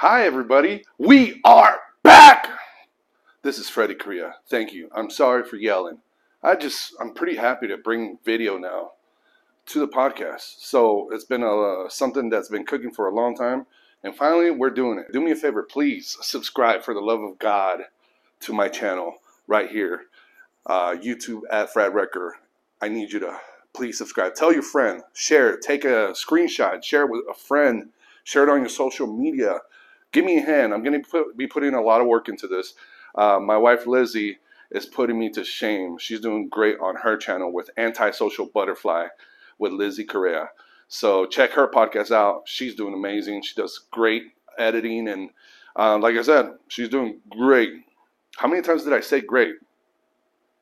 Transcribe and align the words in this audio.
Hi, 0.00 0.26
everybody. 0.26 0.84
We 0.98 1.40
are 1.42 1.80
back. 2.02 2.50
This 3.40 3.56
is 3.56 3.70
Freddie 3.70 3.94
Correa. 3.94 4.34
Thank 4.46 4.74
you. 4.74 4.90
I'm 4.94 5.08
sorry 5.08 5.42
for 5.42 5.56
yelling. 5.56 6.00
I 6.42 6.54
just, 6.54 6.94
I'm 7.00 7.14
pretty 7.14 7.36
happy 7.36 7.66
to 7.68 7.78
bring 7.78 8.18
video 8.22 8.58
now 8.58 8.90
to 9.64 9.80
the 9.80 9.88
podcast. 9.88 10.56
So 10.58 11.08
it's 11.12 11.24
been 11.24 11.42
a, 11.42 11.86
something 11.88 12.28
that's 12.28 12.50
been 12.50 12.66
cooking 12.66 12.90
for 12.90 13.08
a 13.08 13.14
long 13.14 13.34
time. 13.34 13.64
And 14.04 14.14
finally, 14.14 14.50
we're 14.50 14.68
doing 14.68 14.98
it. 14.98 15.10
Do 15.14 15.20
me 15.22 15.30
a 15.30 15.34
favor, 15.34 15.62
please 15.62 16.18
subscribe 16.20 16.82
for 16.82 16.92
the 16.92 17.00
love 17.00 17.22
of 17.22 17.38
God 17.38 17.84
to 18.40 18.52
my 18.52 18.68
channel 18.68 19.14
right 19.46 19.70
here, 19.70 20.02
uh, 20.66 20.94
YouTube 20.94 21.40
at 21.50 21.72
Frad 21.72 21.94
Wrecker. 21.94 22.36
I 22.82 22.88
need 22.88 23.12
you 23.14 23.20
to 23.20 23.38
please 23.74 23.96
subscribe. 23.96 24.34
Tell 24.34 24.52
your 24.52 24.60
friend, 24.60 25.00
share 25.14 25.56
take 25.56 25.86
a 25.86 26.12
screenshot, 26.12 26.84
share 26.84 27.04
it 27.04 27.10
with 27.10 27.24
a 27.30 27.34
friend, 27.34 27.88
share 28.24 28.42
it 28.42 28.50
on 28.50 28.60
your 28.60 28.68
social 28.68 29.06
media. 29.06 29.60
Give 30.16 30.24
me 30.24 30.38
a 30.38 30.42
hand. 30.46 30.72
I'm 30.72 30.82
going 30.82 30.98
to 30.98 31.06
put, 31.06 31.36
be 31.36 31.46
putting 31.46 31.74
a 31.74 31.82
lot 31.82 32.00
of 32.00 32.06
work 32.06 32.30
into 32.30 32.48
this. 32.48 32.72
Uh, 33.16 33.38
my 33.38 33.58
wife 33.58 33.86
Lizzie 33.86 34.38
is 34.70 34.86
putting 34.86 35.18
me 35.18 35.28
to 35.32 35.44
shame. 35.44 35.98
She's 35.98 36.20
doing 36.20 36.48
great 36.48 36.78
on 36.80 36.96
her 36.96 37.18
channel 37.18 37.52
with 37.52 37.68
Antisocial 37.76 38.46
Butterfly 38.46 39.08
with 39.58 39.72
Lizzie 39.72 40.06
Correa. 40.06 40.48
So 40.88 41.26
check 41.26 41.50
her 41.50 41.68
podcast 41.68 42.12
out. 42.12 42.44
She's 42.46 42.74
doing 42.74 42.94
amazing. 42.94 43.42
She 43.42 43.60
does 43.60 43.78
great 43.90 44.22
editing 44.56 45.08
and 45.08 45.28
uh, 45.78 45.98
like 45.98 46.16
I 46.16 46.22
said, 46.22 46.52
she's 46.68 46.88
doing 46.88 47.20
great. 47.28 47.74
How 48.38 48.48
many 48.48 48.62
times 48.62 48.84
did 48.84 48.94
I 48.94 49.00
say 49.00 49.20
great? 49.20 49.56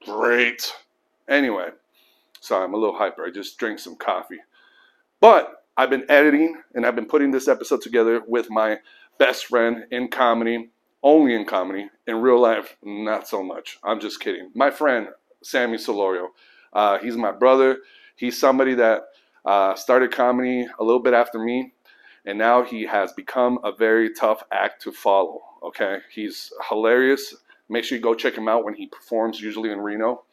Great. 0.04 0.72
Anyway, 1.28 1.68
sorry, 2.40 2.64
I'm 2.64 2.74
a 2.74 2.76
little 2.76 2.98
hyper. 2.98 3.24
I 3.24 3.30
just 3.30 3.56
drank 3.56 3.78
some 3.78 3.94
coffee. 3.94 4.40
But 5.20 5.63
I've 5.76 5.90
been 5.90 6.08
editing 6.08 6.56
and 6.74 6.86
I've 6.86 6.94
been 6.94 7.06
putting 7.06 7.32
this 7.32 7.48
episode 7.48 7.82
together 7.82 8.22
with 8.26 8.48
my 8.48 8.78
best 9.18 9.46
friend 9.46 9.84
in 9.90 10.08
comedy, 10.08 10.70
only 11.02 11.34
in 11.34 11.44
comedy. 11.44 11.90
In 12.06 12.16
real 12.16 12.40
life, 12.40 12.76
not 12.82 13.26
so 13.26 13.42
much. 13.42 13.78
I'm 13.82 13.98
just 13.98 14.20
kidding. 14.20 14.50
My 14.54 14.70
friend, 14.70 15.08
Sammy 15.42 15.76
Solorio. 15.76 16.28
Uh, 16.72 16.98
he's 16.98 17.16
my 17.16 17.32
brother. 17.32 17.78
He's 18.14 18.38
somebody 18.38 18.74
that 18.74 19.02
uh, 19.44 19.74
started 19.74 20.12
comedy 20.12 20.66
a 20.78 20.84
little 20.84 21.02
bit 21.02 21.14
after 21.14 21.38
me, 21.38 21.72
and 22.24 22.38
now 22.38 22.62
he 22.62 22.86
has 22.86 23.12
become 23.12 23.58
a 23.64 23.72
very 23.72 24.12
tough 24.12 24.42
act 24.52 24.82
to 24.82 24.92
follow. 24.92 25.40
Okay, 25.62 25.98
he's 26.10 26.52
hilarious. 26.68 27.34
Make 27.68 27.84
sure 27.84 27.96
you 27.96 28.02
go 28.02 28.14
check 28.14 28.36
him 28.36 28.48
out 28.48 28.64
when 28.64 28.74
he 28.74 28.86
performs, 28.86 29.40
usually 29.40 29.70
in 29.70 29.80
Reno, 29.80 30.24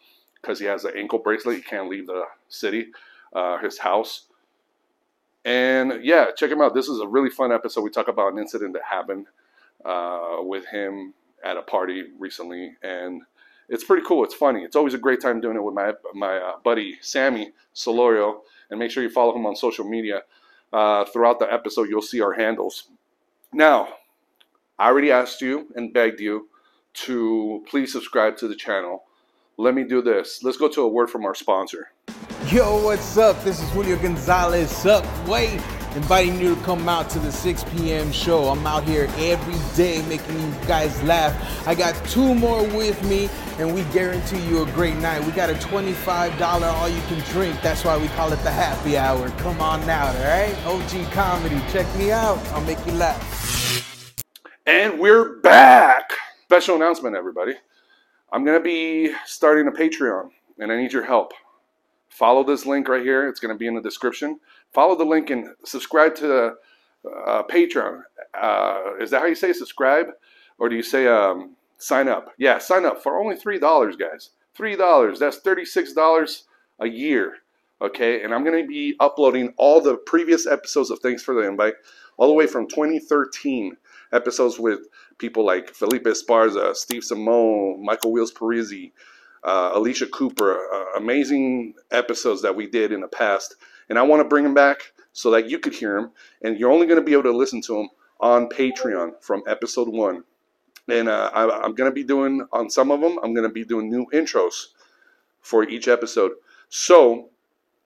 because 0.42 0.60
he 0.60 0.66
has 0.66 0.84
an 0.84 0.94
ankle 0.98 1.20
bracelet. 1.20 1.56
He 1.56 1.62
can't 1.62 1.90
leave 1.90 2.08
the 2.08 2.26
city, 2.50 2.88
uh, 3.34 3.58
his 3.60 3.78
house. 3.80 4.26
And 5.44 6.04
yeah, 6.04 6.28
check 6.36 6.52
him 6.52 6.62
out. 6.62 6.74
This 6.74 6.88
is 6.88 7.00
a 7.00 7.08
really 7.08 7.30
fun 7.30 7.52
episode. 7.52 7.82
We 7.82 7.90
talk 7.90 8.08
about 8.08 8.34
an 8.34 8.40
incident 8.40 8.74
that 8.74 8.84
happened 8.84 9.28
uh, 9.84 10.38
with 10.40 10.66
him 10.68 11.14
at 11.44 11.58
a 11.58 11.62
party 11.62 12.04
recently, 12.20 12.76
and 12.84 13.24
it's 13.68 13.84
pretty 13.84 14.04
cool. 14.06 14.24
It's 14.24 14.36
funny. 14.36 14.62
It's 14.62 14.76
always 14.76 14.94
a 14.94 15.00
great 15.00 15.22
time 15.22 15.42
doing 15.42 15.56
it 15.56 15.64
with 15.64 15.74
my 15.74 15.94
my 16.14 16.38
uh, 16.38 16.54
buddy 16.64 16.98
Sammy 17.02 17.52
Solorio. 17.74 18.42
And 18.70 18.80
make 18.80 18.90
sure 18.90 19.04
you 19.04 19.10
follow 19.10 19.36
him 19.36 19.46
on 19.46 19.56
social 19.56 19.86
media. 19.86 20.22
Uh, 20.72 21.04
throughout 21.06 21.40
the 21.40 21.52
episode, 21.52 21.90
you'll 21.90 22.02
see 22.02 22.22
our 22.22 22.32
handles. 22.32 22.88
Now, 23.52 23.90
I 24.80 24.88
already 24.88 25.12
asked 25.12 25.42
you 25.42 25.68
and 25.76 25.94
begged 25.94 26.22
you 26.22 26.48
to 26.94 27.66
please 27.70 27.92
subscribe 27.92 28.38
to 28.38 28.48
the 28.48 28.56
channel. 28.56 29.04
Let 29.58 29.76
me 29.76 29.84
do 29.84 30.02
this. 30.02 30.42
Let's 30.42 30.58
go 30.58 30.70
to 30.70 30.82
a 30.84 30.88
word 30.88 31.10
from 31.10 31.26
our 31.26 31.36
sponsor. 31.36 31.92
Yo, 32.52 32.84
what's 32.84 33.18
up? 33.18 33.42
This 33.46 33.62
is 33.62 33.70
Julio 33.70 33.96
Gonzalez. 33.96 34.70
Sup? 34.70 35.06
Wait, 35.26 35.54
inviting 35.96 36.38
you 36.38 36.54
to 36.54 36.62
come 36.64 36.90
out 36.90 37.10
to 37.12 37.18
the 37.20 37.32
6 37.32 37.64
p.m. 37.72 38.12
show. 38.12 38.50
I'm 38.50 38.68
out 38.68 38.84
here 38.84 39.08
every 39.20 39.56
day 39.78 40.06
making 40.10 40.38
you 40.38 40.54
guys 40.68 41.02
laugh. 41.04 41.66
I 41.66 41.76
got 41.76 41.96
two 42.08 42.36
more 42.36 42.62
with 42.76 43.02
me, 43.08 43.30
and 43.58 43.74
we 43.74 43.84
guarantee 43.94 44.46
you 44.50 44.64
a 44.64 44.66
great 44.72 44.98
night. 44.98 45.24
We 45.24 45.32
got 45.32 45.50
a 45.50 45.54
$25 45.54 46.42
all 46.42 46.90
you 46.90 47.02
can 47.04 47.20
drink. 47.32 47.58
That's 47.62 47.86
why 47.86 47.98
we 47.98 48.10
call 48.10 48.34
it 48.34 48.44
the 48.44 48.52
happy 48.52 48.98
hour. 48.98 49.30
Come 49.38 49.62
on 49.62 49.90
out, 49.90 50.14
all 50.14 50.24
right? 50.24 50.54
OG 50.66 51.10
Comedy, 51.14 51.62
check 51.72 51.88
me 51.96 52.12
out. 52.12 52.38
I'll 52.50 52.66
make 52.66 52.86
you 52.86 52.92
laugh. 52.96 54.14
And 54.66 55.00
we're 55.00 55.40
back. 55.40 56.12
Special 56.44 56.76
announcement, 56.76 57.16
everybody. 57.16 57.54
I'm 58.30 58.44
going 58.44 58.60
to 58.60 58.64
be 58.64 59.14
starting 59.26 59.70
a 59.70 59.72
Patreon, 59.72 60.32
and 60.60 60.70
I 60.70 60.76
need 60.76 60.92
your 60.92 61.06
help 61.06 61.32
follow 62.12 62.44
this 62.44 62.66
link 62.66 62.88
right 62.88 63.02
here. 63.02 63.28
It's 63.28 63.40
going 63.40 63.54
to 63.54 63.58
be 63.58 63.68
in 63.68 63.74
the 63.74 63.82
description. 63.82 64.40
Follow 64.72 64.96
the 64.96 65.06
link 65.06 65.30
and 65.30 65.50
subscribe 65.66 66.14
to 66.18 66.54
uh, 67.06 67.44
Patreon. 67.50 68.02
Uh, 68.40 68.96
is 69.00 69.10
that 69.10 69.22
how 69.22 69.28
you 69.28 69.36
say 69.36 69.54
subscribe? 69.54 70.08
Or 70.60 70.70
do 70.70 70.76
you 70.76 70.84
say 70.84 71.08
um, 71.08 71.56
sign 71.78 72.08
up? 72.08 72.34
Yeah, 72.38 72.60
sign 72.60 72.86
up 72.86 73.02
for 73.02 73.20
only 73.20 73.36
$3, 73.36 73.60
guys. 73.98 74.30
$3. 74.58 75.18
That's 75.18 75.40
$36 75.40 76.44
a 76.80 76.88
year. 76.88 77.38
Okay, 77.82 78.22
and 78.22 78.32
I'm 78.32 78.44
going 78.44 78.62
to 78.62 78.68
be 78.68 78.96
uploading 79.00 79.54
all 79.58 79.82
the 79.82 79.98
previous 79.98 80.46
episodes 80.46 80.92
of 80.92 81.00
Thanks 81.00 81.24
for 81.24 81.34
the 81.34 81.48
Invite, 81.48 81.74
all 82.18 82.28
the 82.28 82.34
way 82.34 82.46
from 82.46 82.68
2013 82.68 83.76
episodes 84.14 84.60
with 84.60 84.82
people 85.18 85.44
like 85.44 85.74
Felipe 85.74 86.04
Esparza, 86.04 86.76
Steve 86.76 87.04
Simone, 87.04 87.84
Michael 87.84 88.12
Wheels 88.12 88.32
Parisi, 88.32 88.92
uh, 89.44 89.72
Alicia 89.74 90.08
Cooper, 90.08 90.60
uh, 90.74 90.98
amazing 90.98 91.74
episodes 91.92 92.42
that 92.42 92.56
we 92.56 92.68
did 92.68 92.92
in 92.92 93.02
the 93.02 93.08
past. 93.08 93.56
And 93.90 93.98
I 93.98 94.04
want 94.04 94.22
to 94.22 94.28
bring 94.28 94.44
them 94.44 94.54
back 94.54 94.94
so 95.14 95.32
that 95.32 95.50
you 95.50 95.60
could 95.60 95.74
hear 95.74 96.00
them. 96.00 96.12
And 96.44 96.58
you're 96.58 96.72
only 96.72 96.88
going 96.88 97.00
to 97.00 97.06
be 97.06 97.14
able 97.14 97.24
to 97.24 97.36
listen 97.36 97.62
to 97.64 97.74
them 97.74 97.90
on 98.20 98.50
Patreon 98.50 99.22
from 99.22 99.44
episode 99.48 99.90
one. 99.90 100.24
And 100.88 101.10
uh, 101.10 101.32
I, 101.34 101.50
I'm 101.64 101.76
going 101.76 101.90
to 101.90 101.94
be 101.94 102.04
doing, 102.04 102.46
on 102.52 102.70
some 102.70 102.92
of 102.92 103.02
them, 103.02 103.18
I'm 103.24 103.34
going 103.34 103.48
to 103.48 103.54
be 103.54 103.64
doing 103.64 103.90
new 103.90 104.06
intros 104.14 104.68
for 105.42 105.68
each 105.68 105.88
episode. 105.88 106.32
So 106.70 107.30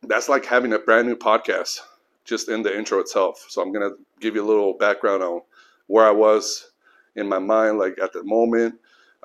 that's 0.03 0.29
like 0.29 0.45
having 0.45 0.73
a 0.73 0.79
brand 0.79 1.07
new 1.07 1.15
podcast 1.15 1.79
just 2.25 2.49
in 2.49 2.63
the 2.63 2.75
intro 2.75 2.99
itself. 2.99 3.45
So 3.49 3.61
I'm 3.61 3.71
going 3.71 3.89
to 3.89 3.97
give 4.19 4.35
you 4.35 4.43
a 4.43 4.47
little 4.47 4.73
background 4.73 5.23
on 5.23 5.41
where 5.87 6.05
I 6.05 6.11
was 6.11 6.71
in 7.15 7.27
my 7.29 7.39
mind, 7.39 7.77
like 7.77 7.97
at 8.01 8.13
the 8.13 8.23
moment, 8.23 8.75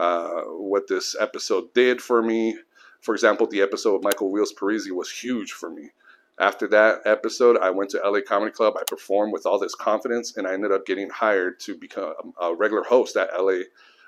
uh, 0.00 0.44
what 0.46 0.88
this 0.88 1.14
episode 1.20 1.74
did 1.74 2.00
for 2.00 2.22
me. 2.22 2.56
For 3.02 3.14
example, 3.14 3.46
the 3.46 3.60
episode 3.60 3.96
of 3.96 4.02
Michael 4.02 4.32
Wheels 4.32 4.54
Parisi 4.58 4.92
was 4.92 5.10
huge 5.10 5.52
for 5.52 5.70
me. 5.70 5.90
After 6.38 6.66
that 6.68 7.02
episode, 7.04 7.58
I 7.58 7.68
went 7.68 7.90
to 7.90 8.00
LA 8.02 8.20
Comedy 8.26 8.50
Club. 8.50 8.74
I 8.78 8.82
performed 8.86 9.34
with 9.34 9.44
all 9.44 9.58
this 9.58 9.74
confidence, 9.74 10.38
and 10.38 10.46
I 10.46 10.54
ended 10.54 10.72
up 10.72 10.86
getting 10.86 11.10
hired 11.10 11.60
to 11.60 11.76
become 11.76 12.14
a 12.40 12.54
regular 12.54 12.82
host 12.82 13.16
at 13.18 13.28
LA 13.38 13.64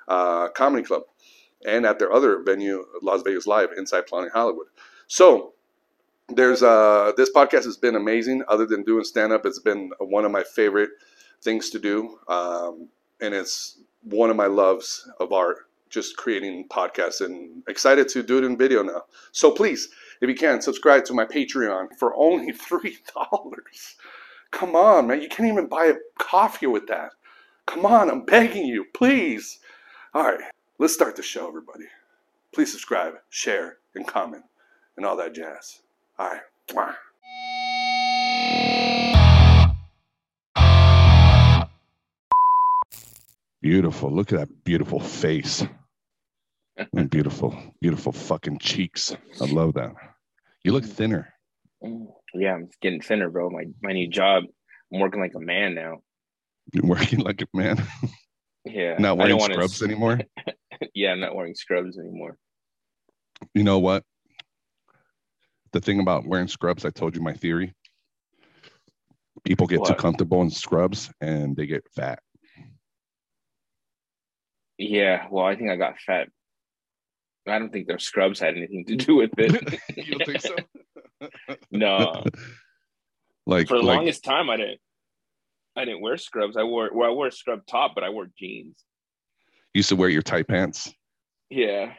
uh, 0.09 0.49
Comedy 0.49 0.83
Club 0.83 1.03
and 1.67 1.85
at 1.85 1.99
their 1.99 2.11
other 2.11 2.43
venue, 2.43 2.87
Las 3.03 3.21
Vegas 3.23 3.47
Live, 3.47 3.69
inside 3.77 4.07
Planet 4.07 4.33
Hollywood. 4.33 4.69
So 5.09 5.53
there's 6.29 6.63
uh, 6.63 7.13
this 7.19 7.31
podcast 7.31 7.65
has 7.65 7.77
been 7.77 7.97
amazing. 7.97 8.45
Other 8.49 8.65
than 8.65 8.83
doing 8.83 9.05
stand 9.05 9.31
up, 9.31 9.45
it's 9.45 9.61
been 9.61 9.91
one 9.99 10.25
of 10.25 10.33
my 10.33 10.43
favorite 10.43 10.91
things 11.43 11.69
to 11.69 11.79
do, 11.79 12.19
um, 12.29 12.89
and 13.21 13.35
it's 13.35 13.79
one 14.05 14.31
of 14.31 14.37
my 14.37 14.47
loves 14.47 15.07
of 15.21 15.33
art 15.35 15.67
just 15.93 16.17
creating 16.17 16.67
podcasts 16.69 17.21
and 17.21 17.63
excited 17.69 18.09
to 18.09 18.23
do 18.23 18.39
it 18.39 18.45
in 18.45 18.57
video 18.57 18.83
now. 18.83 19.03
So 19.31 19.51
please, 19.51 19.89
if 20.21 20.29
you 20.29 20.35
can, 20.35 20.63
subscribe 20.63 21.05
to 21.05 21.15
my 21.15 21.25
Patreon 21.25 21.89
for 21.99 22.17
only 22.17 22.53
$3. 22.71 22.93
Come 24.51 24.75
on, 24.75 25.07
man. 25.07 25.23
You 25.23 25.29
can't 25.29 25.49
even 25.49 25.69
buy 25.69 25.87
a 25.87 25.95
coffee 26.19 26.67
with 26.67 26.87
that. 26.89 27.11
Come 27.67 27.87
on, 27.87 28.11
I'm 28.11 28.25
begging 28.25 28.67
you, 28.67 28.87
please. 28.93 29.61
All 30.15 30.25
right, 30.25 30.41
let's 30.79 30.95
start 30.95 31.17
the 31.17 31.23
show, 31.23 31.47
everybody. 31.47 31.85
Please 32.53 32.73
subscribe, 32.73 33.15
share, 33.31 33.79
and 33.95 34.07
comment, 34.07 34.43
and 34.97 35.07
all 35.07 35.17
that 35.17 35.35
jazz. 35.35 35.81
All 36.19 36.29
right. 36.29 36.41
Beautiful. 43.63 44.11
Look 44.11 44.33
at 44.33 44.41
that 44.41 44.65
beautiful 44.65 44.99
face. 44.99 45.65
And 46.77 47.11
beautiful, 47.11 47.57
beautiful 47.81 48.13
fucking 48.13 48.59
cheeks. 48.59 49.15
I 49.41 49.47
love 49.47 49.75
that. 49.75 49.93
You 50.65 50.73
look 50.73 50.85
thinner. 50.85 51.33
Yeah, 52.35 52.55
I'm 52.55 52.69
getting 52.81 53.01
thinner, 53.01 53.31
bro. 53.31 53.51
My 53.51 53.65
my 53.83 53.93
new 53.93 54.09
job. 54.09 54.45
I'm 54.93 55.01
working 55.01 55.21
like 55.21 55.35
a 55.35 55.41
man 55.41 55.75
now. 55.75 55.99
You're 56.73 56.87
working 56.87 57.21
like 57.21 57.43
a 57.43 57.57
man. 57.57 57.83
Yeah. 58.65 58.95
Not 58.97 59.19
wearing 59.19 59.41
scrubs 59.41 59.83
anymore. 59.83 60.21
Yeah, 60.95 61.13
I'm 61.13 61.21
not 61.21 61.35
wearing 61.35 61.55
scrubs 61.55 61.99
anymore. 61.99 62.37
You 63.55 63.63
know 63.63 63.79
what? 63.79 64.05
The 65.73 65.81
thing 65.81 66.01
about 66.01 66.27
wearing 66.27 66.49
scrubs, 66.49 66.85
I 66.85 66.91
told 66.91 67.15
you 67.15 67.23
my 67.23 67.35
theory. 67.35 67.75
People 69.45 69.67
get 69.67 69.85
too 69.85 69.95
comfortable 69.95 70.43
in 70.43 70.51
scrubs 70.51 71.11
and 71.21 71.57
they 71.57 71.67
get 71.67 71.85
fat. 71.95 72.21
Yeah, 74.79 75.27
well, 75.31 75.45
I 75.45 75.57
think 75.57 75.71
I 75.71 75.77
got 75.77 76.01
fat. 76.01 76.29
I 77.47 77.59
don't 77.59 77.73
think 77.73 77.87
their 77.87 77.99
scrubs 77.99 78.39
had 78.39 78.57
anything 78.57 78.85
to 78.87 78.97
do 79.07 79.17
with 79.17 79.31
it. 79.39 79.81
you 79.97 80.19
don't 80.19 80.27
think 80.27 80.41
so? 80.41 80.57
no, 81.71 82.25
like, 83.47 83.69
for 83.69 83.79
the 83.79 83.85
like 83.85 83.97
longest 83.99 84.25
time, 84.25 84.51
I 84.51 84.57
didn't. 84.57 84.81
I 85.75 85.87
didn't 85.87 86.03
wear 86.03 86.19
scrubs. 86.19 86.57
I 86.57 86.65
wore 86.65 86.91
well, 86.93 87.09
I 87.09 87.13
wore 87.13 87.29
a 87.29 87.33
scrub 87.33 87.61
top, 87.67 87.93
but 87.95 88.05
I 88.05 88.11
wore 88.11 88.27
jeans. 88.39 88.85
You 89.73 89.79
used 89.79 89.89
to 89.89 89.97
wear 89.97 90.11
your 90.11 90.23
tight 90.23 90.47
pants. 90.47 90.93
Yeah, 91.49 91.93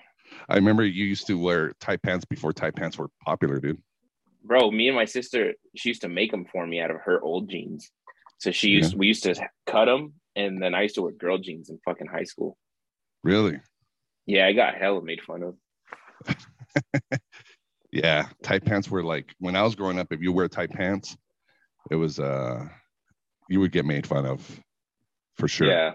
I 0.49 0.55
remember 0.55 0.85
you 0.85 1.05
used 1.05 1.27
to 1.27 1.39
wear 1.39 1.73
tight 1.79 2.01
pants 2.03 2.25
before 2.25 2.53
tight 2.53 2.75
pants 2.75 2.97
were 2.97 3.09
popular, 3.25 3.59
dude. 3.59 3.81
bro. 4.43 4.69
Me 4.71 4.87
and 4.87 4.95
my 4.95 5.05
sister, 5.05 5.53
she 5.75 5.89
used 5.89 6.01
to 6.01 6.09
make 6.09 6.31
them 6.31 6.45
for 6.51 6.67
me 6.67 6.79
out 6.79 6.91
of 6.91 6.97
her 7.05 7.21
old 7.21 7.49
jeans. 7.49 7.91
So 8.39 8.51
she 8.51 8.69
used 8.69 8.95
we 8.95 9.07
used 9.07 9.23
to 9.23 9.35
cut 9.65 9.85
them, 9.85 10.13
and 10.35 10.61
then 10.61 10.75
I 10.75 10.83
used 10.83 10.95
to 10.95 11.01
wear 11.01 11.13
girl 11.13 11.37
jeans 11.37 11.69
in 11.69 11.79
fucking 11.85 12.07
high 12.07 12.25
school. 12.25 12.57
Really? 13.23 13.59
Yeah, 14.25 14.45
I 14.47 14.53
got 14.53 14.75
hella 14.75 15.01
made 15.01 15.21
fun 15.21 15.43
of. 15.43 15.55
Yeah, 17.91 18.29
tight 18.41 18.65
pants 18.65 18.89
were 18.89 19.03
like 19.03 19.35
when 19.37 19.55
I 19.55 19.61
was 19.61 19.75
growing 19.75 19.99
up. 19.99 20.11
If 20.11 20.19
you 20.19 20.31
wear 20.31 20.47
tight 20.47 20.71
pants, 20.71 21.15
it 21.91 21.95
was 21.95 22.19
uh, 22.19 22.67
you 23.49 23.59
would 23.59 23.71
get 23.71 23.85
made 23.85 24.07
fun 24.07 24.25
of, 24.25 24.59
for 25.37 25.47
sure. 25.47 25.67
Yeah. 25.67 25.91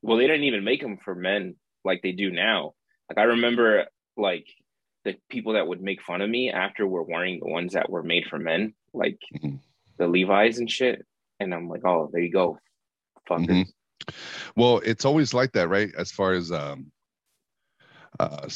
Well, 0.00 0.16
they 0.16 0.26
didn't 0.26 0.44
even 0.44 0.64
make 0.64 0.80
them 0.80 0.96
for 1.04 1.14
men 1.14 1.56
like 1.84 2.00
they 2.02 2.12
do 2.12 2.30
now. 2.30 2.72
Like 3.10 3.18
I 3.18 3.24
remember, 3.24 3.84
like 4.16 4.46
the 5.04 5.16
people 5.28 5.52
that 5.52 5.68
would 5.68 5.82
make 5.82 6.00
fun 6.00 6.22
of 6.22 6.30
me 6.30 6.50
after 6.50 6.86
were 6.86 7.02
wearing 7.02 7.40
the 7.40 7.50
ones 7.50 7.74
that 7.74 7.90
were 7.90 8.02
made 8.02 8.24
for 8.24 8.38
men, 8.38 8.72
like 8.94 9.18
Mhm. 9.36 9.60
the 9.98 10.08
Levi's 10.08 10.60
and 10.60 10.70
shit. 10.70 11.04
And 11.40 11.52
I'm 11.52 11.68
like, 11.68 11.84
oh, 11.84 12.08
there 12.10 12.22
you 12.22 12.32
go, 12.32 12.58
fuckers. 13.28 13.66
Mhm. 14.08 14.14
Well, 14.56 14.78
it's 14.78 15.04
always 15.04 15.34
like 15.34 15.52
that, 15.52 15.68
right? 15.68 15.90
As 15.94 16.10
far 16.10 16.32
as 16.32 16.50
um, 16.50 16.90
uh, 18.20 18.48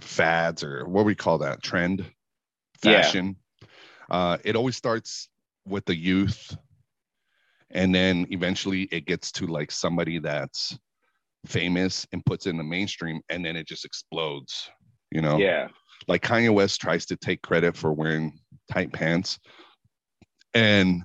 fads 0.00 0.62
or 0.62 0.86
what 0.86 1.04
we 1.04 1.14
call 1.14 1.38
that 1.38 1.62
trend, 1.62 2.04
Yeah. 2.82 3.00
fashion. 3.00 3.36
Uh, 4.10 4.38
it 4.44 4.56
always 4.56 4.76
starts 4.76 5.28
with 5.66 5.84
the 5.86 5.96
youth, 5.96 6.56
and 7.70 7.94
then 7.94 8.26
eventually 8.30 8.82
it 8.92 9.06
gets 9.06 9.32
to 9.32 9.46
like 9.46 9.70
somebody 9.70 10.18
that's 10.18 10.78
famous 11.46 12.06
and 12.12 12.24
puts 12.24 12.46
it 12.46 12.50
in 12.50 12.56
the 12.58 12.64
mainstream, 12.64 13.20
and 13.28 13.44
then 13.44 13.56
it 13.56 13.66
just 13.66 13.84
explodes. 13.84 14.70
You 15.10 15.22
know, 15.22 15.38
Yeah, 15.38 15.68
like 16.08 16.22
Kanye 16.22 16.52
West 16.52 16.80
tries 16.80 17.06
to 17.06 17.16
take 17.16 17.40
credit 17.42 17.76
for 17.76 17.92
wearing 17.92 18.38
tight 18.70 18.92
pants. 18.92 19.38
And 20.52 21.04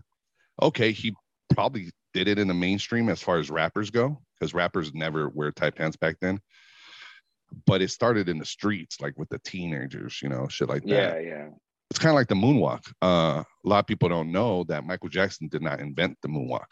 okay, 0.61 0.91
he 0.91 1.13
probably 1.53 1.91
did 2.13 2.27
it 2.27 2.39
in 2.39 2.47
the 2.47 2.53
mainstream 2.53 3.09
as 3.09 3.21
far 3.21 3.37
as 3.37 3.49
rappers 3.49 3.91
go, 3.91 4.21
because 4.39 4.53
rappers 4.53 4.93
never 4.93 5.29
wear 5.29 5.51
tight 5.51 5.75
pants 5.75 5.97
back 5.97 6.17
then. 6.21 6.39
But 7.65 7.81
it 7.81 7.89
started 7.91 8.29
in 8.29 8.37
the 8.37 8.45
streets, 8.45 9.01
like 9.01 9.17
with 9.17 9.29
the 9.29 9.39
teenagers, 9.39 10.21
you 10.21 10.29
know, 10.29 10.47
shit 10.47 10.69
like 10.69 10.83
that. 10.83 10.89
yeah, 10.89 11.19
yeah. 11.19 11.47
It's 11.89 11.97
kind 11.99 12.11
of 12.11 12.15
like 12.15 12.27
the 12.27 12.35
moonwalk. 12.35 12.81
Uh, 13.01 13.43
a 13.43 13.45
lot 13.67 13.79
of 13.79 13.87
people 13.87 14.09
don't 14.09 14.31
know 14.31 14.63
that 14.65 14.85
Michael 14.85 15.09
Jackson 15.09 15.47
did 15.47 15.63
not 15.63 15.79
invent 15.79 16.17
the 16.21 16.27
moonwalk. 16.27 16.67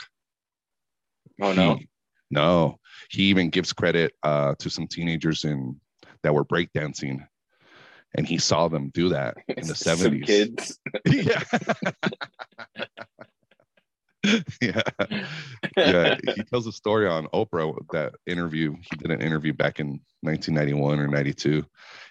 Oh 1.42 1.54
no, 1.54 1.76
He- 1.76 1.88
no. 2.30 2.78
He 3.10 3.24
even 3.24 3.50
gives 3.50 3.74
credit 3.74 4.14
uh, 4.24 4.54
to 4.60 4.70
some 4.70 4.88
teenagers 4.88 5.44
in 5.44 5.80
that 6.24 6.34
were 6.36 6.46
breakdancing, 6.46 7.26
and 8.16 8.28
he 8.28 8.38
saw 8.38 8.68
them 8.68 8.90
do 8.94 9.10
that 9.10 9.38
in 9.48 9.66
the 9.68 9.76
Some 9.76 9.98
seventies. 9.98 10.26
kids. 10.28 10.80
yeah. 11.06 11.44
yeah. 14.62 14.82
Yeah. 15.78 16.18
He 16.36 16.44
tells 16.44 16.68
a 16.68 16.72
story 16.72 17.08
on 17.08 17.28
Oprah 17.28 17.76
that 17.92 18.16
interview. 18.26 18.76
He 18.82 18.98
did 18.98 19.12
an 19.12 19.22
interview 19.22 19.54
back 19.54 19.80
in 19.80 20.00
1991 20.22 21.00
or 21.00 21.08
92. 21.08 21.66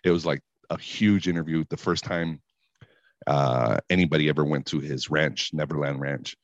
It 0.05 0.11
was 0.11 0.27
like 0.27 0.41
a 0.71 0.79
huge 0.79 1.29
interview. 1.29 1.65
The 1.69 1.77
first 1.77 2.05
time 2.05 2.41
uh, 3.27 3.79
anybody 3.91 4.29
ever 4.29 4.45
went 4.45 4.67
to 4.67 4.81
his 4.81 5.11
ranch, 5.11 5.51
Neverland 5.53 6.01
Ranch. 6.01 6.37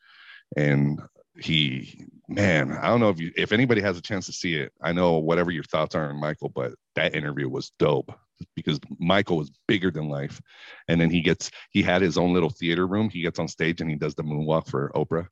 And 0.56 1.00
he, 1.38 2.06
man, 2.28 2.72
I 2.72 2.88
don't 2.88 3.00
know 3.00 3.08
if 3.08 3.20
you, 3.20 3.32
if 3.36 3.52
anybody 3.52 3.80
has 3.80 3.96
a 3.96 4.02
chance 4.02 4.26
to 4.26 4.32
see 4.32 4.54
it, 4.56 4.72
I 4.82 4.92
know 4.92 5.18
whatever 5.18 5.50
your 5.50 5.64
thoughts 5.64 5.94
are 5.94 6.10
on 6.10 6.20
Michael, 6.20 6.48
but 6.48 6.74
that 6.94 7.14
interview 7.14 7.48
was 7.48 7.72
dope 7.78 8.12
because 8.54 8.80
Michael 8.98 9.36
was 9.36 9.52
bigger 9.68 9.90
than 9.90 10.08
life. 10.08 10.40
And 10.88 11.00
then 11.00 11.10
he 11.10 11.20
gets, 11.20 11.50
he 11.70 11.82
had 11.82 12.02
his 12.02 12.18
own 12.18 12.32
little 12.34 12.50
theater 12.50 12.86
room. 12.86 13.08
He 13.08 13.22
gets 13.22 13.38
on 13.38 13.48
stage 13.48 13.80
and 13.80 13.88
he 13.88 13.96
does 13.96 14.14
the 14.14 14.24
moonwalk 14.24 14.68
for 14.68 14.90
Oprah. 14.94 15.28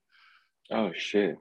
Oh 0.71 0.93
shit. 0.95 1.37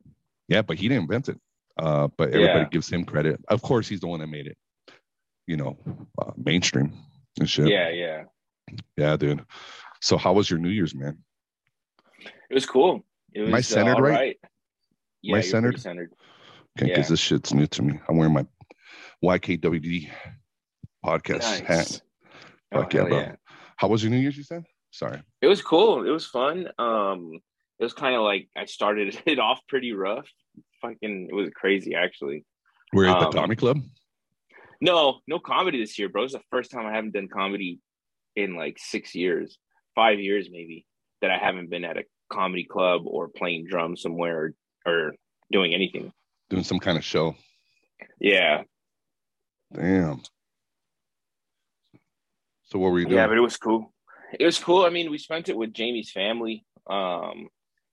Yeah, 0.47 0.61
but 0.63 0.77
he 0.77 0.87
didn't 0.87 1.03
invent 1.03 1.29
it. 1.29 1.39
Uh, 1.77 2.07
but 2.17 2.29
everybody 2.29 2.61
Yeah. 2.61 2.69
gives 2.69 2.89
him 2.89 3.05
credit. 3.05 3.39
Of 3.47 3.61
course, 3.61 3.87
he's 3.87 3.99
the 4.01 4.07
one 4.07 4.19
that 4.19 4.27
made 4.27 4.47
it, 4.47 4.57
you 5.47 5.55
know, 5.57 5.77
uh, 6.21 6.31
mainstream 6.35 6.93
and 7.39 7.49
shit. 7.49 7.67
Yeah, 7.69 7.89
yeah. 7.89 8.23
Yeah, 8.97 9.15
dude. 9.17 9.45
So 10.01 10.17
how 10.17 10.33
was 10.33 10.49
your 10.49 10.59
New 10.59 10.69
Year's, 10.69 10.93
man? 10.95 11.19
It 12.49 12.53
was 12.53 12.65
cool. 12.65 13.05
It 13.33 13.41
was 13.41 13.49
Am 13.49 13.55
I 13.55 13.59
uh, 13.59 13.61
centered 13.61 13.95
all 13.95 14.01
right? 14.01 14.37
Yeah, 15.21 15.35
Am 15.35 15.39
I 15.39 15.41
centered? 15.41 15.79
centered. 15.79 16.11
Okay, 16.77 16.87
because 16.89 17.05
Yeah. 17.05 17.09
this 17.13 17.19
shit's 17.19 17.53
new 17.53 17.67
to 17.67 17.81
me. 17.83 17.99
I'm 18.09 18.17
wearing 18.17 18.33
my 18.33 18.45
YKWD 19.23 20.09
podcast 21.05 21.39
Nice. 21.41 21.59
hat. 21.61 22.01
Oh, 22.71 22.87
yeah, 22.91 22.99
hell 22.99 23.07
bro. 23.09 23.35
How 23.77 23.87
was 23.87 24.03
your 24.03 24.11
New 24.11 24.17
Year's? 24.17 24.37
You 24.37 24.43
said. 24.43 24.65
Sorry. 24.91 25.21
It 25.41 25.47
was 25.47 25.61
cool. 25.61 26.05
It 26.07 26.11
was 26.11 26.25
fun. 26.25 26.69
Um, 26.79 27.39
it 27.79 27.83
was 27.83 27.93
kind 27.93 28.15
of 28.15 28.21
like 28.21 28.49
I 28.55 28.65
started 28.65 29.17
it 29.25 29.39
off 29.39 29.59
pretty 29.67 29.93
rough. 29.93 30.27
Fucking, 30.81 31.27
it 31.29 31.33
was 31.33 31.49
crazy 31.55 31.95
actually. 31.95 32.45
We're 32.93 33.07
at 33.07 33.19
the 33.19 33.27
Um, 33.27 33.33
comedy 33.33 33.55
club. 33.55 33.81
No, 34.81 35.19
no 35.27 35.39
comedy 35.39 35.79
this 35.79 35.99
year, 35.99 36.09
bro. 36.09 36.23
It's 36.23 36.33
the 36.33 36.41
first 36.49 36.71
time 36.71 36.85
I 36.85 36.93
haven't 36.95 37.13
done 37.13 37.27
comedy 37.27 37.79
in 38.35 38.55
like 38.55 38.77
six 38.79 39.13
years, 39.13 39.57
five 39.93 40.19
years 40.19 40.47
maybe, 40.51 40.85
that 41.21 41.29
I 41.31 41.37
haven't 41.37 41.69
been 41.69 41.83
at 41.83 41.97
a 41.97 42.03
comedy 42.31 42.63
club 42.63 43.01
or 43.05 43.27
playing 43.27 43.65
drums 43.67 44.01
somewhere 44.01 44.53
or, 44.85 44.91
or 44.91 45.15
doing 45.51 45.73
anything. 45.73 46.13
Doing 46.49 46.63
some 46.63 46.79
kind 46.79 46.97
of 46.97 47.03
show. 47.03 47.35
Yeah, 48.19 48.63
Damn. 49.73 50.21
So 52.63 52.79
what 52.79 52.91
were 52.91 52.99
you 52.99 53.05
doing? 53.05 53.17
yeah, 53.17 53.27
but 53.27 53.37
it 53.37 53.41
was 53.41 53.57
cool. 53.57 53.93
It 54.39 54.45
was 54.45 54.59
cool. 54.59 54.85
I 54.85 54.89
mean, 54.89 55.09
we 55.11 55.17
spent 55.17 55.49
it 55.49 55.57
with 55.57 55.73
Jamie's 55.73 56.11
family. 56.11 56.65
Um, 56.89 57.49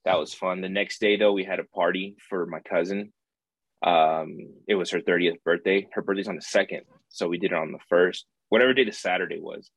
that 0.07 0.19
was 0.19 0.33
fun. 0.33 0.61
The 0.63 0.69
next 0.69 1.01
day, 1.01 1.17
though, 1.17 1.33
we 1.33 1.45
had 1.45 1.61
a 1.61 1.65
party 1.65 2.17
for 2.31 2.47
my 2.47 2.61
cousin. 2.61 3.13
Um, 3.83 4.39
it 4.67 4.75
was 4.75 4.91
her 4.91 5.01
30th 5.01 5.43
birthday. 5.45 5.87
Her 5.93 6.01
birthday's 6.03 6.29
on 6.29 6.37
the 6.37 6.43
second, 6.43 6.83
so 7.09 7.29
we 7.29 7.39
did 7.39 7.53
it 7.53 7.57
on 7.59 7.73
the 7.73 7.79
first. 7.89 8.25
Whatever 8.49 8.73
day 8.73 8.85
the 8.85 8.93
Saturday 8.93 9.39
was. 9.39 9.71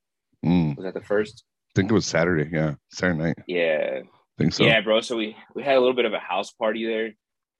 Mm, 0.45 0.77
Was 0.77 0.85
that 0.85 0.93
the 0.93 1.01
first? 1.05 1.43
I 1.71 1.71
think 1.75 1.91
it 1.91 1.93
was 1.93 2.05
Saturday. 2.05 2.49
Yeah, 2.51 2.75
Saturday 2.93 3.19
night. 3.19 3.37
Yeah. 3.47 4.01
I 4.03 4.41
think 4.41 4.53
so. 4.53 4.63
Yeah, 4.63 4.79
bro. 4.81 5.01
So 5.01 5.17
we 5.17 5.35
we 5.53 5.63
had 5.63 5.75
a 5.75 5.79
little 5.79 5.95
bit 5.95 6.05
of 6.05 6.13
a 6.13 6.19
house 6.19 6.51
party 6.51 6.85
there. 6.85 7.11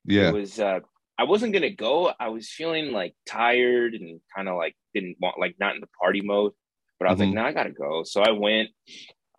Yeah. 0.05 0.29
It 0.29 0.33
was 0.33 0.59
uh 0.59 0.79
I 1.17 1.23
wasn't 1.25 1.51
gonna 1.53 1.71
go. 1.71 2.13
I 2.19 2.29
was 2.29 2.49
feeling 2.49 2.91
like 2.93 3.13
tired 3.27 3.95
and 3.95 4.21
kind 4.33 4.47
of 4.47 4.55
like 4.55 4.75
didn't 4.93 5.17
want 5.19 5.37
like 5.39 5.55
not 5.59 5.75
in 5.75 5.81
the 5.81 5.89
party 6.01 6.21
mode. 6.21 6.53
But 6.99 7.09
I 7.09 7.11
was 7.11 7.19
Mhm. 7.19 7.25
like, 7.25 7.33
no, 7.35 7.43
I 7.43 7.51
gotta 7.51 7.71
go. 7.71 8.03
So 8.03 8.21
I 8.21 8.31
went. 8.31 8.69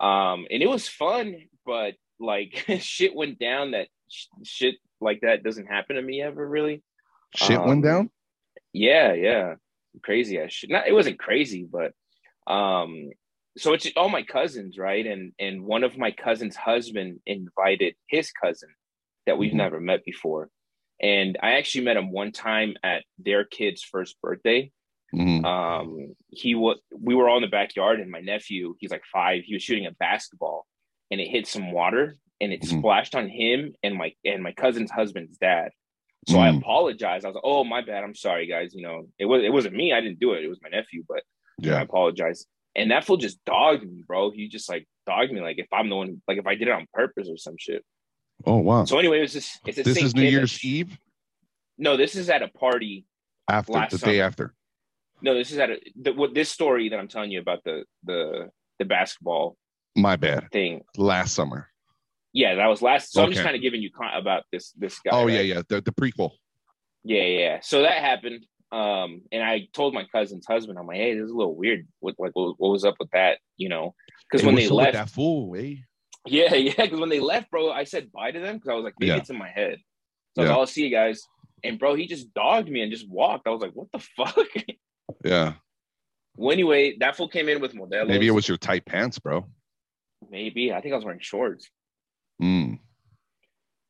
Um 0.01 0.47
and 0.51 0.63
it 0.63 0.69
was 0.69 0.87
fun, 0.87 1.35
but 1.65 1.95
like 2.21 2.65
shit 2.81 3.15
went 3.15 3.39
down 3.39 3.73
that 3.73 3.89
sh- 4.09 4.27
shit 4.45 4.75
like 5.01 5.21
that 5.23 5.43
doesn't 5.43 5.67
happen 5.67 5.97
to 5.97 6.03
me 6.03 6.23
ever 6.23 6.47
really. 6.47 6.83
Shit 7.35 7.59
um, 7.59 7.67
went 7.69 7.85
down. 7.85 8.11
Yeah, 8.73 9.13
yeah. 9.15 9.55
Crazy 10.03 10.39
as 10.39 10.53
shit. 10.53 10.71
Not 10.71 10.87
it 10.87 10.93
wasn't 10.93 11.19
crazy, 11.19 11.67
but 11.71 11.93
um 12.53 13.11
so 13.59 13.73
it's 13.73 13.89
all 13.97 14.09
my 14.09 14.23
cousins, 14.23 14.79
right? 14.79 15.05
And 15.07 15.33
and 15.39 15.65
one 15.65 15.83
of 15.85 15.99
my 15.99 16.13
cousin's 16.13 16.57
husband 16.57 17.21
invited 17.27 17.95
his 18.09 18.31
cousin 18.33 18.69
that 19.27 19.39
we've 19.39 19.53
Mhm. 19.53 19.57
never 19.57 19.81
met 19.81 20.05
before. 20.05 20.49
And 21.03 21.39
I 21.43 21.53
actually 21.53 21.85
met 21.85 21.97
him 21.97 22.13
one 22.13 22.31
time 22.33 22.75
at 22.83 23.05
their 23.19 23.45
kid's 23.45 23.83
first 23.83 24.21
birthday. 24.21 24.71
Mhm. 25.15 25.45
Um 25.45 26.15
he 26.29 26.55
was 26.55 26.79
we 26.93 27.15
were 27.15 27.29
all 27.29 27.37
in 27.39 27.43
the 27.43 27.49
backyard 27.49 28.01
and 28.01 28.11
my 28.11 28.21
nephew, 28.21 28.77
he's 28.79 28.91
like 28.93 29.05
5, 29.13 29.43
he 29.45 29.55
was 29.55 29.63
shooting 29.63 29.87
a 29.87 29.91
basketball 29.93 30.67
and 31.11 31.21
it 31.21 31.29
hit 31.29 31.47
some 31.47 31.73
water 31.73 32.17
and 32.41 32.53
it 32.53 32.63
Mhm. 32.63 32.79
splashed 32.81 33.15
on 33.15 33.29
him 33.29 33.75
and 33.83 33.95
my 33.97 34.15
and 34.25 34.43
my 34.43 34.53
cousin's 34.53 34.91
husband's 34.91 35.37
dad. 35.39 35.73
So 36.29 36.39
I 36.39 36.51
Mm. 36.51 36.59
apologized. 36.59 37.25
I 37.25 37.29
was 37.29 37.35
like, 37.35 37.45
"Oh, 37.47 37.65
my 37.65 37.81
bad. 37.81 38.05
I'm 38.05 38.15
sorry, 38.15 38.47
guys. 38.47 38.75
You 38.75 38.83
know, 38.83 39.09
it 39.19 39.25
was 39.27 39.43
it 39.43 39.53
wasn't 39.53 39.75
me. 39.77 39.93
I 39.93 40.01
didn't 40.01 40.21
do 40.21 40.33
it. 40.35 40.45
It 40.45 40.49
was 40.49 40.61
my 40.63 40.69
nephew." 40.69 41.05
But 41.09 41.23
yeah, 41.59 41.77
I 41.79 41.83
apologize. 41.83 42.47
And 42.77 42.91
that 42.93 43.05
fool 43.05 43.17
just 43.17 43.45
dogged 43.45 43.83
me, 43.91 44.03
bro. 44.07 44.31
He 44.31 44.49
just 44.49 44.69
like 44.69 44.87
dogged 45.07 45.33
me, 45.33 45.41
like 45.41 45.59
if 45.59 45.67
I'm 45.73 45.89
the 45.89 45.97
one, 45.97 46.23
like 46.29 46.39
if 46.39 46.47
I 46.47 46.55
did 46.55 46.69
it 46.69 46.73
on 46.73 46.87
purpose 46.93 47.29
or 47.29 47.37
some 47.37 47.57
shit. 47.59 47.85
Oh 48.47 48.59
wow. 48.59 48.85
So 48.85 48.99
anyway, 48.99 49.19
it 49.19 49.23
was 49.23 49.33
just 49.33 49.61
it's 49.67 49.77
the 49.77 49.83
this 49.83 49.97
same 49.97 50.07
is 50.07 50.15
New 50.15 50.23
kid 50.23 50.27
that- 50.27 50.33
Year's 50.33 50.65
Eve 50.65 50.99
No, 51.79 51.97
this 51.97 52.15
is 52.15 52.29
at 52.31 52.43
a 52.43 52.49
party. 52.49 53.07
after 53.49 53.73
the 53.91 53.99
day 53.99 54.21
after. 54.21 54.55
No, 55.23 55.35
this 55.35 55.51
is 55.51 55.59
at 55.59 55.71
a 55.71 55.81
the, 55.97 56.13
what 56.13 56.35
this 56.35 56.51
story 56.51 56.89
that 56.91 56.99
I'm 56.99 57.09
telling 57.09 57.31
you 57.33 57.41
about 57.41 57.65
the 57.65 57.85
the 58.05 58.51
the 58.79 58.85
basketball 58.85 59.57
My 59.97 60.17
bad. 60.17 60.49
thing. 60.53 60.83
Last 60.97 61.35
summer. 61.35 61.69
Yeah, 62.33 62.55
that 62.55 62.67
was 62.69 62.81
last. 62.81 63.13
So 63.13 63.25
I'm 63.25 63.33
just 63.33 63.43
kind 63.43 63.57
of 63.57 63.63
giving 63.63 63.83
you 63.83 63.91
con- 63.91 64.15
about 64.15 64.45
this 64.53 64.71
this 64.73 64.99
guy. 65.01 65.11
oh 65.13 65.25
right? 65.25 65.35
yeah, 65.35 65.41
yeah. 65.41 65.63
The 65.69 65.81
the 65.81 65.93
prequel. 65.93 66.31
Yeah, 67.03 67.23
yeah. 67.25 67.59
So 67.63 67.83
that 67.83 67.99
happened. 67.99 68.45
Um, 68.73 69.23
and 69.33 69.43
I 69.43 69.67
told 69.73 69.95
my 69.95 70.05
cousin's 70.15 70.47
husband, 70.47 70.79
I'm 70.79 70.87
like, 70.87 70.99
hey, 70.99 71.15
this 71.15 71.25
is 71.25 71.33
a 71.33 71.35
little 71.35 71.57
weird. 71.57 71.89
What 71.99 72.15
like 72.19 72.31
what, 72.35 72.55
what 72.59 72.69
was 72.71 72.85
up 72.85 72.95
with 73.01 73.11
that? 73.11 73.39
You 73.57 73.69
know, 73.69 73.95
because 74.31 74.43
Hey, 74.43 74.47
when 74.47 74.55
they 74.55 74.69
left, 74.69 74.93
that 74.93 75.11
fool, 75.11 75.57
eh? 75.57 75.75
Yeah, 76.27 76.55
yeah. 76.55 76.75
Because 76.77 77.01
when 77.01 77.09
they 77.09 77.19
left, 77.19 77.51
bro, 77.51 77.73
I 77.73 77.83
said 77.83 78.13
bye 78.13 78.31
to 78.31 78.39
them 78.39 78.57
because 78.59 78.69
I 78.69 78.75
was 78.75 78.85
like, 78.85 78.95
maybe 79.01 79.09
Yeah. 79.11 79.17
it's 79.17 79.31
in 79.31 79.37
my 79.39 79.49
head. 79.49 79.79
So 80.37 80.43
I 80.43 80.45
was 80.45 80.47
Yeah. 80.47 80.51
like, 80.53 80.59
I'll 80.61 80.67
see 80.69 80.85
you 80.85 80.91
guys. 80.91 81.21
And 81.65 81.81
bro, 81.81 81.95
he 81.97 82.07
just 82.07 82.33
dogged 82.33 82.71
me 82.71 82.83
and 82.83 82.93
just 82.93 83.09
walked. 83.09 83.49
I 83.49 83.51
was 83.51 83.61
like, 83.61 83.73
what 83.73 83.89
the 83.93 83.99
fuck? 83.99 84.37
Yeah. 85.25 85.55
well, 86.37 86.53
anyway, 86.53 86.97
that 87.01 87.17
fool 87.17 87.29
came 87.29 87.49
in 87.49 87.61
with 87.61 87.75
Modelo's. 87.75 88.07
Maybe 88.09 88.29
it 88.29 88.31
was 88.31 88.47
your 88.47 88.57
tight 88.57 88.87
pants, 88.87 89.19
bro. 89.19 89.45
Maybe. 90.29 90.73
I 90.73 90.81
think 90.81 90.93
I 90.93 90.97
was 90.97 91.05
wearing 91.05 91.21
shorts. 91.21 91.69
Mm. 92.43 92.79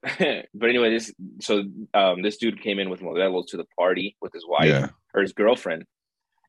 but 0.02 0.68
anyway, 0.68 0.90
this 0.90 1.12
so 1.40 1.62
um 1.94 2.22
this 2.22 2.38
dude 2.38 2.60
came 2.62 2.78
in 2.78 2.88
with 2.90 3.00
Modelo 3.00 3.46
to 3.49 3.56
the 3.56 3.66
party 3.78 4.16
with 4.20 4.32
his 4.32 4.44
wife 4.46 4.64
Yeah. 4.66 4.88
or 5.14 5.22
his 5.22 5.32
girlfriend. 5.32 5.84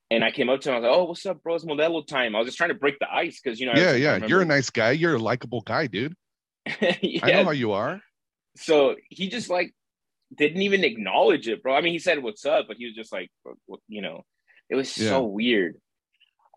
And 0.09 0.23
I 0.23 0.31
came 0.31 0.49
up 0.49 0.61
to 0.61 0.69
him, 0.69 0.75
I 0.75 0.79
was 0.79 0.83
like, 0.87 0.97
Oh, 0.97 1.03
what's 1.05 1.25
up, 1.25 1.43
bro? 1.43 1.55
It's 1.55 1.65
Modelo 1.65 2.05
time. 2.05 2.35
I 2.35 2.39
was 2.39 2.47
just 2.47 2.57
trying 2.57 2.69
to 2.69 2.75
break 2.75 2.97
the 2.99 3.13
ice 3.13 3.39
because 3.41 3.59
you 3.59 3.65
know, 3.67 3.73
Yeah, 3.75 3.93
yeah. 3.93 4.25
You're 4.25 4.41
a 4.41 4.45
nice 4.45 4.69
guy. 4.69 4.91
You're 4.91 5.15
a 5.15 5.19
likable 5.19 5.61
guy, 5.61 5.87
dude. 5.87 6.15
yeah. 6.65 7.19
I 7.23 7.31
know 7.33 7.43
how 7.45 7.51
you 7.51 7.73
are. 7.73 8.01
so 8.55 8.95
he 9.09 9.29
just 9.29 9.49
like 9.49 9.73
didn't 10.35 10.61
even 10.61 10.83
acknowledge 10.85 11.47
it, 11.49 11.61
bro. 11.61 11.75
I 11.75 11.81
mean, 11.81 11.93
he 11.93 11.99
said 11.99 12.23
what's 12.23 12.45
up, 12.45 12.65
but 12.67 12.77
he 12.77 12.85
was 12.85 12.95
just 12.95 13.11
like, 13.11 13.29
you 13.89 14.01
know, 14.01 14.23
it 14.69 14.75
was 14.75 14.97
Yeah. 14.97 15.09
so 15.09 15.23
weird. 15.23 15.75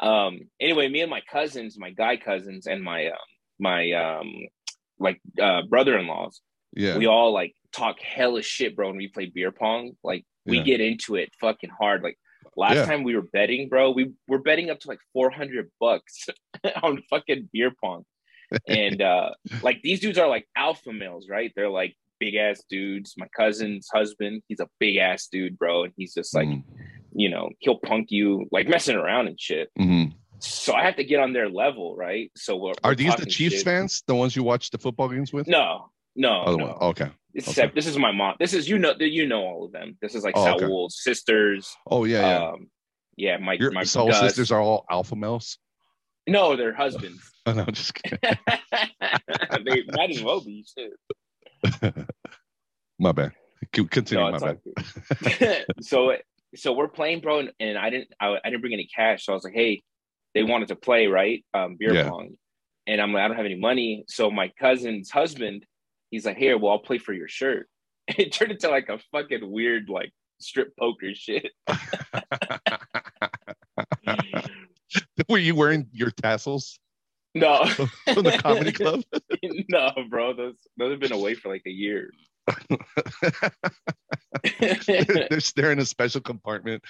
Um. 0.01 0.41
Anyway, 0.61 0.89
me 0.89 1.01
and 1.03 1.11
my 1.11 1.21
cousins, 1.31 1.79
my 1.79 1.91
guy 1.91 2.17
cousins, 2.17 2.67
and 2.67 2.83
my 2.83 3.09
um 3.09 3.19
my 3.59 3.93
um 3.93 4.33
like 4.99 5.21
uh 5.41 5.63
brother-in-laws, 5.63 6.41
Yeah. 6.75 6.99
we 6.99 7.07
all 7.07 7.33
like 7.33 7.55
talk 7.73 8.01
hella 8.01 8.43
shit, 8.43 8.75
bro. 8.77 8.89
When 8.89 8.97
we 8.97 9.09
play 9.09 9.27
beer 9.27 9.53
pong, 9.53 9.93
like 10.03 10.25
we 10.45 10.59
Yeah. 10.59 10.65
get 10.65 10.81
into 10.81 11.17
it 11.17 11.31
fucking 11.41 11.71
hard. 11.71 12.03
Like 12.03 12.19
last 12.57 12.75
Yeah. 12.77 12.85
time 12.87 13.03
we 13.05 13.15
were 13.15 13.23
betting, 13.33 13.69
bro, 13.69 13.91
we 13.93 14.13
were 14.29 14.39
betting 14.41 14.71
up 14.71 14.81
to 14.81 14.89
like 14.89 15.01
four 15.13 15.31
hundred 15.31 15.71
bucks 15.81 16.27
on 16.83 17.03
fucking 17.11 17.49
beer 17.53 17.73
pong, 17.83 18.05
and 18.69 19.01
uh 19.01 19.31
like 19.63 19.81
these 19.83 20.01
dudes 20.01 20.19
are 20.19 20.29
like 20.29 20.47
alpha 20.57 20.93
males, 20.93 21.29
right? 21.29 21.53
They're 21.55 21.71
like 21.71 21.95
big 22.21 22.35
ass 22.37 22.63
dudes. 22.69 23.15
My 23.17 23.29
cousin's 23.37 23.89
husband, 23.93 24.43
he's 24.49 24.61
a 24.61 24.69
big 24.81 24.97
ass 24.97 25.29
dude, 25.29 25.59
bro, 25.59 25.85
and 25.85 25.93
he's 25.97 26.15
just 26.15 26.35
like 26.35 26.49
Mm, 26.49 26.63
you 27.15 27.31
know 27.31 27.49
he'll 27.61 27.79
punk 27.79 28.11
you 28.11 28.47
like 28.53 28.69
messing 28.69 28.97
around 28.97 29.29
and 29.29 29.41
shit. 29.41 29.71
mhm. 29.79 30.13
So 30.41 30.75
I 30.75 30.83
have 30.85 30.97
to 30.97 31.05
get 31.05 31.21
on 31.21 31.33
their 31.33 31.49
level, 31.49 31.97
right? 31.97 32.31
So 32.37 32.57
we're, 32.57 32.73
Are 32.83 32.91
we're 32.91 32.95
these 32.97 33.17
the 33.17 33.25
Chiefs 33.25 33.57
shit. 33.57 33.65
fans? 33.65 34.03
The 34.07 34.15
ones 34.15 34.37
you 34.37 34.43
watch 34.43 34.69
the 34.71 34.77
football 34.79 35.09
games 35.09 35.33
with? 35.33 35.47
No, 35.49 35.89
no, 36.17 36.43
Other 36.43 36.57
no. 36.59 36.79
Okay. 36.93 37.11
This, 37.33 37.49
Okay. 37.49 37.71
this 37.75 37.87
is 37.87 37.97
my 37.99 38.13
mom. 38.13 38.35
This 38.39 38.53
is 38.53 38.69
you 38.69 38.79
know 38.79 38.93
you 38.99 39.27
know 39.27 39.41
all 39.43 39.65
of 39.65 39.73
them. 39.73 39.97
This 40.03 40.15
is 40.15 40.23
like 40.23 40.35
Oh, 40.37 40.55
okay. 40.57 40.67
Saul's 40.67 41.03
sisters. 41.03 41.75
Oh 41.91 42.05
yeah, 42.05 42.21
yeah. 42.21 42.49
Um, 42.51 42.67
yeah, 43.17 43.37
my 43.39 43.55
Your 43.55 43.71
my 43.71 43.85
soul 43.85 44.13
sisters 44.13 44.51
are 44.53 44.61
all 44.61 44.85
alpha 44.91 45.17
males. 45.17 45.59
no, 46.27 46.57
they're 46.57 46.75
husbands. 46.75 47.21
Oh, 47.47 47.53
no, 47.53 47.67
just 47.67 47.93
kidding. 47.95 48.19
they 48.49 49.83
might 49.93 50.09
as 50.09 50.23
well 50.23 50.41
be. 50.41 50.65
My 52.99 53.13
bad. 53.13 53.33
Continue. 53.73 54.25
No, 54.25 54.39
my 54.39 54.39
bad. 54.39 55.67
so 55.83 56.13
so 56.57 56.73
we're 56.73 56.89
playing, 56.89 57.21
bro, 57.21 57.41
and, 57.41 57.53
and 57.61 57.79
I 57.79 57.91
didn't 57.91 58.09
I, 58.21 58.37
I 58.45 58.51
didn't 58.51 58.61
bring 58.61 58.73
any 58.73 58.87
cash, 58.95 59.25
so 59.25 59.33
I 59.33 59.35
was 59.35 59.45
like, 59.45 59.55
hey, 59.55 59.83
they 60.35 60.43
wanted 60.43 60.69
to 60.69 60.77
play, 60.77 61.07
right? 61.07 61.45
Um, 61.55 61.77
beer 61.79 61.95
Yeah. 61.95 62.09
pong, 62.11 62.37
and 62.87 63.01
I'm 63.01 63.13
like, 63.13 63.23
I 63.23 63.29
don't 63.29 63.37
have 63.37 63.47
any 63.47 63.55
money. 63.59 64.05
So 64.09 64.31
my 64.31 64.49
cousin's 64.61 65.11
husband, 65.11 65.65
he's 66.11 66.27
like, 66.27 66.37
here, 66.37 66.59
well, 66.59 66.73
I'll 66.73 66.79
play 66.79 66.99
for 66.99 67.13
your 67.13 67.29
shirt. 67.29 67.69
It 68.19 68.33
turned 68.33 68.53
into 68.53 68.69
like 68.69 68.89
a 68.91 68.99
fucking 69.13 69.51
weird 69.51 69.89
like 69.89 70.13
strip 70.41 70.77
poker 70.79 71.15
shit. 71.15 71.51
Were 75.29 75.39
you 75.39 75.55
wearing 75.55 75.87
your 75.93 76.11
tassels 76.11 76.79
No, 77.35 77.65
from 78.13 78.25
the 78.25 78.39
comedy 78.43 78.73
club? 78.73 79.03
no, 79.69 79.91
bro. 80.11 80.35
Those 80.35 80.55
those 80.77 80.91
have 80.93 81.01
been 81.01 81.13
away 81.13 81.35
for 81.35 81.49
like 81.51 81.63
a 81.67 81.71
year. 81.71 82.11
they're, 84.61 84.79
they're 85.57 85.73
in 85.73 85.79
a 85.79 85.85
special 85.85 86.21
compartment, 86.21 86.83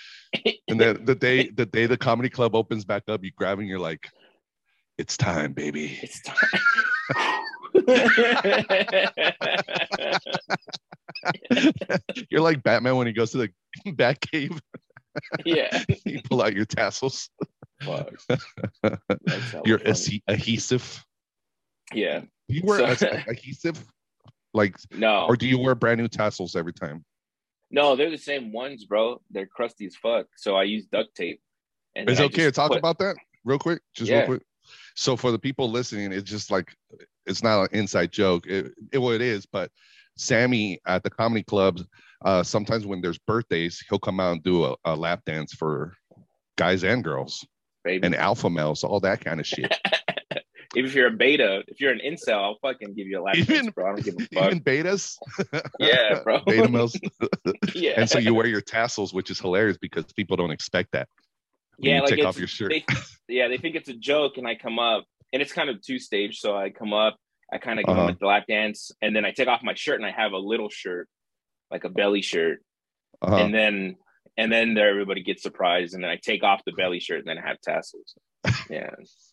and 0.68 0.80
the 0.80 0.94
the 1.02 1.14
day 1.14 1.48
the 1.54 1.66
day 1.66 1.86
the 1.86 1.96
comedy 1.96 2.28
club 2.28 2.54
opens 2.54 2.84
back 2.84 3.04
up, 3.08 3.24
you 3.24 3.30
grab 3.36 3.58
and 3.58 3.68
you're 3.68 3.78
like, 3.78 4.08
"It's 4.98 5.16
time, 5.16 5.52
baby." 5.52 5.98
it's 6.02 6.20
time. 6.22 7.40
You're 12.30 12.40
like 12.40 12.62
Batman 12.62 12.96
when 12.96 13.06
he 13.06 13.12
goes 13.12 13.30
to 13.32 13.38
the 13.38 13.50
Batcave. 13.86 14.58
yeah. 15.44 15.82
You 16.04 16.20
pull 16.28 16.42
out 16.42 16.54
your 16.54 16.64
tassels. 16.64 17.30
Fuck. 17.82 18.10
That's 18.28 18.44
hella 19.50 19.62
Your 19.64 19.78
funny. 19.78 20.22
adhesive. 20.28 21.04
Yeah. 21.92 22.22
You 22.48 22.62
wear 22.64 22.96
So- 22.96 23.06
adhesive, 23.06 23.82
like, 24.54 24.76
No. 24.92 25.26
or 25.26 25.36
do 25.36 25.46
you 25.46 25.58
wear 25.58 25.74
brand 25.74 26.00
new 26.00 26.08
tassels 26.08 26.56
every 26.56 26.72
time? 26.72 27.04
No, 27.70 27.96
they're 27.96 28.10
the 28.10 28.16
same 28.16 28.52
ones, 28.52 28.84
bro. 28.84 29.20
They're 29.30 29.46
crusty 29.46 29.86
as 29.86 29.96
fuck. 29.96 30.26
So 30.36 30.56
I 30.56 30.62
use 30.62 30.86
duct 30.86 31.14
tape. 31.14 31.40
And 31.96 32.08
Is 32.08 32.20
it 32.20 32.24
okay 32.26 32.44
to 32.44 32.52
talk 32.52 32.70
put- 32.70 32.78
about 32.78 32.98
that 32.98 33.16
real 33.44 33.58
quick? 33.58 33.82
Just 33.94 34.10
Yeah. 34.10 34.18
real 34.18 34.26
quick. 34.26 34.42
So 34.94 35.16
for 35.16 35.30
the 35.32 35.38
people 35.38 35.70
listening, 35.70 36.12
it's 36.12 36.28
just 36.30 36.50
like 36.50 36.74
it's 37.26 37.42
not 37.42 37.62
an 37.62 37.68
inside 37.78 38.12
joke. 38.12 38.46
It, 38.46 38.72
it 38.92 38.98
well, 38.98 39.10
it 39.12 39.20
is, 39.20 39.44
but 39.46 39.70
Sammy 40.16 40.78
at 40.86 41.02
the 41.02 41.10
comedy 41.10 41.42
clubs, 41.42 41.84
uh, 42.24 42.42
sometimes 42.42 42.86
when 42.86 43.00
there's 43.00 43.18
birthdays, 43.18 43.82
he'll 43.88 43.98
come 43.98 44.20
out 44.20 44.32
and 44.32 44.42
do 44.42 44.64
a, 44.64 44.76
a 44.84 44.94
lap 44.94 45.22
dance 45.26 45.52
for 45.52 45.94
guys 46.56 46.84
and 46.84 47.02
girls 47.02 47.44
baby. 47.82 48.06
and 48.06 48.14
alpha 48.14 48.48
males, 48.48 48.84
all 48.84 49.00
that 49.00 49.24
kind 49.24 49.40
of 49.40 49.46
shit. 49.46 49.76
If 50.76 50.94
you're 50.94 51.06
a 51.08 51.10
beta, 51.10 51.62
if 51.68 51.80
you're 51.80 51.92
an 51.92 52.00
incel, 52.04 52.34
I'll 52.42 52.58
fucking 52.62 52.94
give 52.94 53.06
you 53.06 53.20
a 53.20 53.22
lap 53.22 53.36
Even- 53.36 53.54
dance, 53.64 53.70
bro. 53.74 53.86
I 53.86 53.94
don't 53.94 54.04
give 54.04 54.14
a 54.18 54.34
fuck. 54.34 54.46
Even 54.46 54.60
betas, 54.60 55.16
yeah, 55.78 56.20
bro. 56.22 56.40
beta 56.46 56.68
males, 56.68 56.96
yeah. 57.74 57.92
and 57.96 58.08
so 58.08 58.18
you 58.18 58.34
wear 58.34 58.46
your 58.46 58.60
tassels, 58.60 59.12
which 59.14 59.30
is 59.30 59.38
hilarious 59.40 59.78
because 59.78 60.04
people 60.12 60.36
don't 60.36 60.50
expect 60.50 60.92
that. 60.92 61.08
When 61.76 61.90
yeah, 61.90 61.96
you 61.96 62.00
like 62.02 62.10
take 62.16 62.24
off 62.24 62.38
your 62.38 62.48
shirt. 62.48 62.70
They, 62.70 62.84
yeah, 63.28 63.48
they 63.48 63.56
think 63.58 63.74
it's 63.74 63.88
a 63.88 63.94
joke, 63.94 64.36
and 64.38 64.46
I 64.46 64.54
come 64.54 64.78
up, 64.78 65.04
and 65.32 65.42
it's 65.42 65.52
kind 65.52 65.68
of 65.70 65.80
two 65.82 65.98
stage. 65.98 66.38
So 66.40 66.56
I 66.56 66.70
come 66.70 66.92
up, 66.92 67.16
I 67.52 67.58
kind 67.58 67.78
of 67.80 67.86
give 67.86 67.96
Uh-huh. 67.96 68.06
them 68.08 68.16
the 68.20 68.26
lap 68.26 68.44
dance, 68.48 68.90
and 69.02 69.14
then 69.14 69.24
I 69.24 69.32
take 69.32 69.48
off 69.48 69.62
my 69.62 69.74
shirt, 69.74 69.96
and 70.00 70.06
I 70.06 70.12
have 70.12 70.32
a 70.32 70.38
little 70.38 70.70
shirt, 70.70 71.08
like 71.70 71.84
a 71.84 71.88
belly 71.88 72.22
shirt, 72.22 72.60
Uh-huh. 73.22 73.36
and 73.36 73.52
then 73.54 73.96
and 74.36 74.52
then 74.52 74.74
there 74.74 74.90
everybody 74.90 75.22
gets 75.22 75.42
surprised, 75.42 75.94
and 75.94 76.02
then 76.02 76.10
I 76.10 76.18
take 76.22 76.42
off 76.42 76.62
the 76.66 76.72
belly 76.72 77.00
shirt, 77.00 77.20
and 77.20 77.28
then 77.28 77.38
I 77.38 77.46
have 77.46 77.60
tassels. 77.60 78.14
Yeah. 78.68 78.90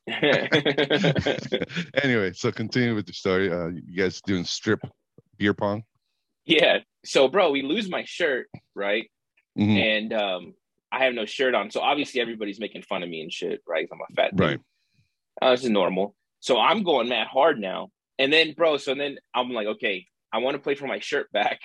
anyway, 2.03 2.31
so 2.33 2.51
continue 2.51 2.95
with 2.95 3.05
the 3.07 3.13
story. 3.13 3.51
Uh, 3.51 3.67
you 3.67 3.97
guys 3.97 4.21
doing 4.21 4.43
strip 4.45 4.81
beer 5.37 5.53
pong? 5.53 5.83
yeah. 6.45 6.79
So, 7.03 7.27
bro, 7.27 7.49
we 7.51 7.63
lose 7.63 7.89
my 7.89 8.03
shirt, 8.05 8.47
right? 8.75 9.09
Mhm. 9.57 9.77
And 9.77 10.13
um, 10.13 10.53
I 10.91 11.03
have 11.03 11.13
no 11.13 11.25
shirt 11.25 11.55
on, 11.55 11.71
so 11.71 11.81
obviously 11.81 12.21
everybody's 12.21 12.59
making 12.59 12.83
fun 12.83 13.01
of 13.03 13.09
me 13.09 13.21
and 13.21 13.31
shit, 13.33 13.61
right? 13.67 13.87
I'm 13.91 13.99
a 13.99 14.15
fat 14.15 14.35
dude. 14.35 14.39
Right. 14.39 14.59
Uh, 15.41 15.51
this 15.51 15.63
is 15.63 15.69
normal. 15.69 16.15
So 16.39 16.59
I'm 16.59 16.83
going 16.83 17.09
mad 17.09 17.27
hard 17.27 17.59
now. 17.59 17.89
And 18.19 18.31
then, 18.31 18.53
bro, 18.53 18.77
so 18.77 18.93
then 18.93 19.17
I'm 19.33 19.51
like, 19.51 19.67
okay, 19.67 20.05
I 20.31 20.39
want 20.39 20.55
to 20.55 20.61
play 20.61 20.75
for 20.75 20.85
my 20.87 20.99
shirt 20.99 21.31
back. 21.31 21.59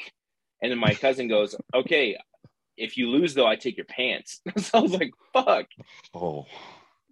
And 0.62 0.72
then 0.72 0.78
my 0.78 0.94
cousin 0.94 1.28
goes, 1.28 1.54
okay, 1.74 2.16
if 2.76 2.96
you 2.96 3.08
lose 3.08 3.34
though, 3.34 3.46
I 3.46 3.56
take 3.56 3.76
your 3.76 3.86
pants. 3.86 4.40
so 4.56 4.78
I 4.78 4.80
was 4.82 4.92
like, 4.92 5.12
fuck, 5.32 5.66
Oh. 6.14 6.46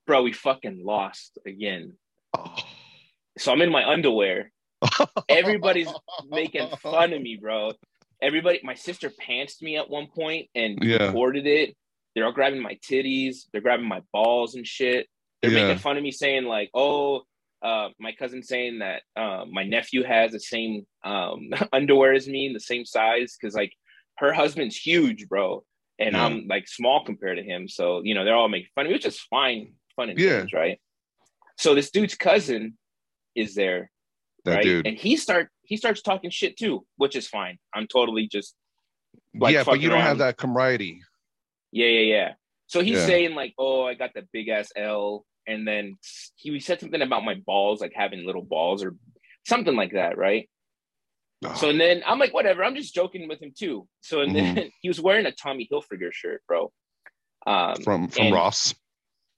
bro, 0.07 0.23
we 0.23 0.33
fucking 0.33 0.85
lost 0.85 1.39
again. 1.47 1.95
oh. 2.37 2.55
So 3.39 3.53
I'm 3.53 3.63
in 3.63 3.71
my 3.73 3.89
underwear. 3.89 4.53
Everybody's 5.29 5.93
making 6.29 6.69
fun 6.83 7.13
of 7.13 7.21
me, 7.21 7.37
bro. 7.41 7.73
Everybody, 8.23 8.61
my 8.63 8.75
sister 8.75 9.11
pantsed 9.11 9.61
me 9.61 9.77
at 9.77 9.91
one 9.91 10.07
point 10.07 10.49
and 10.55 10.79
Yeah. 10.83 11.07
recorded 11.07 11.47
it. 11.47 11.77
They're 12.15 12.25
all 12.27 12.33
grabbing 12.33 12.63
my 12.63 12.79
titties. 12.89 13.47
They're 13.53 13.61
grabbing 13.61 13.89
my 13.89 14.03
balls 14.13 14.55
and 14.55 14.67
shit. 14.67 15.09
They're 15.43 15.51
Yeah. 15.51 15.63
making 15.65 15.79
fun 15.79 15.97
of 15.97 16.03
me, 16.03 16.13
saying 16.13 16.45
like, 16.45 16.71
"Oh, 16.75 17.25
uh, 17.61 17.89
my 17.99 18.13
cousin 18.13 18.43
saying 18.43 18.79
that 18.81 19.03
uh, 19.17 19.47
my 19.51 19.65
nephew 19.65 20.05
has 20.05 20.31
the 20.33 20.39
same 20.41 20.87
um, 21.03 21.51
underwear 21.73 22.13
as 22.13 22.29
me, 22.29 22.51
the 22.53 22.61
same 22.61 22.85
size, 22.85 23.37
because 23.41 23.55
like 23.55 23.73
her 24.19 24.33
husband's 24.33 24.77
huge, 24.77 25.29
bro, 25.29 25.65
and 25.99 26.15
Yeah. 26.15 26.25
I'm 26.27 26.47
like 26.49 26.69
small 26.69 27.05
compared 27.05 27.39
to 27.39 27.43
him. 27.45 27.69
So 27.69 28.03
you 28.05 28.15
know 28.15 28.25
they're 28.25 28.35
all 28.37 28.49
making 28.49 28.69
fun 28.75 28.87
of 28.87 28.91
me, 28.91 28.95
which 28.95 29.07
is 29.07 29.21
fine, 29.21 29.75
fun 29.97 30.11
and 30.11 30.19
Yeah. 30.19 30.41
games, 30.41 30.53
right? 30.53 30.81
So 31.57 31.75
this 31.75 31.91
dude's 31.91 32.15
cousin 32.15 32.77
is 33.35 33.55
there, 33.55 33.91
That 34.45 34.55
right? 34.57 34.63
dude. 34.65 34.87
And 34.87 34.97
he 34.99 35.17
start 35.17 35.49
he 35.65 35.77
starts 35.77 36.03
talking 36.03 36.31
shit 36.31 36.57
too, 36.57 36.87
which 36.97 37.17
is 37.17 37.27
fine. 37.29 37.59
I'm 37.75 37.87
totally 37.87 38.27
just 38.29 38.55
like, 39.35 39.53
yeah, 39.55 39.65
but 39.65 39.81
you 39.81 39.89
don't 39.89 40.03
have 40.03 40.19
that 40.19 40.37
camaraderie. 40.37 41.01
yeah, 41.73 41.87
yeah, 41.87 42.01
yeah. 42.01 42.33
So 42.67 42.83
he's 42.83 42.99
Yeah. 42.99 43.07
saying 43.07 43.35
like, 43.35 43.55
"Oh, 43.59 43.85
I 43.85 43.95
got 43.95 44.15
the 44.15 44.23
big 44.33 44.49
ass 44.49 44.73
L," 44.77 45.27
and 45.47 45.67
then 45.69 45.97
he 46.37 46.59
said 46.61 46.81
something 46.81 47.03
about 47.03 47.25
my 47.25 47.35
balls, 47.35 47.81
like 47.81 47.93
having 47.95 48.25
little 48.25 48.43
balls 48.43 48.83
or 48.83 48.97
something 49.47 49.77
like 49.77 49.93
that, 49.93 50.17
right? 50.17 50.49
So 51.57 51.69
and 51.69 51.81
then 51.81 52.03
I'm 52.07 52.19
like, 52.19 52.33
whatever. 52.33 52.65
I'm 52.65 52.75
just 52.75 52.95
joking 52.95 53.29
with 53.29 53.43
him 53.43 53.53
too. 53.59 53.87
So 54.01 54.21
and 54.21 54.35
then 54.35 54.71
he 54.81 54.89
was 54.89 55.01
wearing 55.01 55.27
a 55.27 55.33
Tommy 55.33 55.69
Hilfiger 55.71 56.13
shirt, 56.13 56.43
bro. 56.49 56.73
Um, 57.47 57.77
from 57.83 58.09
from 58.09 58.27
and- 58.27 58.35
Ross. 58.35 58.75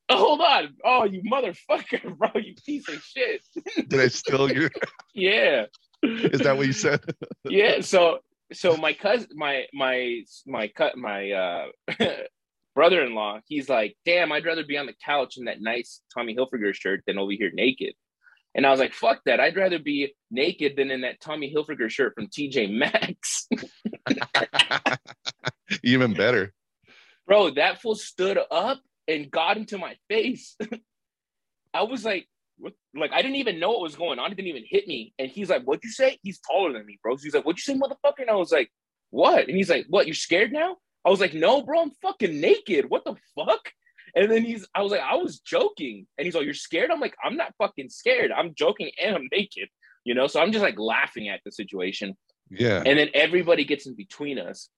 Oh, 0.09 0.19
hold 0.19 0.41
on. 0.41 0.77
Oh, 0.85 1.05
you 1.05 1.21
motherfucker, 1.23 2.17
bro. 2.19 2.31
You 2.37 2.55
piece 2.65 2.89
of 2.89 3.03
shit. 3.03 3.43
Did 3.89 4.01
I 4.01 4.07
steal 4.07 4.51
your? 4.53 4.71
yeah. 5.15 5.67
Is 6.05 6.41
that 6.43 6.57
what 6.57 6.67
you 6.69 6.73
said? 6.73 7.01
yeah. 7.49 7.81
So 7.81 8.21
so 8.53 8.77
my 8.77 8.93
cousin 8.93 9.29
my 9.35 9.67
my 9.75 10.23
my 10.47 10.69
cut 10.69 10.97
my 10.97 11.33
uh 11.33 11.67
brother-in-law, 12.77 13.41
he's 13.47 13.69
like, 13.69 13.97
damn, 14.05 14.31
I'd 14.31 14.45
rather 14.45 14.63
be 14.65 14.77
on 14.79 14.87
the 14.87 14.95
couch 15.05 15.39
in 15.39 15.47
that 15.47 15.61
nice 15.61 16.03
Tommy 16.15 16.37
Hilfiger 16.37 16.73
shirt 16.75 17.03
than 17.07 17.19
over 17.19 17.33
here 17.33 17.51
naked. 17.53 17.95
And 18.57 18.67
I 18.67 18.71
was 18.71 18.81
like, 18.81 18.95
fuck 18.95 19.21
that. 19.27 19.39
I'd 19.39 19.55
rather 19.55 19.79
be 19.79 20.15
naked 20.31 20.77
than 20.77 20.91
in 20.91 21.03
that 21.03 21.21
Tommy 21.21 21.53
Hilfiger 21.55 21.91
shirt 21.91 22.15
from 22.15 22.29
TJ 22.29 22.73
Maxx. 22.73 23.49
Even 25.85 26.15
better. 26.15 26.55
Bro, 27.27 27.51
that 27.51 27.83
fool 27.83 27.97
stood 27.97 28.39
up 28.51 28.81
and 29.07 29.31
got 29.31 29.59
into 29.59 29.77
my 29.77 29.97
face. 30.09 30.57
I 31.75 31.83
was 31.83 32.03
like, 32.03 32.27
what? 32.57 32.73
like 32.95 33.13
I 33.13 33.21
didn't 33.21 33.37
even 33.37 33.61
know 33.61 33.73
what 33.73 33.83
was 33.83 33.97
going 33.97 34.19
on. 34.19 34.33
It 34.33 34.37
didn't 34.37 34.49
even 34.49 34.65
hit 34.67 34.89
me. 34.89 35.13
And 35.19 35.29
he's 35.29 35.51
like, 35.51 35.65
"What'd 35.65 35.85
you 35.85 35.91
say?" 35.91 36.19
He's 36.23 36.41
taller 36.41 36.73
than 36.73 36.87
me, 36.87 36.99
bro. 37.03 37.17
So 37.17 37.25
he's 37.25 37.35
like, 37.35 37.45
"What'd 37.45 37.59
you 37.59 37.75
say, 37.75 37.79
motherfucker?" 37.79 38.21
And 38.21 38.31
I 38.31 38.37
was 38.37 38.51
like, 38.51 38.71
"What?" 39.11 39.47
And 39.47 39.57
he's 39.59 39.69
like, 39.69 39.85
"What? 39.91 40.07
You're 40.07 40.15
scared 40.15 40.53
now?" 40.53 40.77
I 41.05 41.11
was 41.11 41.21
like, 41.21 41.35
"No, 41.35 41.63
bro. 41.63 41.83
I'm 41.83 41.91
fucking 42.01 42.41
naked. 42.41 42.89
What 42.89 43.05
the 43.05 43.17
fuck?" 43.35 43.73
And 44.17 44.31
then 44.31 44.43
he's, 44.45 44.67
I 44.75 44.83
was 44.83 44.91
like, 44.91 45.03
"I 45.03 45.15
was 45.17 45.39
joking." 45.41 46.07
And 46.19 46.25
he's 46.25 46.35
like, 46.35 46.45
"You're 46.47 46.55
scared?" 46.55 46.91
I'm 46.91 47.01
like, 47.01 47.15
"I'm 47.23 47.37
not 47.37 47.53
fucking 47.59 47.91
scared. 47.91 48.33
I'm 48.33 48.55
joking 48.55 48.91
and 49.03 49.15
I'm 49.15 49.29
naked." 49.31 49.69
You 50.05 50.15
know, 50.15 50.27
so 50.27 50.41
I'm 50.41 50.53
just 50.53 50.63
like 50.65 50.79
laughing 50.79 51.29
at 51.29 51.41
the 51.45 51.53
situation. 51.53 52.17
Yeah. 52.51 52.83
And 52.87 52.99
then 52.99 53.09
everybody 53.13 53.65
gets 53.65 53.87
in 53.87 53.95
between 53.95 54.39
us. 54.39 54.69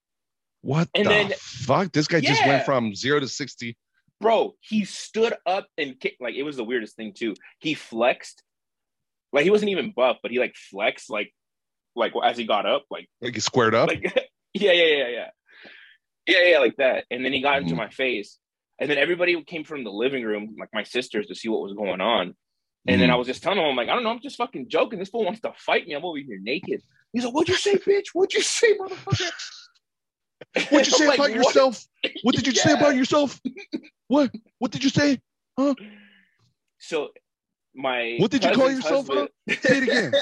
What 0.62 0.88
And 0.94 1.04
the 1.06 1.10
then- 1.10 1.32
fuck? 1.38 1.92
This 1.92 2.08
guy 2.08 2.20
just 2.20 2.44
went 2.46 2.64
from 2.64 2.94
zero 2.94 3.20
to 3.20 3.28
sixty. 3.28 3.76
bro, 4.20 4.54
he 4.60 4.84
stood 4.84 5.34
up 5.46 5.66
and 5.78 6.00
kicked. 6.00 6.20
Like 6.20 6.34
it 6.34 6.42
was 6.42 6.56
the 6.56 6.64
weirdest 6.64 6.96
thing 6.96 7.12
too. 7.14 7.34
He 7.60 7.74
flexed, 7.74 8.42
like 9.32 9.44
he 9.44 9.50
wasn't 9.50 9.70
even 9.70 9.92
buff, 9.94 10.16
but 10.22 10.32
he 10.32 10.40
like 10.40 10.56
flexed, 10.56 11.10
like 11.10 11.32
like 11.94 12.12
as 12.24 12.36
he 12.36 12.44
got 12.44 12.66
up, 12.66 12.84
like 12.90 13.08
Like 13.20 13.34
he 13.34 13.40
squared 13.40 13.74
up. 13.76 13.88
like 13.88 14.02
yeah, 14.54 14.72
yeah, 14.72 14.84
yeah, 14.84 15.08
yeah, 15.08 15.28
yeah, 16.26 16.42
yeah, 16.50 16.58
like 16.58 16.76
that. 16.78 17.04
And 17.10 17.24
then 17.24 17.32
he 17.32 17.40
got 17.40 17.62
into 17.62 17.74
Mhm. 17.74 17.78
my 17.78 17.88
face, 17.90 18.38
and 18.78 18.90
then 18.90 18.98
everybody 18.98 19.40
came 19.44 19.64
from 19.64 19.84
the 19.84 19.90
living 19.90 20.22
room, 20.24 20.56
like 20.58 20.68
my 20.72 20.82
sisters, 20.84 21.26
to 21.26 21.34
see 21.34 21.48
what 21.48 21.62
was 21.62 21.72
going 21.74 22.00
on. 22.00 22.34
And 22.86 23.00
then 23.00 23.08
Mhm. 23.10 23.12
I 23.12 23.16
was 23.16 23.26
just 23.26 23.42
telling 23.42 23.58
him, 23.58 23.64
I'm 23.66 23.76
like, 23.76 23.88
I 23.88 23.94
don't 23.94 24.04
know, 24.04 24.10
I'm 24.10 24.20
just 24.22 24.36
fucking 24.36 24.68
joking. 24.68 24.98
This 24.98 25.08
fool 25.10 25.24
wants 25.24 25.40
to 25.40 25.52
fight 25.58 25.86
me. 25.86 25.94
I'm 25.94 26.04
over 26.04 26.18
here 26.18 26.38
naked. 26.40 26.82
He's 27.12 27.24
like, 27.24 27.34
What'd 27.34 27.48
you 27.48 27.56
say, 27.56 27.74
bitch? 27.76 28.08
What'd 28.12 28.34
you 28.34 28.42
say, 28.42 28.76
motherfucker? 28.78 29.30
What'd 30.70 30.86
you 30.86 30.96
say 30.98 31.06
like, 31.08 31.18
about 31.18 31.30
"What?" 31.30 31.34
yourself? 31.34 31.84
What 32.22 32.34
did 32.36 32.46
you 32.46 32.54
say 32.54 32.72
about 32.72 32.94
yourself? 33.00 33.40
What? 34.06 34.30
What 34.58 34.70
did 34.70 34.84
you 34.84 34.90
say? 34.90 35.20
Huh? 35.58 35.74
So 36.78 37.08
my 37.74 38.16
What 38.18 38.30
did 38.30 38.44
you 38.44 38.52
call 38.52 38.70
yourself, 38.70 39.08
husband- 39.08 39.28
Say 39.62 39.78
it 39.78 39.82
again. 39.82 40.12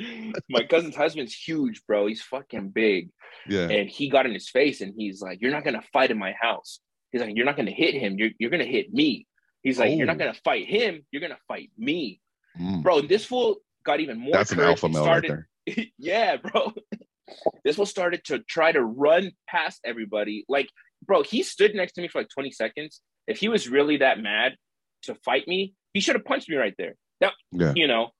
my 0.50 0.62
cousin's 0.64 0.96
husband's 0.96 1.34
huge, 1.34 1.82
bro. 1.86 2.06
He's 2.06 2.22
fucking 2.22 2.70
big. 2.70 3.10
Yeah. 3.48 3.68
And 3.68 3.88
he 3.88 4.08
got 4.08 4.26
in 4.26 4.32
his 4.32 4.48
face 4.50 4.80
and 4.80 4.94
he's 4.96 5.20
like, 5.22 5.40
You're 5.40 5.50
not 5.52 5.64
gonna 5.64 5.82
fight 5.92 6.10
in 6.10 6.18
my 6.18 6.32
house. 6.40 6.80
He's 7.12 7.20
like, 7.20 7.34
You're 7.36 7.46
not 7.46 7.56
gonna 7.56 7.70
hit 7.70 7.94
him, 7.94 8.18
you're 8.18 8.30
you're 8.38 8.50
gonna 8.50 8.64
hit 8.64 8.92
me. 8.92 9.26
He's 9.62 9.78
like, 9.78 9.96
You're 9.96 10.06
not 10.06 10.16
Oh. 10.16 10.20
gonna 10.20 10.34
fight 10.44 10.66
him, 10.66 11.04
you're 11.10 11.22
gonna 11.22 11.38
fight 11.48 11.70
me. 11.78 12.20
Mm. 12.60 12.82
Bro, 12.82 13.02
this 13.02 13.24
fool 13.24 13.56
got 13.84 14.00
even 14.00 14.18
more. 14.18 14.32
That's 14.32 14.52
an 14.52 14.60
alpha 14.60 14.88
male 14.88 15.02
started, 15.04 15.30
right 15.30 15.44
there. 15.76 15.86
yeah, 15.98 16.36
bro. 16.36 16.72
this 17.64 17.76
fool 17.76 17.86
started 17.86 18.24
to 18.24 18.40
try 18.40 18.72
to 18.72 18.82
run 18.82 19.32
past 19.48 19.80
everybody. 19.84 20.44
Like, 20.48 20.68
bro, 21.06 21.22
he 21.22 21.42
stood 21.42 21.74
next 21.74 21.92
to 21.92 22.02
me 22.02 22.08
for 22.08 22.20
like 22.20 22.28
20 22.28 22.50
seconds. 22.50 23.00
If 23.26 23.38
he 23.38 23.48
was 23.48 23.68
really 23.68 23.98
that 23.98 24.18
mad 24.20 24.56
to 25.04 25.14
fight 25.24 25.46
me, 25.46 25.74
he 25.94 26.00
should 26.00 26.16
have 26.16 26.24
punched 26.24 26.48
me 26.48 26.56
right 26.56 26.74
there. 26.78 26.94
That 27.20 27.32
Yeah. 27.52 27.72
you 27.76 27.86
know. 27.86 28.10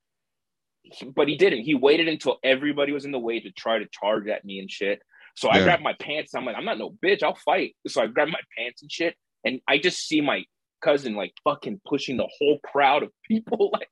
But 1.14 1.28
he 1.28 1.36
didn't. 1.36 1.62
He 1.62 1.74
waited 1.74 2.08
until 2.08 2.38
everybody 2.42 2.92
was 2.92 3.04
in 3.04 3.12
the 3.12 3.18
way 3.18 3.40
to 3.40 3.50
try 3.52 3.78
to 3.78 3.86
charge 3.92 4.26
at 4.28 4.44
me 4.44 4.58
and 4.58 4.70
shit. 4.70 5.00
So 5.36 5.48
I 5.48 5.58
Yeah. 5.58 5.64
grabbed 5.64 5.82
my 5.82 5.94
pants. 5.94 6.34
I'm 6.34 6.44
like, 6.44 6.56
I'm 6.56 6.64
not 6.64 6.78
no 6.78 6.90
bitch. 7.04 7.22
I'll 7.22 7.34
fight. 7.36 7.76
So 7.86 8.02
I 8.02 8.06
grabbed 8.06 8.32
my 8.32 8.40
pants 8.56 8.82
and 8.82 8.90
shit. 8.90 9.14
And 9.44 9.60
I 9.68 9.78
just 9.78 10.06
see 10.06 10.20
my 10.20 10.44
cousin 10.82 11.14
like 11.14 11.32
fucking 11.44 11.80
pushing 11.86 12.16
the 12.16 12.28
whole 12.38 12.58
crowd 12.64 13.02
of 13.02 13.10
people 13.26 13.70
like 13.72 13.88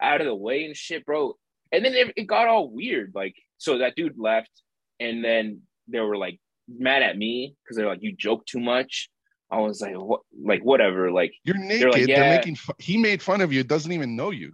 out 0.00 0.20
of 0.20 0.26
the 0.26 0.34
way 0.34 0.64
and 0.64 0.76
shit, 0.76 1.04
bro. 1.04 1.34
And 1.72 1.84
then 1.84 1.94
it, 1.94 2.12
it 2.16 2.24
got 2.26 2.48
all 2.48 2.68
weird. 2.70 3.12
Like, 3.14 3.34
so 3.58 3.78
that 3.78 3.94
dude 3.94 4.18
left, 4.18 4.50
and 4.98 5.24
then 5.24 5.60
they 5.86 6.00
were 6.00 6.16
like 6.16 6.40
mad 6.68 7.02
at 7.02 7.16
me 7.16 7.54
because 7.62 7.76
they're 7.76 7.86
like, 7.88 8.02
you 8.02 8.12
joke 8.16 8.44
too 8.46 8.60
much. 8.60 9.08
I 9.52 9.58
was 9.58 9.80
like, 9.80 9.94
what? 9.96 10.20
Like, 10.40 10.62
whatever. 10.62 11.10
Like, 11.10 11.32
You're 11.44 11.58
naked. 11.58 11.90
like, 11.92 12.06
They're 12.06 12.36
making. 12.36 12.54
Fu- 12.56 12.72
he 12.78 12.96
made 12.96 13.20
fun 13.22 13.40
of 13.40 13.52
you. 13.52 13.62
Doesn't 13.64 13.90
even 13.92 14.14
know 14.16 14.30
you. 14.30 14.52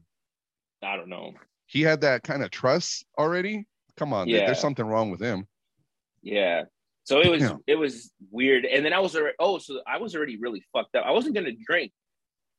I 0.82 0.96
don't 0.96 1.08
know. 1.10 1.32
He 1.76 1.82
had 1.82 2.00
that 2.00 2.22
kind 2.22 2.42
of 2.42 2.50
trust 2.50 3.04
already. 3.18 3.66
Come 3.98 4.14
on, 4.14 4.26
dude. 4.26 4.36
Yeah. 4.36 4.46
There's 4.46 4.60
something 4.60 4.86
wrong 4.86 5.10
with 5.10 5.20
him. 5.20 5.46
Yeah. 6.22 6.64
So 7.04 7.20
it 7.20 7.30
was 7.30 7.42
Damn. 7.42 7.58
it 7.66 7.74
was 7.76 8.10
weird. 8.30 8.64
And 8.64 8.84
then 8.84 8.92
I 8.94 8.98
was 8.98 9.14
already 9.14 9.36
oh, 9.38 9.58
so 9.58 9.80
I 9.86 9.98
was 9.98 10.16
already 10.16 10.38
really 10.38 10.62
fucked 10.72 10.96
up. 10.96 11.04
I 11.06 11.10
wasn't 11.12 11.34
gonna 11.34 11.52
drink. 11.52 11.92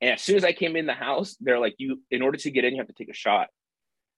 And 0.01 0.11
as 0.11 0.21
soon 0.21 0.35
as 0.35 0.43
I 0.43 0.51
came 0.53 0.75
in 0.75 0.85
the 0.85 0.93
house, 0.93 1.35
they're 1.39 1.59
like, 1.59 1.73
you 1.79 2.01
in 2.11 2.21
order 2.21 2.37
to 2.37 2.51
get 2.51 2.63
in, 2.63 2.73
you 2.75 2.79
have 2.79 2.87
to 2.87 2.93
take 2.93 3.09
a 3.09 3.13
shot. 3.15 3.47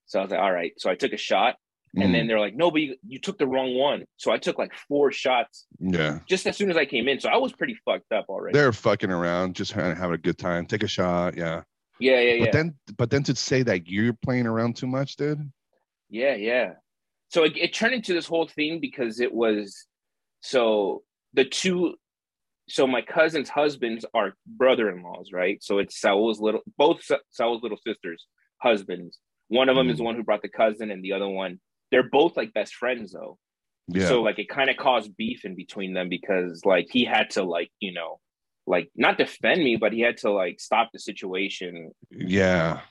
So 0.06 0.20
I 0.20 0.24
was 0.24 0.32
like, 0.32 0.42
all 0.42 0.52
right. 0.52 0.74
So 0.78 0.90
I 0.90 0.96
took 0.96 1.14
a 1.14 1.18
shot, 1.18 1.56
Mm. 1.98 2.04
and 2.04 2.14
then 2.14 2.28
they're 2.28 2.40
like, 2.40 2.56
no, 2.56 2.70
but 2.70 2.82
you, 2.82 2.96
you 3.08 3.20
took 3.20 3.40
the 3.40 3.48
wrong 3.48 3.74
one. 3.76 4.06
So 4.18 4.32
I 4.32 4.38
took 4.38 4.60
like 4.60 4.72
four 4.88 5.12
shots 5.12 5.66
yeah, 5.80 6.20
just 6.28 6.46
as 6.46 6.56
soon 6.56 6.70
as 6.70 6.78
I 6.78 6.86
came 6.86 7.08
in. 7.08 7.20
So 7.20 7.30
I 7.30 7.38
was 7.38 7.52
pretty 7.52 7.76
fucked 7.84 8.12
up 8.12 8.26
already. 8.30 8.56
they're 8.56 8.72
fucking 8.74 9.10
around, 9.10 9.56
just 9.56 9.72
have 9.72 10.12
a 10.12 10.18
good 10.18 10.38
time. 10.38 10.68
Take 10.68 10.84
a 10.84 10.88
shot. 10.88 11.36
Yeah. 11.36 11.64
Yeah, 12.00 12.20
yeah, 12.20 12.34
yeah. 12.34 12.46
But 12.46 12.52
then, 12.54 12.76
but 12.98 13.10
then 13.10 13.24
to 13.24 13.36
say 13.36 13.64
that 13.64 13.88
you're 13.88 14.14
playing 14.14 14.48
around 14.48 14.76
too 14.76 14.88
much, 14.88 15.16
dude. 15.16 15.52
Yeah, 16.10 16.36
yeah. 16.36 16.74
So 17.30 17.44
it, 17.44 17.56
it 17.56 17.74
turned 17.74 17.94
into 17.94 18.14
this 18.14 18.26
whole 18.26 18.48
thing 18.48 18.80
because 18.80 19.20
it 19.20 19.34
was 19.34 19.86
so 20.42 21.04
the 21.34 21.46
two 21.46 21.96
so 22.70 22.86
my 22.86 23.02
cousin's 23.02 23.50
husbands 23.50 24.06
are 24.14 24.34
brother-in-laws, 24.46 25.32
right? 25.34 25.62
So 25.64 25.80
it's 25.80 26.00
Saul's 26.00 26.40
little 26.40 26.62
both 26.78 27.04
Sa- 27.04 27.18
Saul's 27.32 27.64
little 27.64 27.80
sisters, 27.86 28.26
husbands. 28.58 29.18
One 29.48 29.70
of 29.70 29.76
them 29.76 29.90
is 29.90 29.98
the 29.98 30.04
one 30.04 30.16
who 30.16 30.24
brought 30.24 30.44
the 30.44 30.50
cousin, 30.50 30.92
and 30.92 31.04
the 31.04 31.14
other 31.14 31.28
one, 31.28 31.60
they're 31.92 32.08
both 32.08 32.38
like 32.38 32.54
best 32.54 32.76
friends 32.76 33.12
though. 33.12 33.38
Yeah. 33.88 34.08
So 34.08 34.22
like 34.22 34.38
it 34.38 34.50
kind 34.50 34.70
of 34.70 34.78
caused 34.78 35.18
beef 35.18 35.46
in 35.46 35.56
between 35.56 35.94
them 35.94 36.10
because 36.10 36.64
like 36.64 36.88
he 36.92 37.04
had 37.06 37.32
to 37.32 37.44
like, 37.44 37.72
you 37.80 37.92
know, 37.92 38.20
like 38.70 38.92
not 38.96 39.18
defend 39.18 39.64
me, 39.64 39.76
but 39.76 39.92
he 39.92 40.02
had 40.02 40.18
to 40.18 40.32
like 40.32 40.60
stop 40.60 40.92
the 40.94 41.00
situation. 41.00 41.92
yeah. 42.12 42.82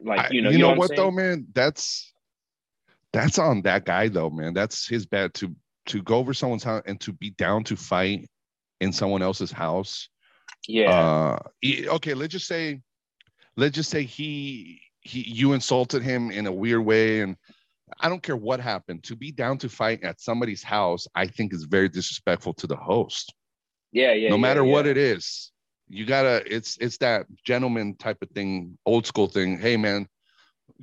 Like, 0.00 0.32
you 0.32 0.42
know, 0.42 0.50
you 0.50 0.58
know, 0.58 0.70
what, 0.70 0.90
what 0.90 0.96
though, 0.96 1.10
man? 1.10 1.46
That's 1.54 2.12
that's 3.12 3.38
on 3.38 3.62
that 3.62 3.86
guy 3.86 4.08
though, 4.08 4.28
man. 4.28 4.52
That's 4.52 4.86
his 4.86 5.06
bad 5.06 5.32
to 5.34 5.54
to 5.86 6.02
go 6.02 6.16
over 6.16 6.34
someone's 6.34 6.64
house 6.64 6.82
and 6.86 7.00
to 7.00 7.12
be 7.12 7.30
down 7.30 7.64
to 7.64 7.76
fight 7.76 8.28
in 8.80 8.92
someone 8.92 9.22
else's 9.22 9.52
house. 9.52 10.08
Yeah. 10.68 10.90
Uh, 10.90 11.38
okay, 11.64 12.14
let's 12.14 12.32
just 12.32 12.46
say, 12.46 12.80
let's 13.56 13.74
just 13.74 13.90
say 13.90 14.02
he 14.02 14.80
he 15.00 15.20
you 15.20 15.54
insulted 15.54 16.02
him 16.02 16.30
in 16.30 16.46
a 16.46 16.52
weird 16.52 16.84
way, 16.84 17.20
and 17.20 17.36
I 18.00 18.10
don't 18.10 18.22
care 18.22 18.36
what 18.36 18.60
happened. 18.60 19.04
To 19.04 19.16
be 19.16 19.32
down 19.32 19.56
to 19.58 19.70
fight 19.70 20.02
at 20.02 20.20
somebody's 20.20 20.62
house, 20.62 21.06
I 21.14 21.28
think 21.28 21.54
is 21.54 21.64
very 21.64 21.88
disrespectful 21.88 22.52
to 22.54 22.66
the 22.66 22.76
host. 22.76 23.32
Yeah, 23.94 24.12
yeah. 24.12 24.28
no 24.28 24.34
yeah, 24.34 24.40
matter 24.42 24.64
what 24.64 24.84
yeah. 24.84 24.90
it 24.90 24.96
is, 24.98 25.52
you 25.88 26.04
gotta. 26.04 26.42
It's 26.52 26.76
it's 26.78 26.98
that 26.98 27.26
gentleman 27.44 27.94
type 27.96 28.18
of 28.22 28.28
thing, 28.30 28.76
old 28.84 29.06
school 29.06 29.28
thing. 29.28 29.58
Hey, 29.58 29.76
man, 29.76 30.08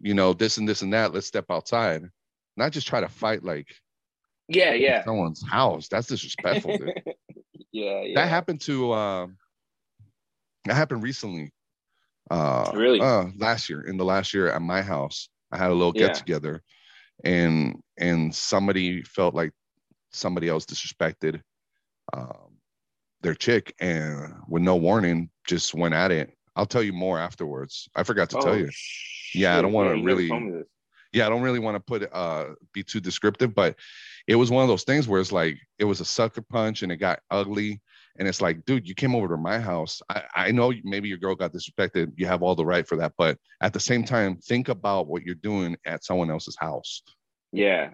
you 0.02 0.14
know 0.14 0.34
this 0.34 0.58
and 0.58 0.68
this 0.68 0.82
and 0.82 0.94
that. 0.94 1.14
Let's 1.14 1.28
step 1.28 1.46
outside, 1.50 2.04
not 2.56 2.72
just 2.72 2.88
try 2.88 3.02
to 3.02 3.10
fight 3.10 3.44
like 3.44 3.68
Yeah, 4.48 4.74
yeah. 4.74 5.04
someone's 5.04 5.46
house. 5.46 5.90
That's 5.90 6.08
disrespectful. 6.08 6.78
dude. 6.78 7.04
yeah, 7.74 8.02
yeah. 8.02 8.16
That 8.16 8.30
happened 8.30 8.62
to 8.62 8.92
uh, 8.94 9.28
that 10.66 10.76
happened 10.76 11.04
recently. 11.04 11.52
Uh, 12.30 12.72
Really? 12.74 13.02
Uh, 13.02 13.26
last 13.38 13.70
year, 13.70 13.82
in 13.82 13.98
the 13.98 14.06
last 14.06 14.34
year 14.34 14.50
at 14.50 14.62
my 14.62 14.82
house, 14.82 15.28
I 15.52 15.58
had 15.58 15.72
a 15.72 15.74
little 15.76 15.92
get 15.92 16.14
together, 16.14 16.64
and 17.26 17.82
and 17.98 18.34
somebody 18.34 19.04
felt 19.04 19.36
like 19.36 19.52
somebody 20.14 20.48
else 20.48 20.66
disrespected 20.66 21.42
um, 22.14 22.51
their 23.22 23.36
chick, 23.36 23.74
and 23.80 24.34
with 24.48 24.64
no 24.64 24.76
warning, 24.76 25.30
just 25.48 25.74
went 25.74 25.94
at 25.94 26.12
it. 26.12 26.32
I'll 26.56 26.66
tell 26.66 26.84
you 26.84 26.94
more 26.94 27.18
afterwards. 27.20 27.88
I 27.96 28.04
forgot 28.04 28.30
to 28.32 28.38
tell 28.38 28.50
Oh, 28.50 28.54
you. 28.58 28.70
Yeah, 29.34 29.58
I 29.58 29.62
don't 29.62 29.72
wanna 29.74 29.96
you 29.96 30.04
really- 30.04 30.28
told 30.28 30.44
me 30.44 30.52
this. 30.52 30.68
yeah, 31.14 31.26
I 31.26 31.30
don't 31.30 31.42
really 31.42 31.60
want 31.60 31.76
to 31.76 31.80
put 31.80 32.10
uh 32.14 32.48
be 32.74 32.84
too 32.84 33.00
descriptive, 33.00 33.56
but 33.56 33.76
it 34.28 34.36
was 34.36 34.52
one 34.52 34.62
of 34.64 34.68
those 34.68 34.84
things 34.84 35.08
where 35.08 35.22
it's 35.22 35.32
like 35.32 35.58
it 35.80 35.86
was 35.86 36.02
a 36.02 36.06
sucker 36.06 36.42
punch 36.42 36.84
and 36.84 36.92
it 36.92 36.98
got 36.98 37.20
ugly. 37.32 37.82
And 38.20 38.28
it's 38.28 38.42
like, 38.42 38.66
dude, 38.66 38.88
you 38.90 38.94
came 38.94 39.16
over 39.16 39.30
to 39.30 39.38
my 39.38 39.58
house. 39.58 40.02
I, 40.10 40.24
I 40.36 40.52
know 40.52 40.74
maybe 40.84 41.08
your 41.08 41.18
girl 41.18 41.34
got 41.34 41.54
disrespected. 41.54 42.12
You 42.18 42.26
have 42.28 42.44
all 42.44 42.56
the 42.56 42.66
right 42.66 42.86
for 42.86 42.98
that. 42.98 43.14
But 43.18 43.38
at 43.62 43.72
the 43.72 43.80
same 43.80 44.04
time, 44.04 44.36
think 44.36 44.68
about 44.68 45.08
what 45.08 45.24
you're 45.24 45.34
doing 45.36 45.78
at 45.86 46.04
someone 46.04 46.30
else's 46.30 46.58
house. 46.60 47.04
Yeah, 47.54 47.92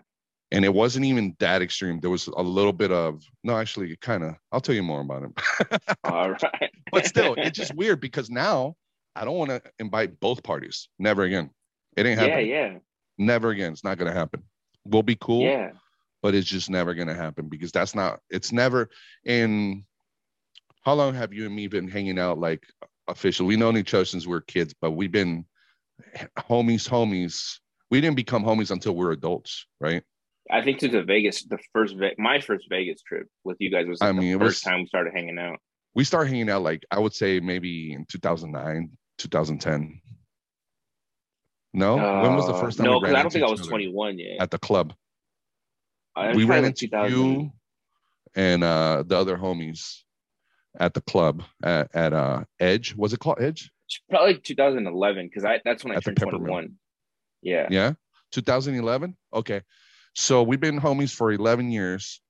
and 0.52 0.64
it 0.64 0.74
wasn't 0.74 1.06
even 1.06 1.36
that 1.40 1.62
extreme. 1.62 2.00
There 2.00 2.10
was 2.10 2.28
a 2.28 2.42
little 2.42 2.74
bit 2.74 2.92
of 2.92 3.22
no, 3.44 3.58
actually, 3.58 3.96
kind 3.98 4.24
of. 4.24 4.36
I'll 4.52 4.62
tell 4.62 4.76
you 4.76 4.84
more 4.84 5.02
about 5.02 5.24
it. 5.24 5.82
All 6.04 6.32
right. 6.32 6.72
but 6.92 7.06
still, 7.06 7.34
it's 7.38 7.58
just 7.58 7.76
weird 7.76 8.00
because 8.00 8.30
now 8.30 8.76
I 9.16 9.26
don't 9.26 9.38
want 9.38 9.50
to 9.50 9.62
invite 9.80 10.20
both 10.20 10.44
parties. 10.44 10.90
Never 11.00 11.24
again. 11.24 11.50
It 11.96 12.06
ain't 12.06 12.20
happening. 12.20 12.48
yeah, 12.48 12.72
yeah. 12.72 12.78
Never 13.18 13.50
again. 13.50 13.74
It's 13.74 13.84
not 13.84 13.98
gonna 13.98 14.14
happen. 14.14 14.44
We'll 14.86 15.04
be 15.04 15.18
cool, 15.20 15.42
yeah. 15.42 15.72
but 16.22 16.34
it's 16.36 16.48
just 16.48 16.70
never 16.70 16.94
gonna 16.94 17.16
happen 17.16 17.50
because 17.50 17.72
that's 17.72 17.96
not. 17.96 18.20
It's 18.30 18.52
never. 18.52 18.90
In 19.26 19.84
how 20.84 20.94
long 20.94 21.14
have 21.16 21.34
you 21.34 21.46
and 21.46 21.56
me 21.56 21.68
been 21.68 21.90
hanging 21.90 22.20
out 22.20 22.40
like 22.40 22.64
official? 23.08 23.48
We 23.48 23.58
known 23.58 23.76
each 23.76 23.94
other 23.94 24.06
since 24.06 24.26
we 24.26 24.32
were 24.32 24.42
kids, 24.42 24.74
but 24.80 24.92
we've 24.92 25.12
been 25.12 25.46
homies, 26.38 26.88
homies. 26.88 27.60
We 27.90 28.00
didn't 28.02 28.16
become 28.16 28.44
homies 28.44 28.72
until 28.72 28.96
we 28.96 29.06
are 29.06 29.12
adults, 29.12 29.66
right? 29.82 30.04
I 30.52 30.62
think 30.64 30.80
to 30.80 30.88
the 30.88 31.04
Vegas, 31.04 31.44
the 31.44 31.58
first 31.74 31.96
Ve- 31.98 32.16
my 32.18 32.40
first 32.40 32.68
Vegas 32.70 33.02
trip 33.02 33.28
with 33.44 33.58
you 33.60 33.70
guys 33.70 33.86
was 33.88 34.02
I 34.02 34.12
mean, 34.12 34.22
the 34.22 34.32
it 34.32 34.36
was- 34.40 34.54
first 34.56 34.64
time 34.64 34.80
we 34.82 34.86
started 34.88 35.14
hanging 35.14 35.38
out. 35.40 35.60
we 35.96 36.04
started 36.04 36.30
hanging 36.30 36.50
out 36.50 36.62
like 36.64 36.86
I 36.92 37.00
would 37.00 37.14
say 37.14 37.40
maybe 37.40 37.94
in 37.94 38.06
2009, 38.06 38.92
2010. 39.18 40.02
No, 41.74 41.96
when 41.96 42.36
was 42.36 42.48
the 42.48 42.54
Uh, 42.54 42.62
first 42.62 42.78
time? 42.78 42.86
No, 42.88 43.00
because 43.00 43.14
I 43.16 43.22
don't 43.22 43.32
think 43.32 43.46
I 43.46 43.50
was 43.52 43.68
21 43.68 44.18
yet. 44.20 44.38
at 44.42 44.52
the 44.52 44.58
club. 44.58 44.94
I 46.16 46.34
we 46.34 46.46
ran 46.46 46.66
into 46.66 46.88
you 47.10 47.52
and 48.36 48.64
uh, 48.64 49.04
the 49.06 49.16
other 49.18 49.38
homies 49.38 50.02
at 50.80 50.94
the 50.94 51.02
club 51.02 51.44
at, 51.64 51.94
at 51.96 52.14
uh, 52.14 52.44
Edge. 52.60 52.96
Was 52.96 53.14
it 53.14 53.20
called 53.20 53.38
Edge? 53.40 53.70
Probably 54.10 54.38
2011 54.40 55.28
because 55.28 55.46
I 55.46 55.62
that's 55.64 55.84
when 55.84 55.94
I 55.94 55.98
At 55.98 56.04
turned 56.06 56.18
Peppermill. 56.18 56.38
21. 56.48 56.76
Yeah. 57.44 57.68
Yeah, 57.70 57.94
2011. 58.32 59.16
Okay, 59.34 59.62
so 60.19 60.41
we've 60.41 60.60
been 60.60 60.80
homies 60.80 61.13
for 61.13 61.32
11 61.32 61.69
years, 61.69 62.21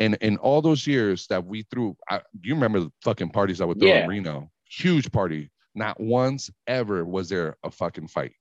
and 0.00 0.16
in 0.20 0.38
all 0.38 0.60
those 0.60 0.86
years 0.88 1.26
that 1.28 1.44
we 1.46 1.62
threw, 1.70 1.96
I, 2.10 2.20
you 2.42 2.54
remember 2.54 2.80
the 2.80 2.90
fucking 3.04 3.30
parties 3.30 3.60
I 3.60 3.64
would 3.64 3.78
throw 3.78 3.88
Yeah. 3.88 4.02
in 4.02 4.08
Reno? 4.08 4.50
Huge 4.68 5.12
party. 5.12 5.50
Not 5.74 6.00
once 6.00 6.50
ever 6.66 7.04
was 7.04 7.28
there 7.28 7.56
a 7.62 7.70
fucking 7.70 8.08
fight. 8.08 8.32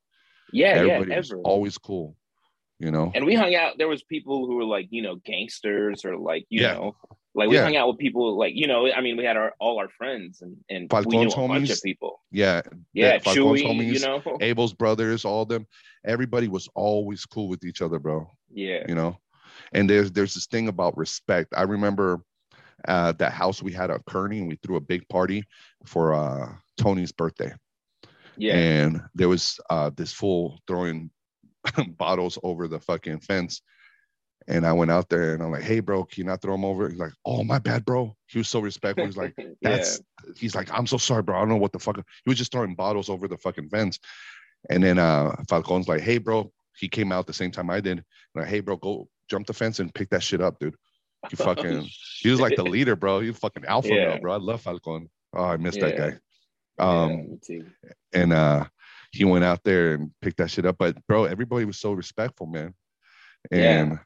Yeah, 0.52 0.70
Everybody 0.70 1.12
yeah, 1.12 1.18
was 1.18 1.32
ever. 1.32 1.42
always 1.42 1.78
cool. 1.78 2.16
You 2.80 2.90
know. 2.92 3.12
and 3.14 3.26
we 3.26 3.34
hung 3.36 3.54
out. 3.56 3.78
There 3.78 3.88
was 3.88 4.04
people 4.04 4.46
who 4.48 4.56
were 4.56 4.64
like, 4.66 4.88
you 4.92 5.02
know, 5.04 5.16
gangsters 5.16 6.06
or 6.06 6.18
like, 6.18 6.46
you 6.50 6.62
Yeah. 6.62 6.74
know, 6.74 6.96
like 7.38 7.50
we 7.50 7.56
Yeah. 7.56 7.64
hung 7.64 7.76
out 7.78 7.88
with 7.88 7.98
people 8.00 8.38
like, 8.38 8.54
you 8.56 8.68
know, 8.68 8.92
I 8.92 9.00
mean, 9.02 9.16
we 9.16 9.24
had 9.24 9.38
our 9.38 9.54
all 9.60 9.80
our 9.80 9.90
friends 9.90 10.42
and 10.42 10.58
and 10.70 10.92
we 11.06 11.18
knew 11.18 11.30
Falcon's 11.30 11.34
a 11.36 11.48
bunch 11.48 11.70
of 11.70 11.82
people. 11.84 12.22
yeah, 12.32 12.62
Yeah, 12.94 13.20
Falcon's 13.20 13.62
Chewy, 13.62 13.64
homies, 13.64 13.94
you 13.94 14.00
know. 14.00 14.38
Abel's 14.42 14.74
brothers, 14.74 15.24
all 15.24 15.44
of 15.44 15.50
them. 15.50 15.68
Everybody 16.06 16.48
was 16.48 16.68
always 16.76 17.26
cool 17.26 17.48
with 17.48 17.64
each 17.64 17.82
other, 17.82 18.00
bro. 18.00 18.30
Yeah, 18.52 18.84
you 18.90 18.96
know 18.96 19.18
and 19.74 19.90
there's 19.90 20.12
there's 20.12 20.34
this 20.34 20.46
thing 20.46 20.68
about 20.68 20.98
respect 20.98 21.54
i 21.58 21.64
remember 21.64 22.22
uh 22.88 23.12
that 23.14 23.34
house 23.34 23.62
we 23.64 23.74
had 23.74 23.90
at 23.92 24.06
kearney 24.06 24.40
and 24.40 24.48
we 24.48 24.56
threw 24.62 24.76
a 24.76 24.82
big 24.82 25.08
party 25.10 25.44
for 25.86 26.14
uh 26.14 26.48
tony's 26.78 27.12
birthday 27.12 27.52
yeah, 28.38 28.54
and 28.56 29.02
there 29.16 29.28
was 29.28 29.60
uh 29.70 29.90
this 29.96 30.14
fool 30.14 30.60
throwing 30.68 31.10
bottles 31.98 32.38
over 32.44 32.68
the 32.68 32.80
fucking 32.80 33.20
fence 33.20 33.62
and 34.48 34.66
i 34.66 34.72
went 34.72 34.90
out 34.92 35.10
there 35.10 35.34
and 35.34 35.44
i'm 35.44 35.52
like 35.52 35.64
hey 35.64 35.80
bro 35.80 36.04
can 36.04 36.22
you 36.22 36.24
not 36.24 36.42
throw 36.42 36.54
them 36.54 36.66
over? 36.66 36.90
He's 36.90 37.00
like 37.00 37.12
oh 37.26 37.44
my 37.44 37.60
bad 37.60 37.86
bro. 37.86 38.16
He 38.28 38.38
was 38.38 38.48
so 38.48 38.60
respectful. 38.60 39.06
He's 39.06 39.18
like 39.18 39.36
that's 39.62 40.02
he's 40.38 40.56
like 40.56 40.70
i'm 40.72 40.88
so 40.88 40.98
sorry 40.98 41.24
bro. 41.24 41.36
I 41.36 41.40
don't 41.40 41.50
know 41.50 41.58
what 41.58 41.74
the 41.74 41.80
fuck 41.80 41.98
he 41.98 42.30
was 42.30 42.38
just 42.38 42.52
throwing 42.52 42.76
bottles 42.76 43.10
over 43.10 43.28
the 43.28 43.38
fucking 43.38 43.70
fence. 43.70 44.00
And 44.70 44.84
then 44.84 45.00
uh 45.00 45.36
falcon's 45.50 45.88
like 45.88 46.02
hey 46.02 46.18
bro. 46.18 46.52
He 46.78 46.88
came 46.88 47.12
out 47.12 47.26
the 47.28 47.34
same 47.34 47.52
time 47.52 47.70
i 47.70 47.80
did. 47.82 48.04
Like 48.36 48.48
hey 48.48 48.62
bro 48.62 48.78
go 48.78 49.10
jump 49.30 49.48
the 49.48 49.54
fence 49.54 49.80
and 49.80 49.94
pick 49.94 50.10
that 50.12 50.24
shit 50.24 50.42
up 50.42 50.60
dude. 50.60 50.76
Yeah. 51.24 51.30
you 51.32 51.38
fucking 51.38 51.90
he 52.22 52.30
was 52.30 52.40
like 52.40 52.56
the 52.56 52.64
leader 52.64 52.96
bro. 52.96 53.20
He 53.20 53.32
fucking 53.34 53.66
alpha 53.66 53.90
Yeah. 53.90 54.08
male 54.08 54.20
bro. 54.20 54.34
I 54.34 54.38
love 54.38 54.62
falcon. 54.62 55.10
Oh 55.36 55.44
i 55.44 55.58
miss 55.58 55.76
that 55.78 55.98
guy. 55.98 56.18
Um 56.80 57.40
yeah, 57.50 57.62
and 58.14 58.34
uh 58.34 58.66
he 59.12 59.26
went 59.26 59.44
out 59.44 59.64
there 59.64 59.94
and 59.94 60.12
picked 60.22 60.38
that 60.38 60.52
shit 60.52 60.66
up. 60.66 60.78
But 60.78 60.96
bro 61.08 61.26
everybody 61.26 61.66
was 61.66 61.80
so 61.80 61.92
respectful 61.94 62.46
man. 62.48 62.74
Yeah. 63.52 63.80
and 63.80 64.00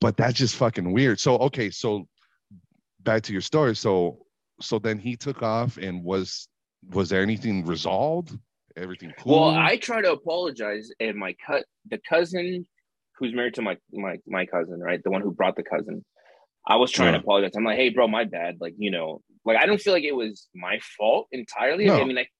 but 0.00 0.16
that's 0.16 0.34
just 0.38 0.56
fucking 0.56 0.92
weird 0.92 1.18
so 1.20 1.36
okay 1.38 1.70
so 1.70 2.06
back 3.02 3.22
to 3.22 3.32
your 3.32 3.40
story 3.42 3.74
so 3.74 4.18
so 4.60 4.78
then 4.78 4.98
he 4.98 5.16
took 5.16 5.42
off 5.42 5.76
and 5.78 6.02
was 6.04 6.48
was 6.90 7.08
there 7.08 7.22
anything 7.22 7.64
resolved 7.64 8.38
everything 8.76 9.12
cool 9.18 9.40
Well, 9.40 9.50
I 9.50 9.76
try 9.76 10.02
to 10.02 10.12
apologize, 10.12 10.90
and 11.00 11.16
my 11.16 11.34
cut 11.46 11.64
the 11.90 11.98
cousin 12.08 12.66
who's 13.16 13.32
married 13.32 13.54
to 13.54 13.62
my 13.62 13.76
my 13.92 14.16
my 14.26 14.44
cousin, 14.46 14.80
right, 14.80 15.00
the 15.04 15.10
one 15.10 15.22
who 15.22 15.30
brought 15.32 15.54
the 15.56 15.62
cousin. 15.62 16.04
I 16.66 16.76
was 16.76 16.90
trying 16.90 17.12
Yeah. 17.12 17.18
to 17.18 17.24
apologize. 17.24 17.52
I'm 17.56 17.64
like, 17.64 17.76
hey, 17.76 17.90
bro, 17.90 18.08
my 18.08 18.24
bad. 18.24 18.56
Like, 18.60 18.74
you 18.78 18.90
know, 18.90 19.22
like 19.44 19.58
I 19.62 19.66
don't 19.66 19.80
feel 19.80 19.92
like 19.92 20.02
it 20.04 20.16
was 20.16 20.48
my 20.54 20.80
fault 20.98 21.28
entirely. 21.30 21.86
No. 21.86 22.00
I 22.00 22.04
mean, 22.04 22.16
like, 22.16 22.30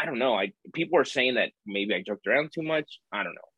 I 0.00 0.06
don't 0.06 0.18
know. 0.18 0.34
I 0.34 0.52
people 0.72 0.98
are 0.98 1.04
saying 1.04 1.34
that 1.34 1.50
maybe 1.66 1.94
I 1.94 2.02
joked 2.06 2.26
around 2.26 2.50
too 2.54 2.62
much. 2.62 2.88
I 3.12 3.22
don't 3.22 3.34
know. 3.34 3.50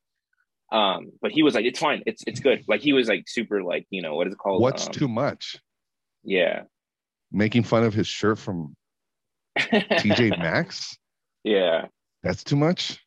Um, 0.74 1.00
but 1.22 1.30
he 1.30 1.42
was 1.46 1.54
like, 1.54 1.64
it's 1.70 1.78
fine. 1.78 2.02
It's 2.06 2.22
it's 2.26 2.40
good. 2.40 2.64
Like 2.66 2.80
he 2.80 2.92
was 2.92 3.06
like 3.08 3.24
super 3.28 3.62
like, 3.62 3.86
you 3.90 4.02
know, 4.02 4.14
what 4.16 4.26
is 4.26 4.32
it 4.34 4.38
called? 4.38 4.60
what's 4.60 4.86
Um, 4.86 4.92
too 4.92 5.08
much 5.08 5.56
Yeah. 6.24 6.62
making 7.30 7.62
fun 7.64 7.84
of 7.84 7.94
his 7.94 8.08
shirt 8.18 8.38
from 8.38 8.74
tj 10.02 10.36
maxx 10.46 10.96
yeah. 11.44 11.86
that's 12.24 12.42
too 12.42 12.56
much 12.56 12.98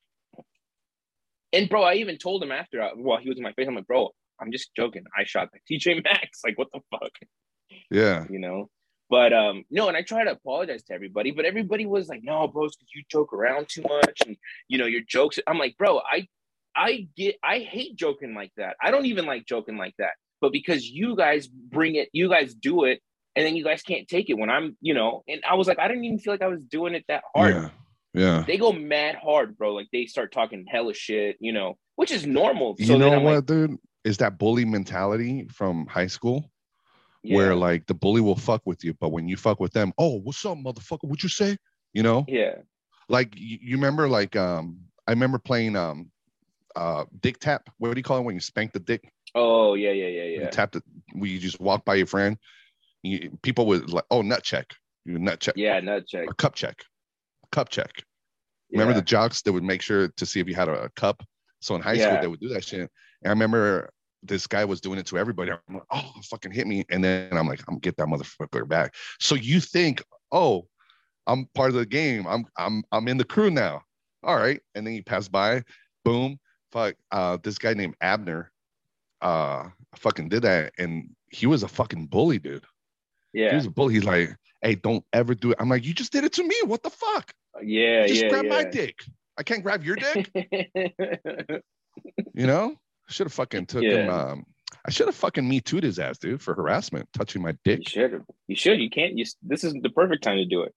And 1.54 1.68
bro, 1.70 1.82
I 1.84 1.96
even 1.96 2.18
told 2.18 2.44
him 2.44 2.52
after, 2.52 2.82
uh, 2.82 2.92
while 2.96 3.20
he 3.24 3.30
was 3.30 3.38
in 3.38 3.44
my 3.44 3.54
face, 3.54 3.68
I'm 3.68 3.76
like, 3.76 3.88
bro, 3.88 4.12
I'm 4.40 4.52
just 4.52 4.68
joking. 4.76 5.04
I 5.18 5.24
shot 5.24 5.50
the 5.54 5.60
TJ 5.78 6.04
Maxx. 6.04 6.42
Like, 6.46 6.58
what 6.58 6.68
the 6.74 6.82
fuck, 6.92 7.12
yeah 7.90 8.26
you 8.30 8.40
know? 8.40 8.70
But 9.10 9.32
um, 9.34 9.64
no, 9.72 9.88
and 9.88 9.96
I 9.96 10.04
try 10.04 10.26
to 10.26 10.32
apologize 10.32 10.84
to 10.86 10.94
everybody, 10.94 11.32
but 11.32 11.46
everybody 11.46 11.86
was 11.86 12.10
like, 12.10 12.24
no, 12.24 12.48
bro, 12.48 12.66
because 12.66 12.90
you 12.94 13.04
joke 13.10 13.32
around 13.34 13.64
too 13.70 13.84
much, 13.84 14.18
and 14.26 14.36
you 14.68 14.78
know 14.78 14.86
your 14.86 15.02
jokes. 15.08 15.40
I'm 15.48 15.58
like, 15.58 15.78
bro, 15.78 16.00
I, 16.00 16.28
I 16.78 17.08
get, 17.18 17.36
I 17.44 17.60
hate 17.60 17.96
joking 17.96 18.36
like 18.36 18.52
that. 18.58 18.76
I 18.82 18.92
don't 18.92 19.06
even 19.08 19.26
like 19.26 19.46
joking 19.46 19.78
like 19.78 19.96
that. 20.00 20.12
But 20.40 20.52
because 20.52 20.88
you 20.88 21.16
guys 21.16 21.48
bring 21.48 21.96
it, 21.96 22.10
you 22.14 22.30
guys 22.30 22.54
do 22.54 22.84
it, 22.84 23.02
and 23.36 23.46
then 23.46 23.56
you 23.56 23.64
guys 23.64 23.82
can't 23.82 24.08
take 24.08 24.30
it 24.30 24.36
when 24.38 24.50
I'm, 24.50 24.78
you 24.82 24.94
know. 24.94 25.24
And 25.28 25.42
I 25.50 25.56
was 25.56 25.68
like, 25.68 25.80
I 25.80 25.88
didn't 25.88 26.06
even 26.06 26.20
feel 26.20 26.34
like 26.34 26.42
I 26.42 26.48
was 26.48 26.62
doing 26.62 26.94
it 26.94 27.06
that 27.08 27.24
hard 27.36 27.54
yeah 27.54 27.70
yeah 28.14 28.44
they 28.48 28.58
go 28.58 28.72
mad 28.72 29.16
hard, 29.16 29.58
bro. 29.58 29.74
Like 29.74 29.88
they 29.92 30.06
start 30.06 30.32
talking 30.32 30.66
hella 30.68 30.94
shit, 30.94 31.38
you 31.40 31.52
know, 31.52 31.78
which 31.96 32.12
is 32.12 32.26
normal. 32.26 32.76
you 32.78 32.88
then 32.88 33.00
know 33.00 33.20
what 33.20 33.36
like, 33.36 33.46
dude 33.46 33.78
is 34.04 34.18
that 34.18 34.38
bully 34.38 34.66
mentality 34.66 35.48
from 35.52 35.86
high 35.88 36.08
school 36.08 36.50
yeah, 37.24 37.36
where 37.36 37.56
like 37.56 37.86
the 37.88 37.94
bully 37.94 38.22
will 38.22 38.36
fuck 38.36 38.62
with 38.66 38.84
you, 38.84 38.94
but 39.00 39.10
when 39.10 39.28
you 39.28 39.36
fuck 39.36 39.60
with 39.60 39.74
them, 39.74 39.92
oh, 39.98 40.20
what's 40.20 40.46
up, 40.46 40.58
motherfucker? 40.58 41.04
What'd 41.04 41.24
you 41.24 41.30
say? 41.30 41.58
You 41.94 42.04
know, 42.04 42.26
yeah, 42.28 42.56
like 43.10 43.34
you, 43.36 43.58
you 43.62 43.76
remember, 43.76 44.08
like 44.08 44.36
um, 44.36 44.80
I 45.08 45.12
remember 45.12 45.40
playing 45.40 45.76
um, 45.76 46.12
uh, 46.78 47.06
dick 47.22 47.40
tap. 47.40 47.70
What 47.80 47.94
do 47.94 48.00
you 48.00 48.04
call 48.04 48.20
it 48.20 48.24
when 48.24 48.36
you 48.36 48.42
spank 48.42 48.72
the 48.72 48.80
dick? 48.80 49.12
oh 49.36 49.74
yeah, 49.74 49.92
yeah, 49.92 50.08
yeah, 50.08 50.24
You 50.24 50.42
yeah, 50.42 50.50
tap 50.50 50.72
the. 50.72 50.82
We 51.16 51.40
just 51.40 51.60
walk 51.60 51.84
by 51.84 51.96
your 51.96 52.08
friend. 52.08 52.38
You, 53.04 53.38
people 53.42 53.66
would 53.68 53.92
like, 53.92 54.06
oh, 54.12 54.22
nut 54.22 54.44
check. 54.44 54.68
You 55.06 55.20
nut 55.20 55.40
check. 55.40 55.56
yeah. 55.58 55.80
Nut 55.80 56.08
check. 56.08 56.30
Or 56.30 56.34
cup 56.34 56.56
check. 56.56 56.84
Cup 57.52 57.70
check. 57.70 57.92
Remember 58.72 58.94
the 58.94 59.02
jocks 59.02 59.42
that 59.44 59.54
would 59.54 59.64
make 59.64 59.82
sure 59.82 60.10
to 60.10 60.26
see 60.26 60.40
if 60.42 60.48
you 60.48 60.56
had 60.56 60.68
a, 60.68 60.84
a 60.84 60.90
cup. 60.90 61.24
So 61.62 61.76
in 61.76 61.82
high 61.82 61.98
school, 61.98 62.18
they 62.22 62.28
would 62.28 62.42
do 62.42 62.50
that 62.50 62.66
shit. 62.66 62.82
And 62.82 62.90
I 63.26 63.30
remember 63.30 63.90
this 64.24 64.46
guy 64.46 64.66
was 64.66 64.82
doing 64.82 65.00
it 65.00 65.06
to 65.08 65.18
everybody. 65.18 65.52
I'm 65.52 65.76
like, 65.76 65.84
oh, 65.92 66.12
fucking 66.30 66.52
hit 66.52 66.68
me. 66.68 66.84
And 66.90 67.04
then 67.04 67.30
I'm 67.32 67.48
like, 67.48 67.60
I'm 67.62 67.76
gonna 67.76 67.80
get 67.80 67.96
that 67.98 68.08
motherfucker 68.08 68.68
back. 68.68 68.94
So 69.20 69.36
you 69.36 69.62
think, 69.62 70.04
oh, 70.32 70.68
I'm 71.28 71.46
part 71.56 71.70
of 71.70 71.76
the 71.76 71.86
game. 71.86 72.26
I'm 72.28 72.46
I'm 72.58 72.84
I'm 72.92 73.08
in 73.08 73.18
the 73.18 73.24
crew 73.24 73.50
now. 73.50 73.84
All 74.24 74.36
right. 74.36 74.60
And 74.76 74.86
then 74.86 74.94
you 74.94 75.04
pass 75.04 75.28
by, 75.28 75.64
boom, 76.04 76.38
fuck. 76.72 76.96
Uh, 77.12 77.38
this 77.42 77.58
guy 77.58 77.74
named 77.74 77.96
Abner, 78.02 78.52
uh, 79.22 79.70
fucking 79.96 80.30
did 80.30 80.44
that, 80.44 80.74
and 80.78 81.10
he 81.30 81.46
was 81.48 81.64
a 81.64 81.68
fucking 81.68 82.08
bully, 82.08 82.40
dude. 82.40 82.64
Yeah. 83.34 83.46
He 83.46 83.50
yeah, 83.52 83.56
was 83.56 83.66
a 83.66 83.72
bully. 83.72 83.96
He's 83.96 84.04
like, 84.04 84.36
hey, 84.62 84.76
don't 84.76 85.04
ever 85.14 85.36
do 85.36 85.52
it. 85.52 85.58
I'm 85.60 85.70
like, 85.70 85.86
you 85.86 85.94
just 85.94 86.12
did 86.12 86.24
it 86.24 86.34
to 86.34 86.44
me. 86.44 86.56
What 86.66 86.84
the 86.84 86.90
fuck? 86.90 87.34
yeah, 87.64 88.06
just 88.08 88.24
yeah, 88.24 88.30
grab 88.30 88.46
my 88.46 88.64
dick. 88.64 89.00
I 89.38 89.44
can't 89.44 89.64
grab 89.64 89.84
your 89.84 89.96
dick. 89.96 90.32
You 92.34 92.46
know, 92.46 92.76
I 93.10 93.12
should 93.12 93.26
have 93.26 93.34
fucking 93.34 93.66
took 93.66 93.84
him. 93.84 94.10
Um, 94.10 94.46
I 94.86 94.92
should 94.92 95.08
have 95.08 95.16
fucking 95.16 95.48
me 95.48 95.60
tooed 95.60 95.84
his 95.84 95.98
ass, 95.98 96.20
dude, 96.20 96.42
for 96.42 96.54
harassment, 96.54 97.10
touching 97.12 97.42
my 97.42 97.58
dick. 97.64 97.80
you 97.80 97.86
should. 97.86 98.24
You 98.48 98.56
should. 98.56 98.80
You 98.80 98.90
can't. 98.92 99.18
You. 99.18 99.26
This 99.42 99.64
isn't 99.64 99.82
the 99.82 99.90
perfect 99.90 100.24
time 100.24 100.38
to 100.38 100.46
do 100.46 100.62
it. 100.62 100.76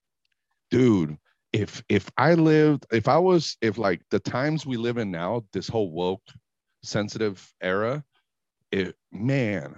dude. 0.70 1.18
If 1.52 1.82
if 1.88 2.10
I 2.16 2.34
lived, 2.34 2.86
if 2.92 3.08
I 3.08 3.18
was, 3.18 3.56
if 3.60 3.76
like 3.78 4.02
the 4.10 4.20
times 4.20 4.66
we 4.66 4.76
live 4.76 4.98
in 4.98 5.10
now, 5.10 5.44
this 5.52 5.68
whole 5.68 5.90
woke, 5.90 6.22
sensitive 6.82 7.52
era, 7.60 8.04
it 8.70 8.94
man, 9.12 9.76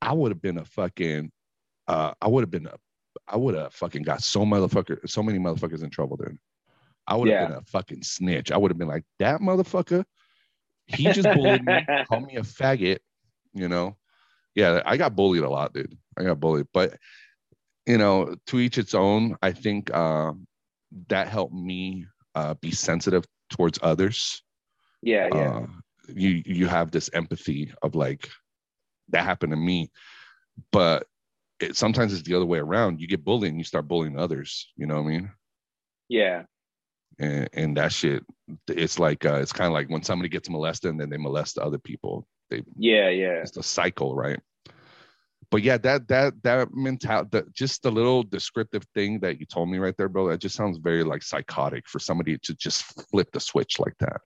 I 0.00 0.12
would 0.14 0.30
have 0.32 0.40
been 0.40 0.58
a 0.58 0.64
fucking, 0.64 1.30
uh, 1.88 2.14
I 2.20 2.28
would 2.28 2.42
have 2.42 2.50
been 2.50 2.66
a, 2.66 2.76
I 3.28 3.36
would 3.36 3.54
have 3.54 3.74
fucking 3.74 4.02
got 4.02 4.22
so 4.22 4.44
motherfucker, 4.46 5.08
so 5.08 5.22
many 5.22 5.38
motherfuckers 5.38 5.82
in 5.82 5.90
trouble, 5.90 6.16
dude. 6.16 6.38
I 7.06 7.16
would 7.16 7.28
have 7.28 7.38
Yeah. 7.38 7.46
been 7.48 7.56
a 7.56 7.62
fucking 7.62 8.02
snitch. 8.02 8.50
I 8.50 8.56
would 8.56 8.70
have 8.70 8.78
been 8.78 8.88
like 8.88 9.04
that 9.18 9.40
motherfucker. 9.40 10.04
He 10.86 11.10
just 11.10 11.30
bullied 11.32 11.64
me, 11.64 11.86
called 12.06 12.24
me 12.26 12.36
a 12.36 12.42
faggot, 12.42 12.98
you 13.54 13.68
know 13.68 13.96
yeah 14.54 14.82
i 14.84 14.96
got 14.96 15.16
bullied 15.16 15.42
a 15.42 15.48
lot 15.48 15.72
dude 15.72 15.96
i 16.18 16.22
got 16.24 16.40
bullied 16.40 16.66
but 16.72 16.96
you 17.86 17.96
know 17.98 18.34
to 18.46 18.58
each 18.58 18.78
its 18.78 18.94
own 18.94 19.36
i 19.42 19.50
think 19.52 19.92
uh, 19.94 20.32
that 21.08 21.28
helped 21.28 21.54
me 21.54 22.06
uh, 22.34 22.54
be 22.54 22.70
sensitive 22.70 23.24
towards 23.50 23.78
others. 23.82 24.42
Yeah, 25.02 25.28
yeah. 25.32 25.58
uh, 25.58 25.66
you 26.08 26.42
you 26.44 26.66
have 26.66 26.90
this 26.90 27.10
empathy 27.12 27.72
of 27.82 27.94
like 27.94 28.28
that 29.10 29.24
happened 29.24 29.52
to 29.52 29.56
me. 29.56 29.90
But 30.72 31.06
it, 31.60 31.76
sometimes 31.76 32.12
it's 32.12 32.22
the 32.22 32.34
other 32.34 32.46
way 32.46 32.58
around. 32.58 33.00
You 33.00 33.06
get 33.06 33.24
bullied 33.24 33.50
and 33.50 33.58
you 33.58 33.64
start 33.64 33.88
bullying 33.88 34.18
others. 34.18 34.72
You 34.76 34.86
know 34.86 34.96
what 35.02 35.08
i 35.08 35.12
mean? 35.12 35.30
Yeah. 36.08 36.42
and, 37.18 37.48
and 37.52 37.76
that 37.76 37.92
shit 37.92 38.22
it's 38.68 38.98
like 38.98 39.24
uh, 39.24 39.34
it's 39.40 39.52
kind 39.52 39.68
of 39.68 39.72
like 39.72 39.88
when 39.88 40.02
somebody 40.02 40.28
gets 40.28 40.50
molested 40.50 40.90
and 40.90 41.00
then 41.00 41.10
they 41.10 41.16
molest 41.16 41.58
other 41.58 41.78
people. 41.78 42.26
They 42.50 42.62
Yeah, 42.76 43.08
yeah. 43.08 43.40
it's 43.42 43.56
a 43.56 43.62
cycle 43.62 44.14
right 44.14 44.40
but 45.50 45.62
yeah 45.62 45.76
that 45.78 46.06
that 46.08 46.32
that 46.42 46.72
mentality 46.74 47.40
just 47.52 47.82
the 47.82 47.90
little 47.90 48.22
descriptive 48.22 48.84
thing 48.94 49.18
that 49.20 49.38
you 49.40 49.46
told 49.46 49.68
me 49.68 49.78
right 49.78 49.96
there 49.96 50.08
bro 50.08 50.28
that 50.28 50.40
just 50.40 50.54
sounds 50.56 50.78
very 50.78 51.04
like 51.04 51.22
psychotic 51.22 51.88
for 51.88 51.98
somebody 51.98 52.38
to 52.38 52.54
just 52.54 52.84
flip 53.10 53.28
the 53.32 53.40
switch 53.40 53.78
like 53.78 53.96
that 53.98 54.20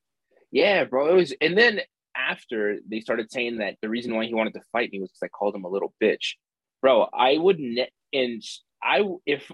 Yeah, 0.51 0.85
bro. 0.85 1.09
It 1.13 1.15
was, 1.15 1.35
and 1.41 1.57
then 1.57 1.81
after 2.17 2.79
they 2.91 3.01
started 3.01 3.31
saying 3.31 3.59
that 3.59 3.77
the 3.83 3.89
reason 3.89 4.15
why 4.15 4.25
he 4.25 4.35
wanted 4.35 4.55
to 4.55 4.63
fight 4.73 4.91
me 4.91 4.99
was 5.01 5.11
because 5.11 5.23
I 5.25 5.29
called 5.29 5.55
him 5.55 5.65
a 5.65 5.69
little 5.69 5.93
bitch, 6.03 6.35
bro. 6.83 7.07
I 7.13 7.37
would 7.37 7.59
ne- 7.59 7.91
and 8.13 8.43
I 8.83 9.03
if 9.27 9.51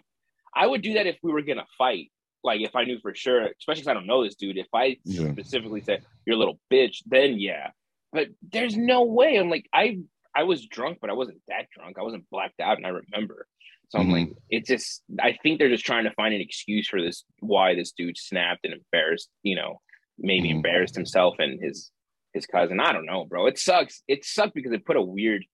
I 0.55 0.67
would 0.67 0.83
do 0.83 0.95
that 0.95 1.07
if 1.07 1.19
we 1.23 1.33
were 1.33 1.43
gonna 1.43 1.67
fight, 1.77 2.13
like 2.45 2.61
if 2.61 2.77
I 2.77 2.85
knew 2.85 2.99
for 3.01 3.15
sure, 3.15 3.43
especially 3.59 3.83
because 3.83 3.89
I 3.89 3.95
don't 3.95 4.07
know 4.07 4.23
this 4.25 4.37
dude. 4.37 4.57
If 4.57 4.69
I 4.73 4.97
Yeah. 5.05 5.33
specifically 5.33 5.83
said 5.83 6.05
you're 6.25 6.37
a 6.37 6.39
little 6.39 6.61
bitch, 6.73 7.03
then 7.07 7.39
yeah. 7.39 7.71
But 8.13 8.29
there's 8.53 8.77
no 8.77 9.03
way. 9.03 9.37
I'm 9.37 9.51
like 9.51 9.69
I 9.73 9.99
I 10.37 10.43
was 10.45 10.67
drunk, 10.67 10.99
but 11.01 11.11
I 11.11 11.13
wasn't 11.15 11.41
that 11.49 11.67
drunk. 11.75 11.97
I 11.99 12.03
wasn't 12.03 12.29
blacked 12.31 12.61
out, 12.61 12.77
and 12.77 12.87
I 12.87 12.91
remember. 12.91 13.47
So 13.91 13.99
I'm 13.99 14.09
Mhm. 14.09 14.13
like, 14.13 14.37
it's 14.51 14.69
just. 14.69 15.03
I 15.21 15.39
think 15.43 15.59
they're 15.59 15.69
just 15.69 15.85
trying 15.85 16.05
to 16.05 16.11
find 16.13 16.35
an 16.35 16.41
excuse 16.41 16.89
for 16.89 17.01
this. 17.01 17.25
Why 17.41 17.75
this 17.75 17.93
dude 17.93 18.17
snapped 18.19 18.65
and 18.65 18.75
embarrassed, 18.75 19.29
you 19.43 19.55
know, 19.57 19.81
maybe 20.19 20.49
Mhm. 20.49 20.57
embarrassed 20.57 20.95
himself 20.95 21.37
and 21.39 21.61
his 21.63 21.91
his 22.33 22.47
cousin. 22.47 22.81
I 22.81 22.93
don't 22.93 23.07
know, 23.07 23.25
bro. 23.27 23.47
It 23.47 23.59
sucks. 23.59 24.03
It 24.09 24.25
sucked 24.25 24.55
because 24.55 24.73
it 24.73 24.85
put 24.85 24.97
a 24.97 25.03
weird, 25.03 25.45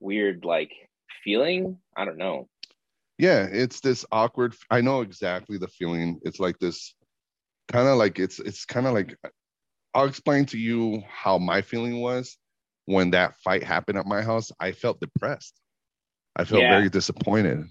weird 0.00 0.44
like 0.44 0.72
feeling. 1.22 1.78
I 1.96 2.04
don't 2.04 2.16
know. 2.18 2.48
yeah 3.16 3.46
it's 3.52 3.78
this 3.78 4.04
awkward 4.10 4.56
i 4.72 4.80
know 4.80 5.00
exactly 5.00 5.56
the 5.56 5.68
feeling 5.68 6.18
it's 6.24 6.40
like 6.40 6.58
this 6.58 6.96
kind 7.68 7.86
of 7.86 7.96
like 7.96 8.18
it's 8.18 8.40
it's 8.40 8.64
kind 8.64 8.88
of 8.88 8.92
like 8.92 9.16
i'll 9.94 10.06
explain 10.06 10.44
to 10.44 10.58
you 10.58 11.00
how 11.08 11.38
my 11.38 11.62
feeling 11.62 12.00
was 12.00 12.36
when 12.86 13.10
that 13.10 13.34
fight 13.42 13.62
happened 13.62 13.98
at 13.98 14.06
my 14.06 14.22
house 14.22 14.50
i 14.60 14.70
felt 14.72 15.00
depressed 15.00 15.58
i 16.36 16.44
felt 16.44 16.62
Yeah. 16.62 16.70
very 16.70 16.88
disappointed 16.90 17.64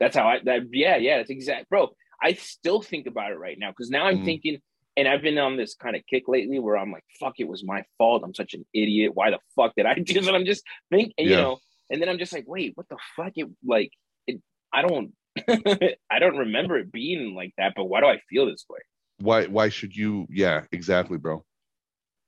That's 0.00 0.16
how 0.16 0.26
I. 0.28 0.38
That 0.44 0.62
yeah, 0.72 0.96
yeah. 0.96 1.18
That's 1.18 1.28
exact, 1.28 1.68
bro. 1.68 1.90
I 2.22 2.32
still 2.32 2.80
think 2.80 3.06
about 3.06 3.32
it 3.32 3.38
right 3.38 3.58
now 3.58 3.70
because 3.70 3.90
now 3.90 4.06
I'm 4.06 4.20
Mhm. 4.20 4.24
thinking, 4.24 4.58
and 4.96 5.06
I've 5.06 5.20
been 5.20 5.36
on 5.36 5.58
this 5.58 5.74
kind 5.74 5.94
of 5.94 6.00
kick 6.06 6.24
lately 6.26 6.58
where 6.58 6.78
I'm 6.78 6.90
like, 6.90 7.04
fuck, 7.20 7.34
it 7.38 7.46
was 7.46 7.62
my 7.62 7.84
fault. 7.98 8.22
I'm 8.24 8.32
such 8.32 8.54
an 8.54 8.64
idiot. 8.72 9.12
Why 9.14 9.30
the 9.30 9.38
fuck 9.54 9.74
did 9.76 9.84
I 9.84 9.94
do 9.94 10.14
this? 10.14 10.26
And 10.26 10.34
I'm 10.38 10.46
just 10.46 10.64
thinking, 10.90 11.12
you 11.18 11.36
know, 11.36 11.58
and 11.90 12.00
then 12.00 12.08
I'm 12.08 12.16
just 12.18 12.32
like, 12.32 12.46
wait, 12.48 12.72
what 12.76 12.88
the 12.88 12.96
fuck? 13.14 13.32
It 13.36 13.48
like, 13.62 13.90
it. 14.26 14.40
I 14.72 14.80
don't. 14.80 15.12
I 16.10 16.18
don't 16.18 16.38
remember 16.38 16.78
it 16.78 16.90
being 16.90 17.34
like 17.34 17.52
that, 17.58 17.74
but 17.76 17.84
why 17.84 18.00
do 18.00 18.06
I 18.06 18.20
feel 18.30 18.46
this 18.46 18.64
way? 18.70 18.80
why 19.20 19.44
why 19.48 19.68
should 19.68 19.94
you 19.94 20.26
yeah 20.30 20.64
exactly 20.72 21.18
bro 21.18 21.44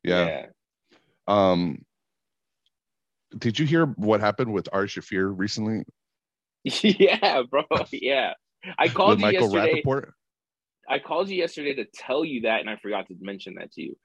yeah, 0.04 0.46
um 1.26 1.82
did 3.38 3.58
you 3.58 3.66
hear 3.66 3.86
what 3.86 4.20
happened 4.20 4.52
with 4.52 4.68
Ari 4.72 4.88
Shaffir 4.88 5.32
recently 5.36 5.84
Yeah, 6.64 7.42
bro. 7.50 7.64
Yeah. 7.92 8.34
I 8.78 8.88
called 8.88 9.18
you 9.18 9.22
Michael 9.26 9.52
yesterday. 9.52 9.82
Rapaport? 9.84 10.10
I 10.88 10.98
called 11.00 11.28
you 11.28 11.36
yesterday 11.36 11.74
to 11.74 11.84
tell 11.94 12.24
you 12.24 12.42
that, 12.42 12.60
and 12.60 12.70
I 12.70 12.76
forgot 12.76 13.06
to 13.08 13.14
mention 13.20 13.54
that 13.58 13.72
to 13.72 13.82
you. 13.82 13.96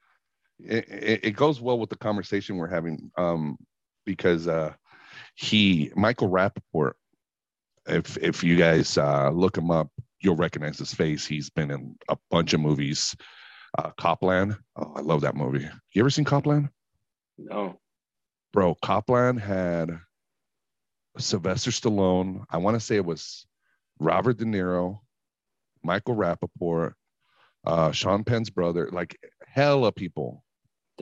it, 0.60 0.88
it, 0.88 1.20
it 1.24 1.30
goes 1.36 1.60
well 1.60 1.78
with 1.78 1.90
the 1.90 1.96
conversation 1.96 2.56
we're 2.56 2.66
having 2.68 3.10
um 3.16 3.56
because 4.04 4.48
uh 4.48 4.72
he 5.36 5.92
michael 5.94 6.28
rapaport 6.28 6.92
if 7.86 8.16
if 8.18 8.42
you 8.42 8.56
guys 8.56 8.98
uh 8.98 9.30
look 9.30 9.56
him 9.56 9.70
up 9.70 9.88
you'll 10.20 10.34
recognize 10.36 10.78
his 10.78 10.92
face 10.92 11.24
he's 11.26 11.48
been 11.50 11.70
in 11.70 11.94
a 12.08 12.16
bunch 12.30 12.54
of 12.54 12.60
movies 12.60 13.14
uh 13.78 13.90
copland 13.98 14.56
oh 14.76 14.92
i 14.96 15.00
love 15.00 15.20
that 15.20 15.36
movie 15.36 15.68
you 15.94 16.02
ever 16.02 16.10
seen 16.10 16.24
copland 16.24 16.68
No. 17.38 17.78
Bro 18.52 18.76
copland 18.82 19.40
had 19.40 20.00
sylvester 21.18 21.70
stallone 21.70 22.44
i 22.48 22.56
want 22.58 22.76
to 22.76 22.80
say 22.80 22.94
it 22.94 23.04
was 23.04 23.44
robert 23.98 24.38
de 24.38 24.44
niro 24.44 25.00
michael 25.82 26.14
rapaport 26.14 26.92
uh 27.66 27.90
sean 27.90 28.22
penn's 28.22 28.50
brother 28.50 28.88
like 28.92 29.18
hella 29.44 29.90
people 29.90 30.44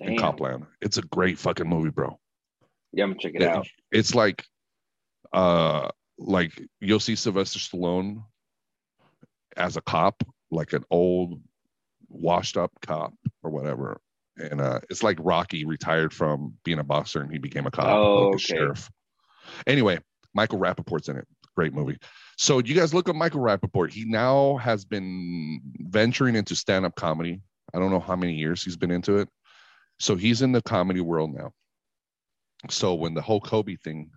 in 0.01 0.19
Copland. 0.19 0.67
It's 0.81 0.99
a 0.99 1.03
great 1.03 1.39
fucking 1.39 1.69
movie, 1.69 1.91
bro. 1.91 2.19
Yeah, 2.93 3.05
I'm 3.05 3.11
gonna 3.11 3.21
check 3.21 3.33
it 3.35 3.43
Yeah, 3.43 3.59
out. 3.59 3.69
It's 3.91 4.15
like 4.15 4.45
uh 5.33 5.91
like 6.19 6.61
you'll 6.81 7.01
see 7.01 7.17
Sylvester 7.17 7.59
Stallone 7.59 8.25
as 9.57 9.77
a 9.77 9.81
cop, 9.81 10.23
like 10.51 10.73
an 10.73 10.85
old 10.91 11.41
washed 12.09 12.57
up 12.57 12.73
cop 12.83 13.15
or 13.43 13.51
whatever. 13.51 14.01
And 14.37 14.61
uh 14.61 14.81
it's 14.91 15.03
like 15.03 15.19
Rocky 15.21 15.65
retired 15.65 16.13
from 16.13 16.55
being 16.65 16.79
a 16.79 16.85
boxer 16.85 17.21
and 17.21 17.33
he 17.33 17.39
became 17.39 17.67
a 17.67 17.71
cop, 17.71 17.87
Oh, 17.87 18.15
like 18.15 18.23
a 18.23 18.35
okay. 18.35 18.39
sheriff. 18.39 18.91
Anyway, 19.67 19.99
Michael 20.35 20.59
Rapaport's 20.59 21.09
in 21.09 21.17
it. 21.17 21.27
Great 21.57 21.73
movie. 21.73 21.97
So 22.37 22.59
you 22.59 22.75
guys 22.75 22.93
look 22.93 23.09
at 23.09 23.15
Michael 23.15 23.41
Rapaport. 23.41 23.91
He 23.91 24.05
now 24.05 24.57
has 24.59 24.85
been 24.85 25.61
venturing 25.81 26.37
into 26.37 26.55
stand-up 26.55 26.95
comedy. 26.97 27.41
I 27.73 27.79
don't 27.79 27.91
know 27.91 28.01
how 28.01 28.17
many 28.17 28.35
years 28.35 28.63
he's 28.63 28.77
been 28.77 28.91
into 28.91 29.17
it. 29.17 29.29
So 29.99 30.17
he's 30.17 30.43
in 30.43 30.53
the 30.53 30.61
comedy 30.61 31.01
world 31.01 31.35
now. 31.35 31.53
So 32.69 32.95
when 32.95 33.15
the 33.15 33.23
whole 33.23 33.41
Kobe 33.41 33.77
thing 33.77 34.11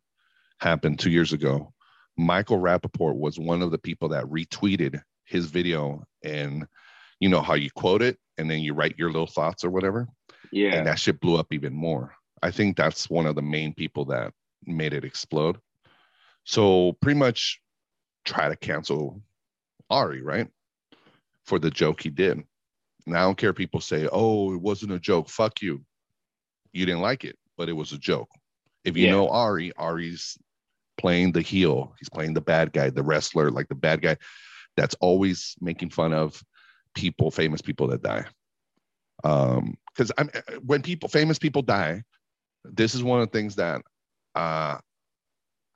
happened 0.59 0.99
two 0.99 1.11
years 1.11 1.31
ago, 1.31 1.73
Michael 2.17 2.59
Rapaport 2.59 3.15
was 3.15 3.39
one 3.39 3.61
of 3.61 3.71
the 3.71 3.77
people 3.77 4.09
that 4.09 4.25
retweeted 4.25 5.01
his 5.23 5.45
video 5.45 6.03
and 6.23 6.67
you 7.19 7.29
know 7.29 7.41
how 7.41 7.53
you 7.53 7.69
quote 7.71 8.01
it 8.01 8.17
and 8.37 8.49
then 8.49 8.59
you 8.59 8.73
write 8.73 8.97
your 8.97 9.11
little 9.11 9.27
thoughts 9.27 9.63
or 9.63 9.69
whatever. 9.69 10.07
Yeah. 10.51 10.75
And 10.75 10.87
that 10.87 10.99
shit 10.99 11.19
blew 11.19 11.37
up 11.37 11.51
even 11.51 11.73
more. 11.73 12.13
I 12.41 12.51
think 12.51 12.77
that's 12.77 13.09
one 13.09 13.25
of 13.25 13.35
the 13.35 13.41
main 13.41 13.73
people 13.73 14.05
that 14.05 14.33
made 14.65 14.93
it 14.93 15.03
explode. 15.03 15.57
So 16.45 16.93
pretty 17.01 17.19
much 17.19 17.59
try 18.25 18.49
to 18.49 18.55
cancel 18.55 19.21
Ari, 19.89 20.21
right? 20.21 20.47
For 21.45 21.59
the 21.59 21.69
joke 21.69 22.01
he 22.01 22.09
did. 22.09 22.43
And 23.05 23.17
I 23.17 23.21
don't 23.21 23.37
care 23.37 23.49
if 23.49 23.55
people 23.55 23.81
say, 23.81 24.07
oh, 24.11 24.53
it 24.53 24.61
wasn't 24.61 24.93
a 24.93 24.99
joke. 24.99 25.29
Fuck 25.29 25.61
you. 25.61 25.83
You 26.71 26.85
didn't 26.85 27.01
like 27.01 27.25
it, 27.25 27.37
but 27.57 27.69
it 27.69 27.73
was 27.73 27.91
a 27.91 27.97
joke. 27.97 28.29
If 28.85 28.95
you 28.95 29.05
Yeah. 29.05 29.11
know 29.11 29.29
Ari, 29.29 29.73
Ari's 29.75 30.37
playing 30.97 31.31
the 31.31 31.41
heel. 31.41 31.95
He's 31.99 32.09
playing 32.09 32.33
the 32.33 32.41
bad 32.41 32.71
guy, 32.73 32.89
the 32.89 33.03
wrestler, 33.03 33.49
like 33.51 33.67
the 33.67 33.75
bad 33.75 34.01
guy 34.01 34.17
that's 34.75 34.95
always 35.01 35.55
making 35.59 35.89
fun 35.89 36.13
of 36.13 36.41
people, 36.95 37.31
famous 37.31 37.61
people 37.61 37.87
that 37.87 38.01
die. 38.01 38.25
Um, 39.23 39.77
because 39.93 40.11
I'm 40.17 40.29
when 40.65 40.81
people 40.81 41.09
famous 41.09 41.37
people 41.37 41.61
die, 41.61 42.03
this 42.63 42.95
is 42.95 43.03
one 43.03 43.21
of 43.21 43.29
the 43.29 43.37
things 43.37 43.55
that 43.55 43.81
uh 44.35 44.77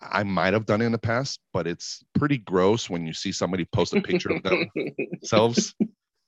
I 0.01 0.23
might 0.23 0.53
have 0.53 0.65
done 0.65 0.81
in 0.81 0.91
the 0.91 0.97
past, 0.97 1.39
but 1.53 1.67
it's 1.67 2.03
pretty 2.13 2.37
gross 2.37 2.89
when 2.89 3.05
you 3.05 3.13
see 3.13 3.31
somebody 3.31 3.65
post 3.65 3.93
a 3.93 4.01
picture 4.01 4.31
of 4.31 4.43
themselves. 4.43 5.73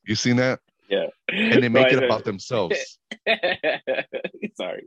You 0.07 0.13
seen 0.13 0.35
that? 0.35 0.59
yeah. 0.87 1.07
And 1.29 1.63
they 1.63 1.67
make 1.69 1.91
No, 1.91 1.97
it 1.97 2.03
about 2.03 2.25
themselves. 2.25 2.99
Sorry. 4.55 4.85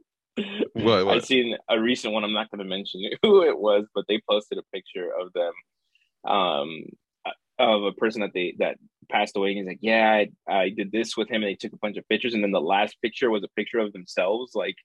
What, 0.75 1.01
I 1.01 1.03
what? 1.03 1.25
seen 1.27 1.57
a 1.69 1.81
recent 1.81 2.13
one. 2.15 2.23
I'm 2.23 2.33
not 2.33 2.51
going 2.51 2.61
to 2.61 2.65
mention 2.65 3.03
who 3.23 3.43
it 3.43 3.59
was, 3.59 3.87
but 3.95 4.05
they 4.09 4.21
posted 4.31 4.59
a 4.59 4.63
picture 4.73 5.09
of 5.21 5.33
them, 5.33 5.53
um, 6.31 6.85
of 7.59 7.83
a 7.83 7.93
person 7.93 8.21
that 8.21 8.31
they 8.33 8.55
that 8.59 8.79
passed 9.11 9.37
away. 9.37 9.51
And 9.51 9.59
he's 9.59 9.67
like, 9.67 9.79
"Yeah, 9.81 10.25
I, 10.49 10.53
I 10.53 10.69
did 10.71 10.93
this 10.93 11.17
with 11.17 11.29
him," 11.29 11.43
and 11.43 11.51
they 11.51 11.55
took 11.55 11.73
a 11.73 11.79
bunch 11.79 11.97
of 11.97 12.09
pictures. 12.09 12.35
And 12.35 12.43
then 12.43 12.53
the 12.53 12.61
last 12.61 12.97
picture 13.03 13.31
was 13.31 13.45
a 13.45 13.49
picture 13.57 13.79
of 13.79 13.93
themselves, 13.93 14.53
like, 14.55 14.77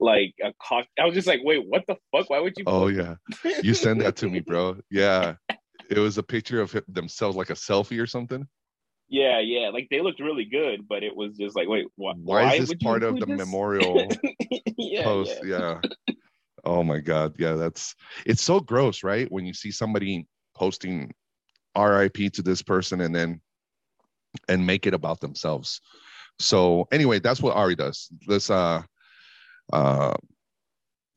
like 0.00 0.34
a 0.42 0.52
cock. 0.62 0.86
I 1.00 1.04
was 1.04 1.14
just 1.14 1.26
like, 1.28 1.40
"Wait, 1.44 1.64
what 1.66 1.84
the 1.86 1.96
fuck? 2.10 2.30
Why 2.30 2.40
would 2.40 2.54
you?" 2.56 2.64
Oh 2.66 2.88
yeah. 2.88 3.16
You 3.62 3.74
send 3.74 4.00
that 4.02 4.16
to 4.16 4.28
me, 4.28 4.40
bro. 4.40 4.78
Yeah. 4.90 5.34
It 5.90 5.98
was 5.98 6.16
a 6.16 6.22
picture 6.22 6.60
of 6.60 6.74
themselves 6.88 7.36
like 7.36 7.50
a 7.50 7.54
selfie 7.54 8.00
or 8.00 8.06
something. 8.06 8.46
yeah, 9.08 9.40
yeah. 9.40 9.68
Like 9.68 9.88
they 9.90 10.00
looked 10.00 10.20
really 10.20 10.46
good, 10.46 10.88
but 10.88 11.02
it 11.02 11.14
was 11.14 11.36
just 11.36 11.54
like, 11.54 11.68
"Wait, 11.68 11.86
wh- 11.96 12.16
Why, 12.24 12.54
is 12.54 12.60
this 12.60 12.68
would 12.70 12.80
part 12.80 13.02
of 13.02 13.18
the 13.20 13.26
this? 13.26 13.36
memorial 13.36 14.10
yeah, 14.78 15.02
post? 15.04 15.38
yeah. 15.44 15.80
Yeah. 16.06 16.14
Oh 16.64 16.84
my 16.84 17.00
god. 17.00 17.34
Yeah, 17.40 17.54
that's 17.54 17.96
it's 18.24 18.40
so 18.42 18.60
gross, 18.60 19.02
right? 19.02 19.26
When 19.32 19.44
you 19.44 19.52
see 19.52 19.72
somebody 19.72 20.26
posting 20.54 21.10
RIP 21.76 22.32
to 22.34 22.42
this 22.42 22.62
person 22.62 23.00
and 23.00 23.12
then 23.12 23.40
and 24.48 24.66
make 24.66 24.86
it 24.86 24.94
about 24.94 25.20
themselves. 25.20 25.80
So 26.38 26.88
anyway, 26.92 27.18
that's 27.18 27.42
what 27.42 27.56
Ari 27.56 27.76
does. 27.76 28.08
This 28.26 28.50
uh 28.50 28.82
uh 29.72 30.14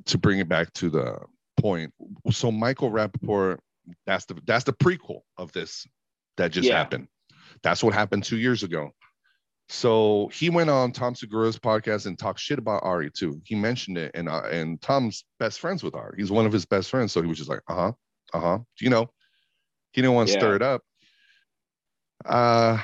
to 0.05 0.17
bring 0.17 0.39
it 0.39 0.47
back 0.47 0.71
to 0.73 0.89
the 0.89 1.17
point, 1.57 1.93
so 2.31 2.51
Michael 2.51 2.91
Rapaport, 2.91 3.57
that's 4.05 4.25
the 4.25 4.35
that's 4.45 4.65
the 4.65 4.73
prequel 4.73 5.21
of 5.37 5.51
this 5.51 5.87
that 6.37 6.51
just 6.51 6.67
Yeah. 6.67 6.75
happened. 6.77 7.07
That's 7.63 7.83
what 7.83 7.93
happened 7.93 8.23
two 8.23 8.37
years 8.37 8.63
ago. 8.63 8.91
So 9.67 10.29
he 10.31 10.51
went 10.51 10.69
on 10.69 10.91
Tom 10.91 11.15
Segura's 11.15 11.57
podcast 11.57 12.05
and 12.05 12.19
talked 12.19 12.39
shit 12.39 12.59
about 12.59 12.83
Ari 12.83 13.09
too. 13.09 13.41
He 13.45 13.55
mentioned 13.55 13.97
it, 13.97 14.11
and 14.13 14.29
uh, 14.29 14.43
and 14.51 14.79
Tom's 14.79 15.25
best 15.39 15.59
friends 15.59 15.81
with 15.81 15.95
Ari. 15.95 16.15
He's 16.17 16.29
one 16.31 16.45
of 16.45 16.51
his 16.51 16.65
best 16.65 16.91
friends, 16.91 17.11
so 17.11 17.21
he 17.21 17.27
was 17.27 17.37
just 17.39 17.49
like, 17.49 17.61
uh 17.67 17.73
huh, 17.73 17.91
uh 18.33 18.39
huh. 18.39 18.59
You 18.79 18.91
know, 18.91 19.09
he 19.91 20.01
didn't 20.01 20.13
want 20.13 20.27
to 20.27 20.33
Yeah. 20.33 20.39
stir 20.39 20.55
it 20.57 20.61
up. 20.61 20.83
Uh, 22.25 22.79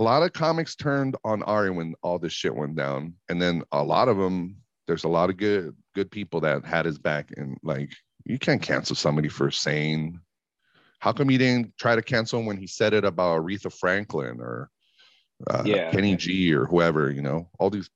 a 0.00 0.02
lot 0.02 0.22
of 0.22 0.32
comics 0.32 0.74
turned 0.74 1.14
on 1.24 1.42
Ari 1.42 1.70
when 1.72 1.94
all 2.02 2.18
this 2.18 2.32
shit 2.32 2.56
went 2.56 2.74
down, 2.74 3.12
and 3.28 3.40
then 3.40 3.62
a 3.70 3.84
lot 3.84 4.08
of 4.08 4.16
them. 4.16 4.56
There's 4.86 5.04
a 5.04 5.08
lot 5.08 5.28
of 5.28 5.36
good 5.36 5.76
good 5.94 6.10
people 6.10 6.40
that 6.40 6.64
had 6.64 6.86
his 6.86 6.98
back, 6.98 7.28
and 7.36 7.58
like 7.62 7.92
you 8.24 8.38
can't 8.38 8.62
cancel 8.62 8.96
somebody 8.96 9.28
for 9.28 9.50
saying. 9.50 10.18
How 11.00 11.12
come 11.12 11.30
you 11.30 11.36
didn't 11.36 11.76
try 11.76 11.96
to 11.96 12.02
cancel 12.02 12.40
him 12.40 12.46
when 12.46 12.56
he 12.56 12.66
said 12.66 12.94
it 12.94 13.04
about 13.04 13.42
Aretha 13.42 13.70
Franklin 13.72 14.40
or 14.40 14.70
uh, 15.50 15.64
Yeah. 15.66 15.90
Kenny 15.90 16.16
G 16.16 16.52
or 16.54 16.64
whoever? 16.64 17.10
You 17.10 17.20
know, 17.20 17.50
all 17.58 17.68
these. 17.68 17.90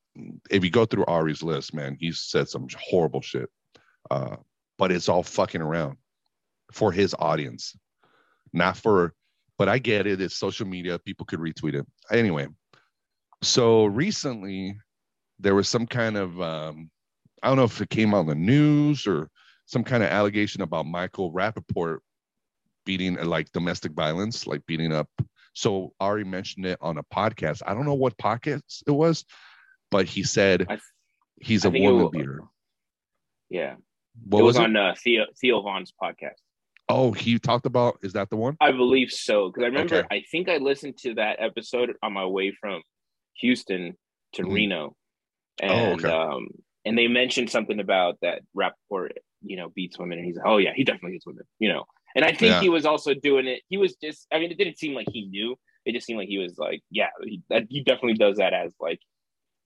If 0.51 0.63
you 0.63 0.71
go 0.71 0.85
through 0.85 1.07
Ari's 1.07 1.43
list, 1.43 1.73
man, 1.73 1.97
he 1.99 2.13
said 2.13 2.51
some 2.51 2.69
horrible 2.79 3.23
shit. 3.23 3.49
Uh, 4.11 4.37
but 4.77 4.93
it's 4.93 5.09
all 5.09 5.23
fucking 5.23 5.63
around 5.63 5.97
for 6.71 6.93
his 6.93 7.15
audience, 7.19 7.75
not 8.53 8.77
for. 8.77 9.15
But 9.59 9.69
I 9.69 9.79
get 9.79 10.07
it. 10.07 10.21
It's 10.21 10.37
social 10.37 10.67
media. 10.67 10.99
People 10.99 11.27
could 11.27 11.39
retweet 11.39 11.75
it 11.75 11.87
anyway. 12.11 12.49
So 13.43 13.85
recently, 13.85 14.79
there 15.39 15.55
was 15.55 15.69
some 15.69 15.87
kind 15.87 16.17
of 16.17 16.41
um, 16.41 16.91
I 17.43 17.49
don't 17.49 17.57
know 17.57 17.65
if 17.65 17.81
it 17.81 17.91
came 17.91 18.15
on 18.15 18.27
the 18.27 18.35
news 18.35 19.07
or 19.07 19.29
some 19.67 19.85
kind 19.85 20.03
of 20.03 20.11
allegation 20.11 20.63
about 20.63 20.87
Michael 20.87 21.33
Rapaport 21.33 21.99
beating 22.85 23.15
like 23.17 23.53
domestic 23.53 23.93
violence, 23.93 24.47
like 24.47 24.65
beating 24.67 24.93
up. 24.93 25.09
So 25.53 25.93
Ari 26.01 26.25
mentioned 26.25 26.67
it 26.67 26.79
on 26.81 26.99
a 26.99 27.03
podcast. 27.03 27.63
I 27.67 27.75
don't 27.75 27.85
know 27.85 27.95
what 27.95 28.17
podcast 28.19 28.83
it 28.87 28.91
was, 28.91 29.25
but 29.91 30.07
he 30.07 30.23
said 30.23 30.67
I- 30.69 30.79
he's 31.41 31.65
I 31.65 31.69
a 31.69 31.71
woman 31.71 32.11
beater. 32.11 32.43
Yeah. 33.49 33.77
What 34.25 34.41
it 34.41 34.43
was, 34.43 34.57
was, 34.57 34.63
it? 34.63 34.65
on 34.65 34.77
uh, 34.77 34.95
Theo 35.03 35.25
Theo 35.41 35.63
Von's 35.63 35.93
podcast. 36.01 36.41
Oh, 36.89 37.13
he 37.13 37.39
talked 37.39 37.67
about. 37.67 37.99
Is 38.03 38.13
that 38.13 38.31
the 38.31 38.37
one? 38.37 38.57
I 38.61 38.73
believe 38.73 39.11
so 39.11 39.49
because 39.49 39.63
I 39.65 39.67
remember 39.69 39.97
Okay. 39.97 40.07
I 40.11 40.25
think 40.31 40.49
I 40.49 40.59
listened 40.59 40.99
to 40.99 41.15
that 41.15 41.37
episode 41.41 41.95
on 42.03 42.13
my 42.13 42.27
way 42.27 42.53
from 42.61 42.83
Houston 43.41 43.97
to 44.35 44.43
Mhm. 44.43 44.53
Reno, 44.53 44.97
Oh, 45.63 45.67
and 45.67 46.05
okay. 46.05 46.09
um 46.09 46.49
and 46.85 46.99
they 46.99 47.09
mentioned 47.09 47.49
something 47.49 47.81
about 47.81 48.19
that 48.21 48.43
Rapaport, 48.55 49.13
you 49.43 49.57
know, 49.57 49.71
beats 49.71 49.99
women, 49.99 50.19
and 50.19 50.27
he's 50.27 50.37
like, 50.37 50.47
oh 50.47 50.59
yeah, 50.59 50.75
he 50.75 50.85
definitely 50.85 51.13
hits 51.13 51.27
women, 51.27 51.45
you 51.59 51.71
know, 51.71 51.85
and 52.15 52.25
I 52.25 52.29
think 52.33 52.53
Yeah. 52.53 52.61
he 52.61 52.69
was 52.69 52.85
also 52.85 53.15
doing 53.15 53.47
it. 53.47 53.63
He 53.69 53.79
was 53.79 53.95
just, 53.97 54.27
I 54.31 54.39
mean, 54.39 54.51
it 54.51 54.59
didn't 54.59 54.79
seem 54.79 54.93
like 54.95 55.09
he 55.11 55.27
knew. 55.27 55.57
It 55.87 55.93
just 55.93 56.07
seemed 56.07 56.19
like 56.19 56.29
he 56.29 56.39
was 56.39 56.59
like, 56.59 56.83
yeah, 56.91 57.09
he, 57.23 57.43
that, 57.51 57.65
he 57.71 57.83
definitely 57.83 58.15
does 58.15 58.37
that 58.37 58.53
as 58.53 58.75
like 58.79 59.01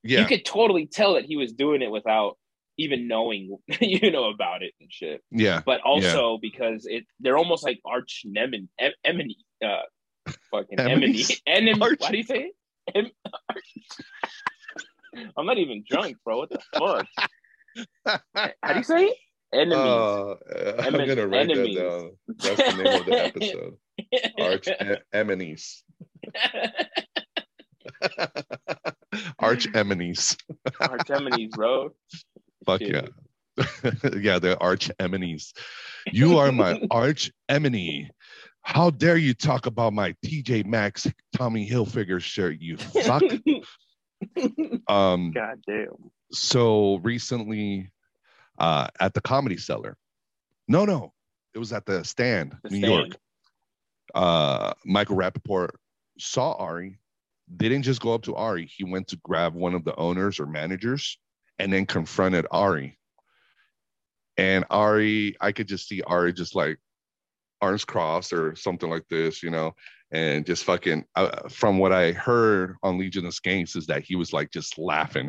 Yeah, 0.05 0.21
you 0.21 0.27
could 0.27 0.45
totally 0.45 0.87
tell 0.87 1.15
that 1.15 1.25
he 1.25 1.37
was 1.37 1.53
doing 1.53 1.83
it 1.83 1.91
without 1.91 2.39
even 2.79 3.07
knowing, 3.09 3.59
you 3.81 4.11
know, 4.11 4.31
about 4.31 4.63
it 4.63 4.73
and 4.81 4.91
shit. 4.93 5.23
yeah, 5.31 5.61
But 5.67 5.81
also 5.83 6.39
because 6.41 6.87
it, 6.87 7.05
they're 7.21 7.37
almost 7.37 7.63
like 7.65 7.81
arch 7.85 8.25
nemen, 8.27 8.69
em, 8.81 8.93
uh, 9.65 9.83
fucking 10.51 10.79
Enemies? 10.81 11.41
enemy. 11.47 11.79
Arch- 11.81 12.03
How 12.03 12.11
do 12.11 12.17
you 12.17 12.23
say? 12.23 12.53
Em, 12.95 13.11
I'm 15.37 15.47
not 15.47 15.59
even 15.59 15.85
drunk, 15.89 16.17
bro. 16.25 16.39
What 16.39 16.51
the 16.51 16.61
fuck? 16.75 17.07
How 18.63 18.73
do 18.73 18.79
you 18.79 18.85
say 18.85 19.07
it? 19.07 19.17
Enemies. 19.53 19.77
Uh, 19.79 20.35
I'm 20.79 20.95
Emin- 20.95 21.09
gonna 21.09 21.27
write 21.27 21.51
enemies. 21.51 21.77
that 21.77 21.89
down. 21.89 22.11
That's 22.39 22.57
the 22.77 22.83
name 22.83 23.01
of 23.01 23.07
the 23.07 23.25
episode. 23.25 23.77
Arch 24.39 24.69
Enemies. 25.13 25.83
Arch 29.39 29.67
Enemies. 29.75 30.37
arch 30.81 31.11
enemies, 31.11 31.51
bro. 31.55 31.91
Fuck 32.69 32.83
yeah. 32.83 33.07
yeah, 34.21 34.39
the 34.39 34.59
arch 34.61 34.91
enemies. 35.01 35.55
You 36.13 36.37
are 36.37 36.53
my 36.53 36.79
arch 36.91 37.33
enemy. 37.49 38.11
How 38.61 38.91
dare 38.91 39.17
you 39.17 39.33
talk 39.33 39.65
about 39.65 39.95
my 39.95 40.15
TJ 40.23 40.67
Maxx 40.67 41.07
Tommy 41.35 41.67
Hilfiger 41.67 42.21
shirt, 42.21 42.59
you 42.61 42.77
fuck? 42.77 43.23
um, 44.89 45.31
God 45.31 45.63
damn. 45.67 46.11
so 46.31 46.97
recently 46.99 47.91
uh 48.59 48.89
at 49.01 49.15
the 49.15 49.23
comedy 49.23 49.57
cellar. 49.57 49.97
No, 50.69 50.85
no, 50.85 51.15
it 51.55 51.59
was 51.59 51.73
at 51.73 51.87
the 51.87 52.05
stand, 52.05 52.55
The 52.65 52.71
New 52.71 52.79
stand. 52.81 52.93
York. 52.93 53.17
Uh 54.15 54.75
Michael 54.85 55.17
Rapaport 55.17 55.71
saw 56.19 56.53
Ari, 56.53 56.99
didn't 57.57 57.85
just 57.85 58.03
go 58.03 58.13
up 58.13 58.25
to 58.25 58.35
Ari, 58.35 58.67
he 58.67 58.85
went 58.85 59.09
to 59.09 59.17
grab 59.25 59.55
one 59.55 59.75
of 59.75 59.85
the 59.85 59.97
owners 59.97 60.39
or 60.39 60.45
managers 60.45 61.17
and 61.59 61.73
then 61.73 61.87
confronted 61.87 62.47
Ari. 62.51 62.99
And 64.37 64.65
Ari, 64.71 65.37
I 65.41 65.53
could 65.53 65.67
just 65.67 65.89
see 65.89 66.03
Ari 66.03 66.33
just 66.33 66.55
like 66.55 66.79
arms 67.61 67.85
crossed 67.85 68.33
or 68.33 68.55
something 68.55 68.89
like 68.89 69.05
this, 69.09 69.43
you 69.43 69.51
know, 69.51 69.75
and 70.13 70.47
just 70.47 70.65
fucking. 70.65 71.05
Uh, 71.17 71.49
from 71.49 71.79
what 71.79 71.93
I 71.93 72.13
heard 72.13 72.77
on 72.83 72.99
Legion 72.99 73.27
of 73.27 73.35
Skanks 73.35 73.77
is 73.77 73.87
that 73.87 74.05
he 74.05 74.15
was 74.15 74.33
like 74.33 74.51
just 74.51 74.79
laughing. 74.79 75.27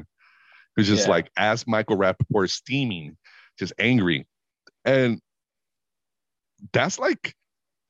He 0.76 0.82
was 0.82 0.88
just 0.88 1.08
Yeah. 1.08 1.12
like 1.14 1.32
as 1.38 1.66
Michael 1.66 1.98
Rapaport 1.98 2.52
steaming, 2.52 3.18
just 3.58 3.74
angry, 3.80 4.28
and 4.86 5.20
that's 6.72 7.00
like 7.00 7.34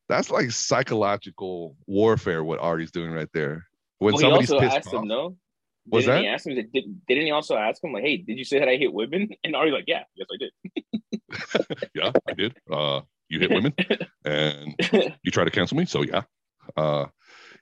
that's 0.07 0.31
like 0.31 0.51
psychological 0.51 1.75
warfare. 1.85 2.43
What 2.43 2.59
Ari's 2.59 2.91
doing 2.91 3.11
right 3.11 3.29
there. 3.33 3.67
When 3.99 4.13
Well, 4.13 4.21
somebody's 4.21 4.49
pissed 4.49 4.87
off, 4.87 4.93
him, 4.93 5.07
no? 5.07 5.37
Was 5.91 6.05
didn't 6.05 6.15
that? 6.15 6.21
he 6.21 6.27
ask 6.27 6.45
him? 6.47 6.55
Did, 6.55 6.71
didn't 7.07 7.25
he 7.25 7.31
also 7.31 7.55
ask 7.55 7.83
him, 7.83 7.93
like, 7.93 8.03
hey, 8.03 8.17
did 8.17 8.37
you 8.37 8.43
say 8.45 8.59
that 8.59 8.67
I 8.69 8.75
hit 8.75 8.93
women? 8.93 9.29
And 9.43 9.55
Ari's 9.55 9.73
like, 9.73 9.85
yeah, 9.87 10.03
yes, 10.15 10.27
I 10.31 10.37
did. 10.37 11.89
yeah, 11.95 12.11
I 12.27 12.33
did. 12.33 12.55
Uh, 12.71 13.01
you 13.29 13.39
hit 13.39 13.51
women, 13.51 13.73
and 14.25 14.75
you 15.23 15.31
try 15.31 15.43
to 15.43 15.51
cancel 15.51 15.77
me. 15.77 15.85
So 15.85 16.01
yeah, 16.01 16.23
uh, 16.75 17.05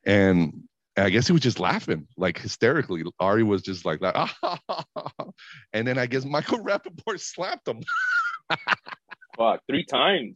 and 0.06 0.64
I 0.96 1.10
guess 1.10 1.28
he 1.28 1.34
was 1.34 1.42
just 1.42 1.60
laughing 1.60 2.08
like 2.18 2.40
hysterically. 2.40 3.04
Ari 3.20 3.44
was 3.44 3.62
just 3.62 3.86
like 3.86 4.00
that, 4.00 4.16
and 5.74 5.88
then 5.88 5.98
I 5.98 6.06
guess 6.06 6.24
Michael 6.26 6.60
Rapaport 6.60 7.20
slapped 7.20 7.68
him 7.68 7.82
Fuck, 9.38 9.62
three 9.70 9.86
times. 9.86 10.36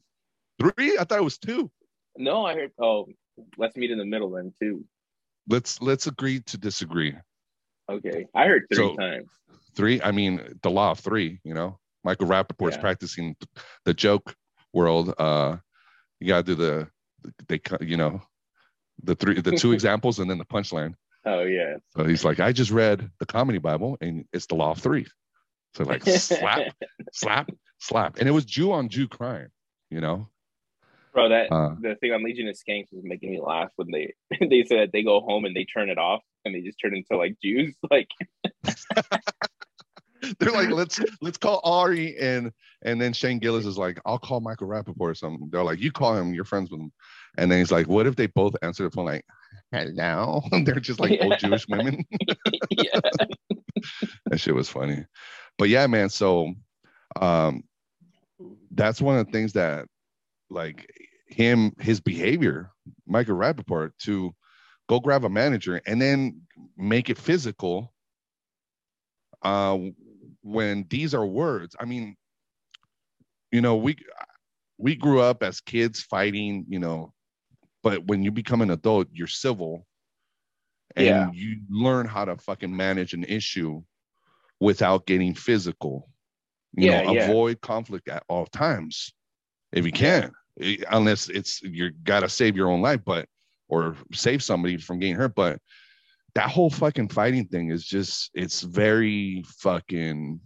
three. 0.60 0.98
I 0.98 1.04
thought 1.06 1.20
it 1.20 1.24
was 1.24 1.38
two. 1.38 1.72
No, 2.18 2.46
I 2.46 2.54
heard. 2.54 2.72
Oh, 2.80 3.08
let's 3.58 3.76
meet 3.78 3.92
in 3.92 3.98
the 3.98 4.06
middle 4.06 4.32
then, 4.32 4.54
too. 4.62 4.84
Let's 5.48 5.82
let's 5.82 6.08
agree 6.08 6.42
to 6.42 6.58
disagree. 6.58 7.16
Okay, 7.92 8.26
I 8.36 8.46
heard 8.48 8.64
three 8.70 8.78
So- 8.78 8.96
times. 8.96 9.30
Three. 9.76 10.02
I 10.02 10.12
mean, 10.12 10.60
the 10.64 10.70
law 10.72 10.92
of 10.92 11.00
three. 11.00 11.40
You 11.44 11.54
know, 11.54 11.80
Michael 12.04 12.28
Rapaport's 12.28 12.76
Yeah. 12.76 12.82
practicing 12.82 13.36
the 13.86 13.94
joke 13.94 14.36
world. 14.74 15.14
Uh, 15.18 15.58
you 16.20 16.28
gotta 16.28 16.44
do 16.44 16.56
the 16.56 16.88
they 17.48 17.62
you 17.82 17.98
know 17.98 18.22
the 19.04 19.16
three 19.16 19.40
the 19.40 19.52
two 19.56 19.72
examples 19.78 20.20
and 20.20 20.30
then 20.30 20.38
the 20.38 20.46
punchline. 20.46 20.94
Oh 21.26 21.44
yeah. 21.44 21.76
So 21.96 22.04
he's 22.04 22.26
like, 22.26 22.40
I 22.40 22.52
just 22.52 22.72
read 22.72 23.10
the 23.20 23.26
comedy 23.26 23.60
Bible 23.60 23.98
and 24.02 24.26
it's 24.34 24.48
the 24.48 24.56
law 24.56 24.72
of 24.72 24.80
three. 24.80 25.06
So 25.76 25.84
like 25.84 26.04
slap, 26.06 26.74
slap, 27.14 27.50
slap. 27.80 28.18
And 28.20 28.28
it 28.28 28.32
was 28.32 28.44
Jew 28.46 28.72
on 28.74 28.90
Jew 28.90 29.08
crime, 29.08 29.50
you 29.90 30.02
know? 30.02 30.28
Bro, 31.14 31.30
that 31.30 31.52
Uh, 31.52 31.76
the 31.80 31.96
thing 31.96 32.14
on 32.14 32.24
Legion 32.24 32.48
of 32.48 32.56
Skanks 32.56 32.94
was 32.94 33.04
making 33.04 33.32
me 33.32 33.42
laugh 33.42 33.72
when 33.76 33.92
they 33.92 34.14
they 34.50 34.64
said 34.64 34.80
that 34.80 34.92
they 34.92 35.04
go 35.04 35.20
home 35.22 35.46
and 35.46 35.56
they 35.56 35.66
turn 35.66 35.90
it 35.90 35.98
off 35.98 36.22
and 36.46 36.56
they 36.56 36.62
just 36.62 36.80
turn 36.80 36.96
into 36.96 37.18
like 37.18 37.36
Jews. 37.44 37.76
Like, 37.92 38.08
they're 40.40 40.52
like, 40.52 40.70
let's 40.70 41.00
let's 41.22 41.38
call 41.38 41.60
Ari 41.64 42.18
and 42.18 42.52
and 42.84 43.02
then 43.02 43.12
Shane 43.12 43.40
Gillis 43.40 43.66
is 43.66 43.78
like, 43.78 44.00
I'll 44.06 44.20
call 44.20 44.40
Michael 44.40 44.68
Rapaport 44.68 44.96
or 45.00 45.16
something. 45.16 45.50
They're 45.52 45.64
like, 45.64 45.80
you 45.80 45.92
call 45.92 46.16
him, 46.16 46.34
you're 46.34 46.46
friends 46.46 46.72
with 46.72 46.80
him. 46.80 46.92
And 47.38 47.52
then 47.52 47.60
he's 47.60 47.72
like, 47.72 47.88
what 47.88 48.08
if 48.08 48.16
they 48.16 48.28
both 48.28 48.56
answer 48.62 48.84
the 48.84 48.92
phone 48.92 49.06
like, 49.06 49.26
hello? 49.72 50.42
And 50.52 50.66
they're 50.66 50.80
just 50.80 51.00
like 51.00 51.20
old 51.22 51.38
Jewish 51.40 51.68
women. 51.68 52.06
yeah, 52.70 53.00
that 54.28 54.40
shit 54.40 54.56
was 54.56 54.70
funny. 54.70 55.06
But 55.58 55.70
yeah, 55.70 55.88
man. 55.88 56.10
So 56.10 56.54
um 57.20 57.64
that's 58.72 59.02
one 59.02 59.18
of 59.18 59.26
the 59.26 59.32
things 59.32 59.54
that 59.54 59.86
like 60.52 60.88
him, 61.28 61.74
his 61.80 62.00
behavior, 62.02 62.72
Michael 63.08 63.38
Rapaport, 63.38 63.92
to 64.00 64.36
go 64.90 65.00
grab 65.00 65.24
a 65.26 65.30
manager 65.30 65.82
and 65.86 66.02
then 66.02 66.42
make 66.78 67.10
it 67.10 67.18
physical. 67.18 67.94
Uh 69.42 69.78
when 70.44 70.86
these 70.90 71.14
are 71.14 71.26
words, 71.26 71.76
I 71.80 71.86
mean, 71.86 72.18
you 73.52 73.62
know, 73.62 73.76
we 73.78 73.96
we 74.78 74.96
grew 74.96 75.22
up 75.22 75.44
as 75.44 75.62
kids 75.62 76.02
fighting, 76.02 76.66
you 76.68 76.80
know, 76.80 77.14
but 77.84 78.06
when 78.08 78.24
you 78.24 78.32
become 78.32 78.62
an 78.62 78.72
adult, 78.72 79.08
you're 79.14 79.28
civil 79.28 79.88
and 80.96 81.06
Yeah. 81.06 81.32
you 81.34 81.62
learn 81.70 82.08
how 82.08 82.26
to 82.26 82.38
fucking 82.38 82.76
manage 82.76 83.14
an 83.14 83.24
issue 83.26 83.84
without 84.60 85.06
getting 85.06 85.34
physical. 85.36 86.10
You 86.74 86.86
Yeah, 86.86 87.02
know, 87.02 87.04
yeah. 87.04 87.24
avoid 87.24 87.62
conflict 87.62 88.08
at 88.10 88.24
all 88.30 88.46
times 88.48 89.14
if 89.72 89.86
you 89.86 89.92
can, 89.92 90.32
unless 90.90 91.30
it's 91.30 91.62
you 91.62 91.92
gotta 92.04 92.30
save 92.30 92.56
your 92.56 92.70
own 92.70 92.82
life, 92.82 93.02
but 93.06 93.28
or 93.70 93.96
save 94.14 94.44
somebody 94.44 94.78
from 94.78 95.00
getting 95.00 95.16
hurt. 95.16 95.36
But 95.36 95.60
that 96.36 96.50
whole 96.50 96.70
fucking 96.70 97.10
fighting 97.10 97.46
thing 97.48 97.72
is 97.72 97.86
just 97.86 98.32
it's 98.34 98.62
very 98.62 99.44
fucking 99.60 100.40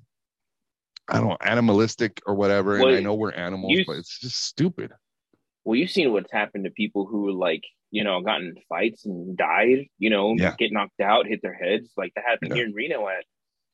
I 1.08 1.20
don't 1.20 1.30
know, 1.30 1.38
animalistic 1.41 2.20
or 2.26 2.34
whatever. 2.34 2.80
Well, 2.80 2.88
and 2.89 2.97
I 2.97 2.99
know 3.01 3.14
we're 3.14 3.32
animals, 3.32 3.72
you- 3.74 3.86
but 3.86 3.97
it's 3.97 4.20
just 4.20 4.43
stupid. 4.43 4.91
well, 5.64 5.76
you've 5.76 5.91
seen 5.91 6.12
what's 6.12 6.32
happened 6.32 6.66
to 6.66 6.72
people 6.72 7.06
who 7.06 7.32
like 7.32 7.64
you 7.91 8.03
know 8.03 8.22
gotten 8.22 8.47
in 8.47 8.56
fights 8.70 9.06
and 9.06 9.36
died. 9.38 9.88
You 9.99 10.10
know, 10.10 10.36
Yeah. 10.38 10.56
get 10.58 10.72
knocked 10.72 10.99
out, 11.01 11.28
hit 11.28 11.41
their 11.41 11.53
heads. 11.53 11.91
Like 11.97 12.14
that 12.16 12.24
happened 12.26 12.51
Yeah. 12.51 12.56
here 12.58 12.66
in 12.66 12.74
Reno 12.74 13.08
at 13.08 13.26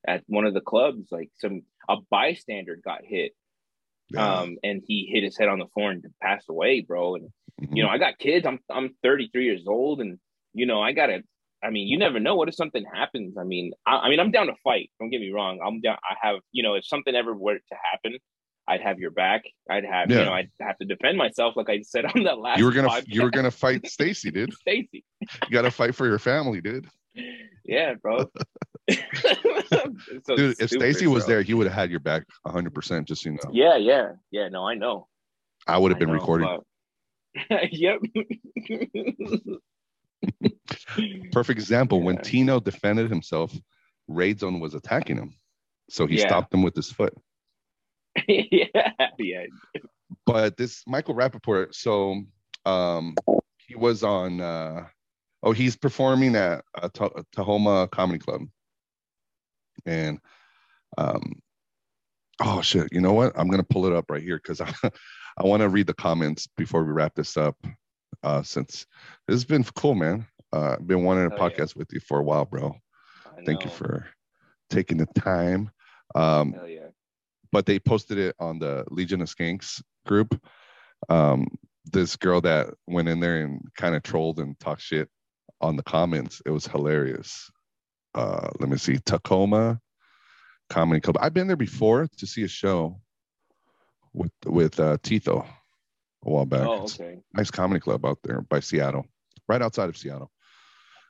at 0.08 0.24
one 0.28 0.46
of 0.46 0.54
the 0.54 0.62
clubs. 0.62 1.08
Like 1.12 1.30
some 1.38 1.62
a 1.90 1.98
bystander 2.10 2.76
got 2.84 3.04
hit, 3.06 3.34
Yeah. 4.14 4.39
um, 4.41 4.57
and 4.64 4.82
he 4.86 5.09
hit 5.12 5.24
his 5.24 5.38
head 5.38 5.47
on 5.49 5.59
the 5.59 5.68
floor 5.74 5.91
and 5.91 6.03
passed 6.22 6.47
away, 6.49 6.82
bro. 6.82 7.16
And 7.16 7.30
Mhm. 7.62 7.76
you 7.76 7.84
know, 7.84 7.89
I 7.89 7.97
got 7.97 8.18
kids. 8.18 8.45
I'm 8.45 8.59
I'm 8.70 8.95
33 9.03 9.45
years 9.45 9.66
old, 9.68 10.01
and 10.01 10.18
you 10.53 10.66
know, 10.66 10.82
I 10.82 10.91
gotta. 10.93 11.22
I 11.64 11.70
mean, 11.70 11.88
you 11.88 11.99
never 11.99 12.20
know. 12.20 12.34
What 12.36 12.47
if 12.49 12.55
something 12.55 12.84
happens? 12.91 13.38
I 13.38 13.43
mean, 13.43 13.72
I, 13.86 13.97
I 13.97 14.09
mean, 14.09 14.20
I'm 14.20 14.32
down 14.32 14.47
to 14.47 14.55
fight. 14.64 14.89
Don't 14.99 15.12
get 15.12 15.22
me 15.22 15.30
wrong. 15.32 15.59
I'm 15.64 15.80
down. 15.80 15.97
I 16.03 16.16
have, 16.28 16.38
you 16.51 16.64
know, 16.64 16.74
if 16.74 16.84
something 16.88 17.14
ever 17.14 17.36
were 17.36 17.53
to 17.53 17.76
happen, 17.91 18.18
I'd 18.68 18.82
have 18.82 18.97
your 18.97 19.12
back. 19.12 19.43
I'd 19.70 19.86
have, 19.86 20.09
Yeah. 20.09 20.20
you 20.20 20.26
know, 20.26 20.34
I'd 20.34 20.49
have 20.59 20.78
to 20.80 20.86
defend 20.86 21.20
myself, 21.20 21.55
like 21.55 21.70
I 21.70 21.82
said 21.84 22.05
on 22.05 22.24
that 22.24 22.39
last. 22.39 22.57
you 22.57 22.66
were 22.66 22.72
gonna 22.72 22.88
podcast. 22.89 23.03
you 23.09 23.22
were 23.22 23.30
gonna 23.30 23.51
fight 23.51 23.86
Stacy, 23.88 24.32
dude. 24.32 24.51
Stacy. 24.62 25.03
You 25.22 25.51
gotta 25.51 25.70
fight 25.70 25.93
for 25.93 26.07
your 26.07 26.18
family, 26.18 26.62
dude. 26.62 26.88
Yeah, 27.66 27.93
bro. 28.01 28.26
So 30.26 30.36
Dude, 30.36 30.55
if 30.59 30.70
Stacy 30.70 31.07
was 31.07 31.26
there, 31.26 31.41
he 31.41 31.53
would 31.53 31.68
have 31.68 31.76
had 31.76 31.89
your 31.91 31.99
back 31.99 32.24
100. 32.43 32.74
percent 32.74 33.07
Just 33.07 33.24
so 33.24 33.30
you 33.30 33.36
know, 33.43 33.49
Yeah, 33.53 33.78
yeah, 33.78 34.12
yeah. 34.32 34.49
No, 34.49 34.68
I 34.68 34.76
know. 34.76 35.07
I 35.68 35.78
would 35.78 35.91
have 35.91 35.99
been 35.99 36.09
know, 36.09 36.16
recording. 36.16 36.47
but- 36.47 36.64
yep. 37.72 37.99
Perfect 41.32 41.59
example 41.59 42.01
when 42.01 42.18
Tino 42.18 42.59
defended 42.59 43.09
himself, 43.09 43.53
Rayzone 44.09 44.59
was 44.59 44.74
attacking 44.76 45.18
him, 45.18 45.34
so 45.89 46.05
he 46.05 46.18
Yeah. 46.20 46.28
stopped 46.28 46.53
him 46.53 46.62
with 46.64 46.76
his 46.76 46.91
foot. 46.91 47.14
yeah, 48.28 48.66
yeah. 49.18 49.45
But 50.26 50.57
this 50.57 50.84
Michael 50.86 51.16
Rapaport, 51.16 51.74
so 51.74 52.22
um, 52.66 53.16
he 53.68 53.76
was 53.76 54.03
on. 54.03 54.41
Uh, 54.41 54.88
oh, 55.44 55.52
he's 55.52 55.76
performing 55.76 56.36
at 56.36 56.64
uh, 56.76 56.89
Ta- 56.94 57.10
Tahoma 57.36 57.89
Comedy 57.89 58.20
Club, 58.20 58.42
and 59.86 60.20
um, 60.98 61.42
oh 62.42 62.62
shit, 62.62 62.89
you 62.92 63.02
know 63.02 63.14
what? 63.14 63.34
I'm 63.36 63.50
gonna 63.50 63.64
pull 63.64 63.86
it 63.86 63.94
up 63.94 64.10
right 64.10 64.24
here 64.24 64.38
because 64.38 64.62
I, 64.84 64.92
I 65.38 65.46
want 65.46 65.62
to 65.62 65.70
read 65.70 65.88
the 65.88 65.94
comments 65.94 66.48
before 66.58 66.84
we 66.84 66.92
wrap 66.92 67.16
this 67.16 67.38
up. 67.38 67.56
Uh, 68.24 68.44
since 68.44 68.86
this 69.28 69.36
has 69.36 69.46
been 69.46 69.64
cool, 69.64 69.96
man. 69.96 70.28
Uh, 70.54 70.76
I've 70.78 70.88
been 70.88 71.04
wanting 71.04 71.30
to 71.30 71.36
Hell 71.36 71.50
yeah. 71.50 71.58
podcast 71.58 71.76
with 71.76 71.88
you 71.94 72.00
for 72.02 72.20
a 72.20 72.24
while, 72.24 72.46
bro. 72.46 72.76
I 73.26 73.44
Thank 73.46 73.64
you 73.64 73.72
for 73.72 74.06
taking 74.70 74.98
the 74.98 75.08
time. 75.16 75.72
Um, 76.14 76.54
Hell 76.54 76.68
yeah. 76.68 76.88
but 77.52 77.66
they 77.66 77.80
posted 77.80 78.18
it 78.18 78.36
on 78.39 78.60
the 78.60 78.86
Legion 78.92 79.22
of 79.22 79.30
Skanks 79.30 79.82
group. 80.06 80.39
Um, 81.10 81.48
this 81.86 82.16
girl 82.16 82.42
that 82.42 82.74
went 82.86 83.08
in 83.08 83.20
there 83.20 83.42
and 83.42 83.62
kind 83.76 83.96
of 83.96 84.04
trolled 84.04 84.39
and 84.39 84.60
talked 84.60 84.82
shit 84.82 85.10
on 85.62 85.76
the 85.76 85.84
comments. 85.84 86.41
It 86.45 86.49
was 86.49 86.68
hilarious. 86.68 87.49
Uh, 88.14 88.49
let 88.59 88.70
me 88.70 88.78
see, 88.78 88.97
Tacoma 88.97 89.80
Comedy 90.70 90.99
Club. 90.99 91.18
I've 91.22 91.34
been 91.34 91.47
there 91.47 91.55
before 91.55 92.07
to 92.18 92.28
see 92.28 92.43
a 92.43 92.47
show 92.47 92.99
with 94.14 94.32
with 94.45 94.80
uh, 94.80 94.97
Tito 95.01 95.45
a 96.26 96.30
while 96.30 96.45
back. 96.45 96.68
Oh, 96.68 96.84
okay. 96.84 97.20
nice 97.34 97.51
comedy 97.51 97.80
club 97.80 98.05
out 98.05 98.20
there 98.24 98.41
by 98.41 98.59
Seattle, 98.59 99.05
right 99.47 99.62
outside 99.62 99.89
of 99.89 99.97
Seattle. 99.97 100.32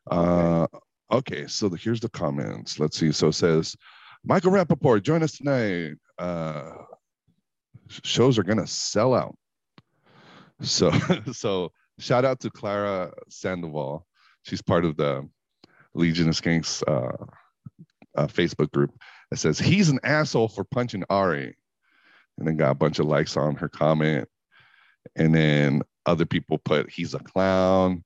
Uh, 0.09 0.67
okay, 1.11 1.47
so 1.47 1.69
the, 1.69 1.77
here's 1.77 1.99
the 1.99 2.09
comments. 2.09 2.79
Let's 2.79 2.97
see. 2.97 3.11
So 3.11 3.27
it 3.27 3.33
says, 3.33 3.75
Michael 4.23 4.51
Rapaport, 4.51 5.03
join 5.03 5.23
us 5.23 5.37
tonight. 5.37 5.95
Uh, 6.17 6.73
shows 7.87 8.37
are 8.37 8.43
gonna 8.43 8.67
sell 8.67 9.13
out. 9.13 9.35
So, 10.61 10.91
so 11.31 11.71
shout 11.99 12.25
out 12.25 12.39
to 12.41 12.49
Clara 12.49 13.11
Sandoval. 13.29 14.05
She's 14.43 14.61
part 14.61 14.85
of 14.85 14.97
the 14.97 15.27
Legion 15.93 16.29
of 16.29 16.35
Skanks 16.35 16.83
uh, 16.87 17.25
uh, 18.15 18.27
Facebook 18.27 18.71
group. 18.71 18.91
It 19.31 19.37
says 19.37 19.59
he's 19.59 19.89
an 19.89 19.99
asshole 20.03 20.49
for 20.49 20.63
punching 20.63 21.03
Ari, 21.09 21.55
and 22.37 22.47
then 22.47 22.57
got 22.57 22.71
a 22.71 22.75
bunch 22.75 22.99
of 22.99 23.05
likes 23.05 23.37
on 23.37 23.55
her 23.55 23.69
comment. 23.69 24.27
And 25.15 25.33
then 25.33 25.81
other 26.05 26.25
people 26.25 26.57
put 26.57 26.89
he's 26.89 27.13
a 27.13 27.19
clown. 27.19 28.03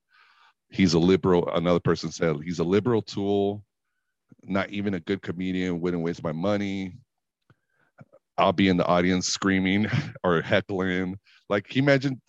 He's 0.69 0.93
a 0.93 0.99
liberal. 0.99 1.49
Another 1.49 1.79
person 1.79 2.11
said 2.11 2.37
he's 2.43 2.59
a 2.59 2.63
liberal 2.63 3.01
tool. 3.01 3.63
Not 4.43 4.69
even 4.69 4.93
a 4.93 4.99
good 4.99 5.21
comedian. 5.21 5.79
Wouldn't 5.81 6.03
waste 6.03 6.23
my 6.23 6.31
money. 6.31 6.97
I'll 8.37 8.53
be 8.53 8.67
in 8.67 8.77
the 8.77 8.85
audience 8.85 9.27
screaming 9.27 9.87
or 10.23 10.41
heckling. 10.41 11.17
Like 11.49 11.67
he 11.69 11.79
imagined 11.79 12.19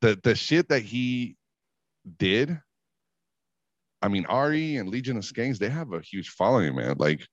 the 0.00 0.18
the 0.22 0.34
shit 0.34 0.68
that 0.68 0.82
he 0.82 1.36
did. 2.18 2.58
I 4.04 4.08
mean, 4.08 4.26
Ari 4.26 4.76
and 4.76 4.88
Legion 4.88 5.16
of 5.16 5.24
Skanks, 5.24 5.58
they 5.58 5.68
have 5.70 5.92
a 5.92 6.00
huge 6.00 6.28
following, 6.30 6.76
man. 6.76 6.96
Like 6.98 7.26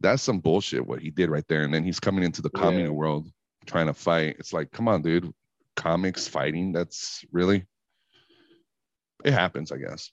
that's 0.00 0.22
some 0.22 0.40
bullshit 0.40 0.86
what 0.86 1.00
he 1.00 1.10
did 1.10 1.28
right 1.30 1.44
there. 1.48 1.62
And 1.64 1.72
then 1.72 1.84
he's 1.84 2.00
coming 2.00 2.24
into 2.24 2.42
the 2.42 2.50
comedy 2.50 2.84
Yeah. 2.84 2.90
world 2.90 3.28
trying 3.66 3.86
to 3.86 3.94
fight. 3.94 4.36
It's 4.38 4.52
like, 4.52 4.70
come 4.72 4.88
on, 4.88 5.02
dude. 5.02 5.30
Comics 5.76 6.26
fighting. 6.26 6.72
That's 6.72 7.24
really 7.32 7.66
it 9.24 9.32
happens, 9.32 9.72
I 9.72 9.78
guess. 9.78 10.10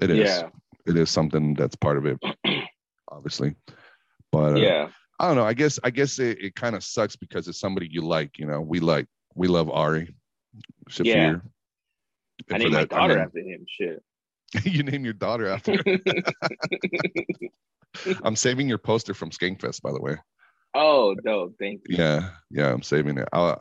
It 0.00 0.10
is. 0.10 0.18
Yeah. 0.18 0.48
It 0.86 0.96
is 0.96 1.10
something 1.10 1.54
that's 1.54 1.76
part 1.76 1.98
of 1.98 2.06
it, 2.06 2.18
obviously. 3.12 3.54
But 4.32 4.54
uh, 4.54 4.56
Yeah. 4.56 4.88
I 5.20 5.26
don't 5.26 5.36
know. 5.36 5.44
I 5.44 5.52
guess 5.54 5.78
I 5.82 5.90
guess 5.90 6.18
it, 6.20 6.38
it 6.40 6.54
kind 6.54 6.76
of 6.76 6.84
sucks 6.84 7.16
because 7.16 7.48
it's 7.48 7.58
somebody 7.58 7.88
you 7.90 8.02
like. 8.02 8.38
You 8.38 8.46
know, 8.46 8.60
we 8.60 8.78
like 8.78 9.06
we 9.34 9.48
love 9.48 9.68
Ari 9.68 10.14
Shaffir. 10.88 11.04
Yeah. 11.06 11.36
I 12.54 12.58
named 12.58 12.72
my 12.72 12.84
daughter 12.84 13.14
mean, 13.14 13.24
after 13.24 13.38
him. 13.40 13.64
Shit. 13.66 14.02
you 14.64 14.82
name 14.82 15.04
your 15.04 15.12
daughter 15.14 15.46
after. 15.48 15.74
I'm 18.24 18.36
saving 18.36 18.68
your 18.68 18.78
poster 18.78 19.14
from 19.14 19.30
Skankfest, 19.30 19.82
by 19.82 19.92
the 19.92 20.00
way. 20.00 20.16
oh, 20.74 21.14
dope. 21.24 21.54
Thank 21.58 21.82
you. 21.88 21.96
Yeah, 21.98 22.30
yeah, 22.50 22.72
I'm 22.72 22.82
saving 22.82 23.18
it. 23.18 23.28
I'll, 23.32 23.58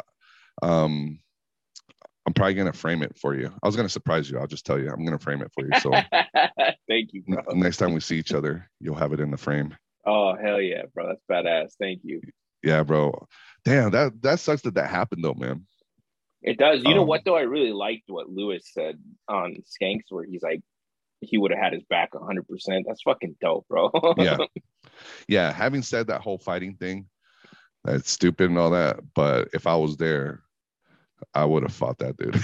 um, 0.61 1.19
I'm 2.25 2.33
probably 2.33 2.55
gonna 2.55 2.73
frame 2.73 3.01
it 3.03 3.17
for 3.17 3.35
you. 3.35 3.51
I 3.63 3.67
was 3.67 3.75
gonna 3.75 3.88
surprise 3.89 4.29
you. 4.29 4.38
I'll 4.38 4.47
just 4.47 4.65
tell 4.65 4.77
you. 4.79 4.89
I'm 4.89 5.05
gonna 5.05 5.17
frame 5.19 5.41
it 5.41 5.51
for 5.53 5.65
you. 5.65 5.79
So 5.79 5.91
Thank 6.89 7.13
you, 7.13 7.23
bro. 7.27 7.41
next 7.53 7.77
time 7.77 7.93
we 7.93 8.01
see 8.01 8.17
each 8.17 8.33
other, 8.33 8.69
you'll 8.81 8.95
have 8.95 9.13
it 9.13 9.19
in 9.21 9.31
the 9.31 9.38
frame. 9.38 9.75
Oh, 10.05 10.35
hell 10.35 10.61
yeah, 10.61 10.83
bro. 10.93 11.07
That's 11.07 11.21
badass. 11.31 11.71
Thank 11.79 12.01
you. 12.03 12.21
Yeah, 12.63 12.83
bro. 12.83 13.27
Damn, 13.63 13.91
that 13.91 14.21
that 14.21 14.39
sucks 14.39 14.61
that 14.63 14.75
that 14.75 14.89
happened 14.89 15.23
though, 15.23 15.35
man. 15.35 15.65
It 16.43 16.57
does. 16.57 16.83
You 16.83 16.93
know 16.95 17.01
Um, 17.01 17.07
what 17.07 17.21
though? 17.23 17.35
I 17.38 17.41
really 17.41 17.71
liked 17.73 18.03
what 18.07 18.29
Lewis 18.29 18.69
said 18.73 18.99
on 19.29 19.57
Skanks, 19.65 20.03
where 20.09 20.25
he's 20.25 20.43
like, 20.43 20.61
he 21.22 21.38
would 21.38 21.51
have 21.51 21.59
had 21.59 21.74
his 21.74 21.84
back 21.89 22.13
100. 22.13 22.47
percent 22.47 22.86
That's 22.88 23.01
fucking 23.01 23.36
dope, 23.41 23.68
bro. 23.68 23.91
yeah 24.18 24.38
yeah 25.28 25.51
having 25.51 25.82
said 25.82 26.07
that 26.07 26.22
whole 26.22 26.38
fighting 26.38 26.76
thing 26.76 27.07
that's 27.84 28.11
stupid 28.11 28.49
and 28.49 28.57
all 28.57 28.72
that 28.72 28.99
but 29.15 29.47
if 29.53 29.68
i 29.68 29.76
was 29.76 29.97
there 29.97 30.41
i 31.34 31.45
would 31.45 31.63
have 31.63 31.74
fought 31.74 31.97
that 31.99 32.18
dude 32.18 32.36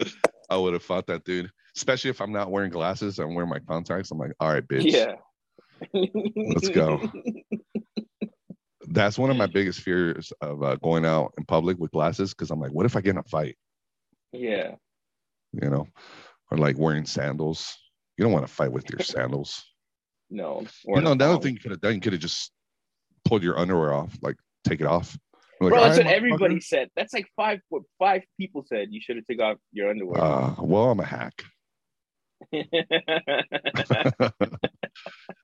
i 0.50 0.56
would 0.56 0.72
have 0.72 0.82
fought 0.82 1.06
that 1.06 1.24
dude 1.24 1.50
especially 1.76 2.10
if 2.10 2.20
i'm 2.20 2.32
not 2.32 2.50
wearing 2.50 2.70
glasses 2.70 3.18
i'm 3.18 3.34
wearing 3.34 3.50
my 3.50 3.58
contacts 3.60 4.10
i'm 4.10 4.18
like 4.18 4.32
all 4.40 4.52
right 4.52 4.66
bitch 4.68 4.90
yeah. 4.90 5.14
Let's 5.94 6.70
go. 6.70 7.00
that's 8.88 9.16
one 9.16 9.30
of 9.30 9.36
my 9.36 9.46
biggest 9.52 9.80
fears 9.80 10.32
of 10.40 10.60
uh, 10.64 10.74
going 10.76 11.04
out 11.04 11.32
in 11.38 11.44
public 11.44 11.78
with 11.78 11.92
glasses 11.92 12.34
because 12.34 12.50
i'm 12.50 12.60
like 12.60 12.72
what 12.72 12.86
if 12.86 12.96
i 12.96 13.00
get 13.00 13.10
in 13.10 13.18
a 13.18 13.22
fight 13.24 13.56
Yeah. 14.32 14.74
you 15.52 15.70
know 15.70 15.86
or 16.50 16.58
like 16.58 16.78
wearing 16.78 17.06
sandals 17.06 17.76
you 18.16 18.24
don't 18.24 18.32
want 18.32 18.46
to 18.46 18.52
fight 18.52 18.72
with 18.72 18.90
your 18.90 19.00
sandals 19.00 19.64
No. 20.30 20.64
You 20.84 21.00
know, 21.00 21.12
another 21.12 21.40
thing 21.40 21.54
you 21.54 21.60
could 21.60 21.70
have 21.70 21.80
done, 21.80 21.94
you 21.94 22.00
could 22.00 22.12
have 22.12 22.20
just 22.20 22.52
pulled 23.24 23.42
your 23.42 23.58
underwear 23.58 23.92
off, 23.92 24.16
like 24.22 24.36
take 24.64 24.80
it 24.80 24.86
off. 24.86 25.16
Like, 25.60 25.70
Bro, 25.70 25.80
that's 25.80 25.98
what 25.98 26.06
everybody 26.06 26.60
said. 26.60 26.88
That's 26.94 27.12
like 27.12 27.26
five 27.34 27.60
what 27.68 27.82
five 27.98 28.22
people 28.38 28.64
said 28.66 28.88
you 28.90 29.00
should 29.00 29.16
have 29.16 29.26
taken 29.26 29.44
off 29.44 29.56
your 29.72 29.90
underwear. 29.90 30.22
Uh, 30.22 30.54
well, 30.58 30.90
I'm 30.90 31.00
a 31.00 31.04
hack. 31.04 31.42
I 32.52 32.62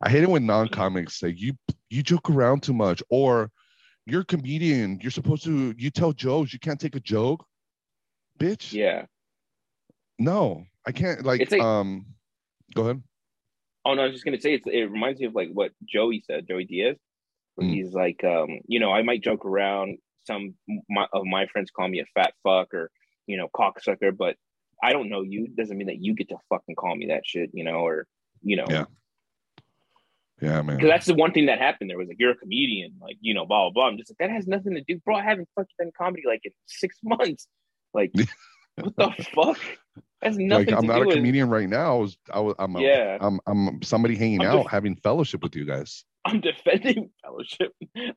hate 0.09 0.23
it 0.23 0.31
when 0.31 0.47
non-comics 0.47 1.19
say 1.19 1.35
you 1.37 1.55
you 1.91 2.05
joke 2.05 2.31
around 2.31 2.63
too 2.63 2.75
much, 2.75 3.03
or 3.11 3.51
you're 4.07 4.21
a 4.21 4.25
comedian. 4.25 5.01
You're 5.03 5.11
supposed 5.11 5.43
to 5.45 5.75
you 5.77 5.91
tell 5.91 6.13
jokes. 6.13 6.53
You 6.53 6.61
can't 6.61 6.81
take 6.81 6.95
a 6.95 7.01
joke, 7.01 7.45
bitch. 8.39 8.73
yeah. 8.73 9.07
No, 10.19 10.65
I 10.87 10.93
can't. 10.93 11.25
Like, 11.25 11.51
like- 11.51 11.61
um, 11.61 12.07
go 12.75 12.83
ahead. 12.83 13.03
Oh 13.85 13.95
no, 13.95 14.03
I 14.03 14.05
was 14.07 14.15
just 14.15 14.25
gonna 14.25 14.41
say 14.41 14.55
it's, 14.55 14.67
it 14.67 14.91
reminds 14.91 15.21
me 15.21 15.27
of 15.27 15.35
like 15.35 15.51
what 15.53 15.73
Joey 15.85 16.23
said, 16.27 16.47
Joey 16.49 16.65
Diaz. 16.65 16.97
Mm. 17.61 17.71
He's 17.71 17.93
like, 17.93 18.25
um, 18.25 18.61
you 18.67 18.81
know, 18.81 18.93
I 18.93 19.03
might 19.03 19.23
joke 19.23 19.45
around. 19.45 19.99
Some 20.27 20.55
my, 20.89 21.07
of 21.13 21.25
my 21.27 21.47
friends 21.49 21.71
call 21.71 21.87
me 21.89 22.01
a 22.01 22.07
fat 22.15 22.33
fuck 22.43 22.73
or 22.73 22.91
you 23.27 23.37
know 23.37 23.49
cocksucker, 23.55 24.17
but 24.17 24.37
I 24.83 24.93
don't 24.93 25.11
know 25.11 25.23
you. 25.23 25.49
Doesn't 25.49 25.77
mean 25.77 25.89
that 25.89 26.01
you 26.01 26.15
get 26.15 26.29
to 26.31 26.37
fucking 26.49 26.77
call 26.77 26.97
me 26.97 27.07
that 27.09 27.27
shit, 27.27 27.51
you 27.53 27.63
know, 27.65 27.81
or 27.87 28.07
you 28.43 28.57
know, 28.57 28.65
Yeah. 28.69 28.85
Yeah, 30.41 30.63
man. 30.63 30.77
because 30.77 30.91
that's 30.91 31.07
the 31.07 31.15
one 31.15 31.33
thing 31.33 31.47
that 31.47 31.59
happened. 31.61 31.91
There 31.91 31.97
was 31.99 32.09
like, 32.09 32.17
you're 32.19 32.33
a 32.33 32.37
comedian, 32.37 32.95
like 33.01 33.17
you 33.21 33.35
know, 33.35 33.47
blah 33.47 33.65
blah 33.65 33.71
blah. 33.71 33.89
I'm 33.89 33.99
just 33.99 34.11
like, 34.11 34.19
that 34.19 34.35
has 34.35 34.47
nothing 34.47 34.75
to 34.75 34.83
do, 34.83 34.99
bro. 35.05 35.17
I 35.17 35.23
haven't 35.23 35.49
fucking 35.55 35.75
done 35.79 35.91
comedy 35.97 36.23
like 36.27 36.41
in 36.45 36.53
six 36.67 36.97
months. 37.05 37.47
Like, 37.95 38.13
what 38.77 38.97
the 38.97 39.25
fuck? 39.35 39.59
That's 40.21 40.37
nothing. 40.37 40.67
Like 40.67 40.77
I'm 40.77 40.87
not 40.87 41.03
a 41.03 41.07
with- 41.07 41.17
comedian 41.17 41.49
right 41.51 41.69
now. 41.69 41.97
I 41.97 41.99
was 41.99 42.17
I 42.33 42.41
was 42.41 42.55
I'm 42.59 42.77
a, 42.77 42.81
Yeah. 42.83 43.19
I'm 43.21 43.39
I'm 43.47 43.83
somebody 43.83 44.17
hanging 44.17 44.41
I'm 44.41 44.47
out 44.49 44.63
just- 44.65 44.71
having 44.71 44.97
fellowship 44.97 45.43
with 45.43 45.55
you 45.57 45.65
guys. 45.65 46.05
I'm 46.27 46.41
defending 46.41 47.11
fellowship. 47.23 47.73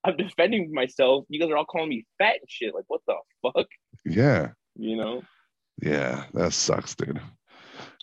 I'm 0.05 0.15
defending 0.15 0.71
myself. 0.73 1.25
You 1.30 1.39
guys 1.41 1.49
are 1.49 1.57
all 1.57 1.65
calling 1.65 1.89
me 1.89 2.05
fat 2.17 2.36
and 2.41 2.49
shit. 2.49 2.73
Like, 2.73 2.86
what 2.88 3.01
the 3.07 3.15
fuck? 3.43 3.67
Yeah. 4.05 4.51
You 4.78 4.95
know? 4.95 5.23
Yeah. 5.82 6.23
That 6.34 6.53
sucks, 6.53 6.95
dude. 6.95 7.17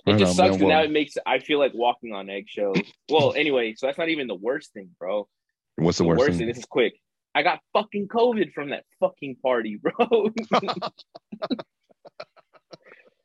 It 0.06 0.10
Right 0.10 0.18
just 0.18 0.32
on, 0.32 0.36
sucks. 0.36 0.50
man. 0.52 0.60
And 0.60 0.68
now 0.68 0.82
it 0.82 0.90
makes 0.90 1.14
I 1.24 1.38
feel 1.38 1.58
like 1.58 1.72
walking 1.74 2.12
on 2.12 2.28
eggshells. 2.28 2.78
Well, 3.08 3.32
anyway, 3.34 3.74
so 3.76 3.86
that's 3.86 3.96
not 3.96 4.10
even 4.10 4.26
the 4.26 4.34
worst 4.34 4.74
thing, 4.74 4.90
bro. 5.00 5.26
what's 5.76 5.96
the, 5.96 6.04
worst, 6.04 6.36
thing? 6.36 6.46
This 6.46 6.58
is 6.58 6.66
quick. 6.66 6.94
I 7.34 7.42
got 7.42 7.60
fucking 7.72 8.08
COVID 8.08 8.52
from 8.52 8.70
that 8.70 8.84
fucking 9.00 9.36
party, 9.42 9.76
bro. 9.76 9.92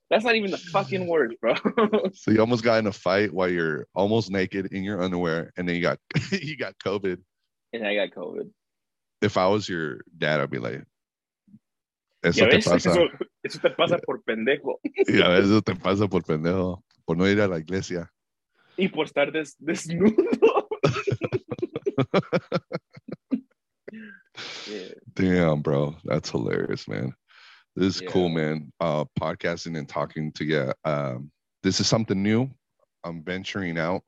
that's 0.10 0.26
not 0.26 0.36
even 0.36 0.52
the 0.52 0.58
fucking 0.58 1.08
worst, 1.08 1.36
bro. 1.40 1.54
So 2.14 2.32
you 2.32 2.40
almost 2.40 2.64
got 2.64 2.80
in 2.80 2.88
a 2.88 2.92
fight 2.92 3.34
while 3.34 3.50
you're 3.50 3.86
almost 3.94 4.32
naked 4.32 4.74
in 4.74 4.84
your 4.84 5.02
underwear, 5.02 5.52
and 5.58 5.68
then 5.68 5.76
you 5.76 5.82
got 5.82 6.00
you 6.32 6.58
got 6.58 6.74
COVID. 6.84 7.18
and 7.74 7.86
I 7.86 7.96
got 7.96 8.10
COVID. 8.12 8.50
If 9.22 9.38
I 9.38 9.48
was 9.48 9.70
your 9.70 10.00
dad, 10.18 10.40
I'd 10.40 10.50
be 10.50 10.60
like, 10.60 10.84
"Eso 12.24 12.48
te 12.48 12.62
pasa, 12.62 12.90
Eso, 12.90 13.08
eso 13.44 13.60
te 13.60 13.70
pasa 13.70 14.00
por 14.06 14.22
pendejo 14.28 14.80
ya, 15.08 15.38
eso 15.38 15.62
te 15.62 15.76
pasa 15.76 16.08
por 16.08 16.22
pendejo, 16.24 16.82
por 17.06 17.16
no 17.16 17.26
ir 17.26 17.40
a 17.42 17.48
la 17.48 17.58
iglesia." 17.58 18.10
y 18.80 18.88
por 18.88 19.06
estar 19.06 19.32
des 19.32 19.56
desnudo. 19.60 20.70
Yeah. 25.20 25.34
Damn, 25.34 25.62
bro, 25.62 25.96
that's 26.06 26.30
hilarious, 26.30 26.88
man. 26.88 27.14
This 27.76 28.02
is 28.02 28.02
cool, 28.10 28.30
man. 28.30 28.72
Uh, 28.80 29.06
podcasting 29.20 29.78
and 29.78 29.88
talking 29.88 30.32
together. 30.32 30.74
Um, 30.84 31.32
this 31.64 31.80
is 31.80 31.88
something 31.88 32.22
new. 32.22 32.50
I'm 33.04 33.24
venturing 33.24 33.78
out, 33.78 34.02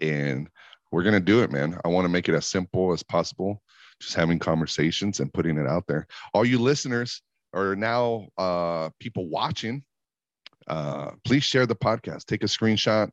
and 0.00 0.48
we're 0.90 1.02
gonna 1.02 1.20
do 1.20 1.42
it, 1.42 1.50
man. 1.50 1.78
I 1.84 1.88
want 1.88 2.04
to 2.04 2.08
make 2.08 2.28
it 2.28 2.34
as 2.34 2.46
simple 2.46 2.92
as 2.92 3.02
possible, 3.02 3.60
just 4.00 4.14
having 4.14 4.38
conversations 4.38 5.20
and 5.20 5.32
putting 5.32 5.58
it 5.58 5.66
out 5.66 5.84
there. 5.86 6.06
All 6.32 6.44
you 6.44 6.58
listeners 6.58 7.22
or 7.52 7.76
now 7.76 8.28
uh, 8.38 8.90
people 9.00 9.28
watching, 9.28 9.84
uh, 10.68 11.10
please 11.24 11.44
share 11.44 11.66
the 11.66 11.76
podcast. 11.76 12.26
Take 12.26 12.44
a 12.44 12.46
screenshot 12.46 13.10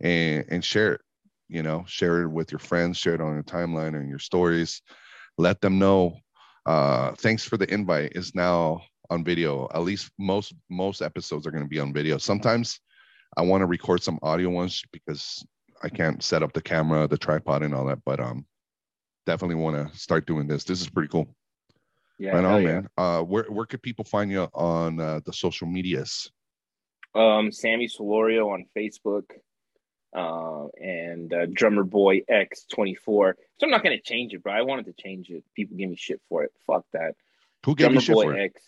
and 0.00 0.44
and 0.48 0.64
share 0.64 0.94
it. 0.94 1.00
You 1.48 1.62
know, 1.62 1.84
share 1.86 2.22
it 2.22 2.28
with 2.28 2.52
your 2.52 2.58
friends. 2.58 2.98
Share 2.98 3.14
it 3.14 3.20
on 3.20 3.34
your 3.34 3.42
timeline 3.42 3.96
and 3.96 4.08
your 4.08 4.18
stories. 4.18 4.82
Let 5.38 5.60
them 5.60 5.78
know 5.78 6.18
uh 6.68 7.14
thanks 7.16 7.42
for 7.44 7.56
the 7.56 7.72
invite 7.72 8.12
is 8.14 8.34
now 8.34 8.82
on 9.10 9.24
video. 9.24 9.68
At 9.74 9.82
least 9.82 10.10
most 10.18 10.52
most 10.68 11.00
episodes 11.00 11.46
are 11.46 11.50
going 11.50 11.64
to 11.64 11.68
be 11.68 11.80
on 11.80 11.92
video. 11.92 12.18
Sometimes 12.18 12.78
i 13.36 13.42
want 13.42 13.60
to 13.60 13.66
record 13.66 14.02
some 14.02 14.18
audio 14.22 14.48
ones 14.48 14.82
because 14.90 15.44
i 15.82 15.88
can't 15.88 16.22
set 16.22 16.42
up 16.42 16.52
the 16.54 16.62
camera 16.62 17.06
the 17.06 17.18
tripod 17.18 17.62
and 17.62 17.74
all 17.74 17.84
that 17.84 17.98
but 18.06 18.18
um 18.20 18.46
definitely 19.26 19.56
want 19.56 19.76
to 19.76 19.98
start 19.98 20.26
doing 20.26 20.46
this. 20.46 20.64
This 20.64 20.80
is 20.80 20.88
pretty 20.88 21.08
cool. 21.08 21.26
Yeah. 22.18 22.32
right 22.32 22.44
on 22.44 22.62
yeah. 22.62 22.68
man. 22.68 22.88
Uh 22.96 23.20
where, 23.22 23.44
where 23.44 23.66
could 23.66 23.82
people 23.82 24.04
find 24.04 24.30
you 24.30 24.48
on 24.54 25.00
uh, 25.00 25.20
the 25.24 25.32
social 25.32 25.66
medias? 25.66 26.30
Um, 27.14 27.50
Sammy 27.50 27.88
Solorio 27.88 28.52
on 28.52 28.66
Facebook, 28.76 29.24
uh, 30.18 30.66
and 30.82 31.32
uh, 31.32 31.46
Drummer 31.52 31.84
Boy 31.84 32.22
X 32.28 32.64
twenty 32.64 32.94
four. 32.94 33.36
So 33.58 33.66
I'm 33.66 33.70
not 33.70 33.82
gonna 33.82 34.00
change 34.00 34.34
it, 34.34 34.42
bro. 34.42 34.52
I 34.52 34.62
wanted 34.62 34.86
to 34.86 34.92
change 34.92 35.30
it. 35.30 35.44
People 35.54 35.76
give 35.76 35.90
me 35.90 35.96
shit 35.96 36.20
for 36.28 36.44
it. 36.44 36.52
Fuck 36.66 36.84
that. 36.92 37.14
who 37.64 37.74
gave 37.74 37.86
Drummer 37.86 37.94
you 37.96 38.00
shit 38.00 38.14
Boy 38.14 38.24
for 38.24 38.36
it 38.36 38.44
X. 38.44 38.62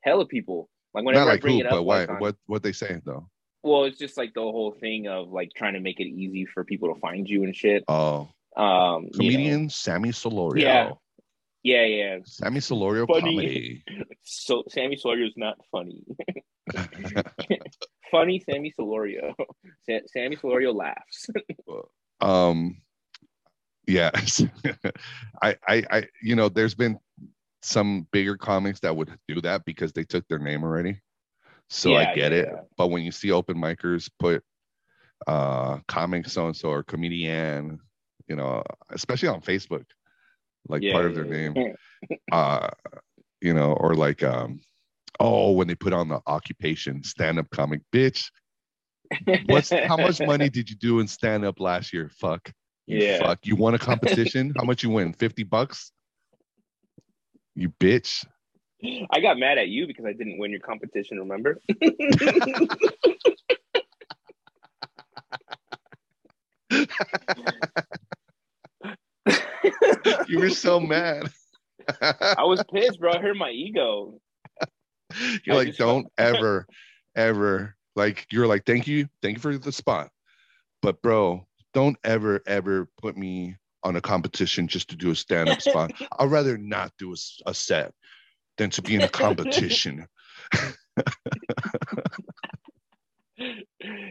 Hella 0.00 0.26
people. 0.26 0.68
Like 0.92 1.04
not 1.04 1.10
whenever 1.12 1.30
I 1.30 1.36
bring 1.38 1.54
who 1.54 1.60
it 1.60 1.66
up, 1.66 1.72
but 1.72 1.82
why 1.84 2.04
like, 2.04 2.20
what 2.20 2.36
what 2.46 2.62
they 2.62 2.72
say 2.72 3.00
though 3.04 3.28
well, 3.64 3.84
it's 3.84 3.98
just 3.98 4.18
like 4.18 4.34
the 4.34 4.42
whole 4.42 4.72
thing 4.72 5.08
of 5.08 5.30
like 5.32 5.50
trying 5.56 5.72
to 5.72 5.80
make 5.80 5.98
it 5.98 6.06
easy 6.06 6.44
for 6.44 6.64
people 6.64 6.92
to 6.94 7.00
find 7.00 7.26
you 7.26 7.44
and 7.44 7.56
shit. 7.56 7.82
oh 7.88 8.28
Um, 8.56 8.64
you 8.64 8.64
know. 8.66 9.10
comedian 9.14 9.70
sammy 9.70 10.10
solorio 10.10 10.60
Yeah. 10.60 10.90
Yeah, 11.62 11.86
yeah. 11.86 12.18
sammy 12.24 12.60
solorio 12.60 13.06
Funny. 13.06 13.20
comedy 13.20 13.84
So 14.22 14.64
Sammy 14.68 14.96
Solorio 14.96 15.26
is 15.26 15.34
not 15.36 15.58
funny. 15.70 16.02
funny 18.10 18.40
Sammy 18.40 18.72
Solorio. 18.78 19.34
Sa- 19.88 20.06
Sammy 20.06 20.36
Solorio 20.36 20.74
laughs. 20.74 21.28
um 22.20 22.76
yes 23.86 24.42
I, 25.42 25.56
I 25.68 25.84
i 25.90 26.04
you 26.22 26.34
know 26.36 26.48
there's 26.48 26.74
been 26.74 26.98
some 27.62 28.06
bigger 28.12 28.36
comics 28.36 28.80
that 28.80 28.96
would 28.96 29.16
do 29.28 29.40
that 29.42 29.64
because 29.64 29.92
they 29.92 30.04
took 30.04 30.26
their 30.28 30.38
name 30.38 30.62
already 30.64 31.00
so 31.68 31.94
i 31.94 32.04
get 32.04 32.32
yeah, 32.32 32.32
it 32.32 32.48
yeah. 32.48 32.60
but 32.76 32.88
when 32.88 33.02
you 33.02 33.10
see 33.12 33.30
open 33.32 33.56
micers 33.56 34.10
put 34.18 34.42
uh 35.26 35.78
comic 35.88 36.26
so 36.26 36.46
and 36.46 36.56
so 36.56 36.68
or 36.70 36.82
comedian 36.82 37.78
you 38.28 38.36
know 38.36 38.62
especially 38.90 39.28
on 39.28 39.40
facebook 39.40 39.84
like 40.68 40.82
Yeah, 40.82 40.92
part 40.92 41.06
of 41.06 41.14
their 41.14 41.24
yeah, 41.26 41.30
name 41.30 41.54
uh 42.32 42.68
you 43.40 43.54
know 43.54 43.72
or 43.74 43.94
like 43.94 44.22
um 44.22 44.60
oh 45.24 45.52
when 45.52 45.66
they 45.66 45.74
put 45.74 45.92
on 45.92 46.08
the 46.08 46.20
occupation 46.26 47.02
stand-up 47.02 47.48
comic 47.50 47.80
bitch 47.92 48.30
what's 49.46 49.70
how 49.70 49.96
much 49.96 50.20
money 50.20 50.48
did 50.48 50.68
you 50.68 50.76
do 50.76 51.00
in 51.00 51.08
stand-up 51.08 51.58
last 51.60 51.92
year 51.92 52.10
fuck 52.20 52.52
you 52.86 53.00
Yeah. 53.00 53.18
fuck 53.18 53.38
you 53.46 53.56
won 53.56 53.74
a 53.74 53.78
competition 53.78 54.52
how 54.56 54.64
much 54.64 54.82
you 54.82 54.90
win 54.90 55.12
50 55.12 55.44
bucks 55.44 55.92
you 57.54 57.70
bitch 57.80 58.24
I 59.10 59.20
got 59.20 59.38
mad 59.38 59.56
at 59.56 59.68
you 59.68 59.86
because 59.86 60.04
I 60.04 60.12
didn't 60.12 60.36
win 60.36 60.50
your 60.50 60.60
competition, 60.60 61.18
remember? 61.18 61.58
you 70.28 70.38
were 70.38 70.50
so 70.50 70.78
mad 70.78 71.30
I 72.00 72.44
was 72.44 72.62
pissed, 72.72 73.00
bro. 73.00 73.12
I 73.12 73.18
hurt 73.18 73.36
my 73.36 73.50
ego. 73.50 74.20
you're 75.44 75.56
I 75.56 75.64
like 75.64 75.76
don't 75.76 76.06
ever 76.18 76.66
ever 77.16 77.76
like 77.96 78.26
you're 78.30 78.46
like 78.46 78.64
thank 78.64 78.86
you 78.86 79.08
thank 79.22 79.36
you 79.36 79.40
for 79.40 79.56
the 79.56 79.72
spot 79.72 80.10
but 80.82 81.00
bro 81.02 81.46
don't 81.72 81.96
ever 82.04 82.40
ever 82.46 82.88
put 83.00 83.16
me 83.16 83.56
on 83.82 83.96
a 83.96 84.00
competition 84.00 84.66
just 84.66 84.90
to 84.90 84.96
do 84.96 85.10
a 85.10 85.14
stand-up 85.14 85.60
spot 85.60 85.92
i'd 86.18 86.30
rather 86.30 86.58
not 86.58 86.92
do 86.98 87.14
a 87.46 87.54
set 87.54 87.92
than 88.56 88.70
to 88.70 88.82
be 88.82 88.94
in 88.94 89.02
a 89.02 89.08
competition 89.08 90.06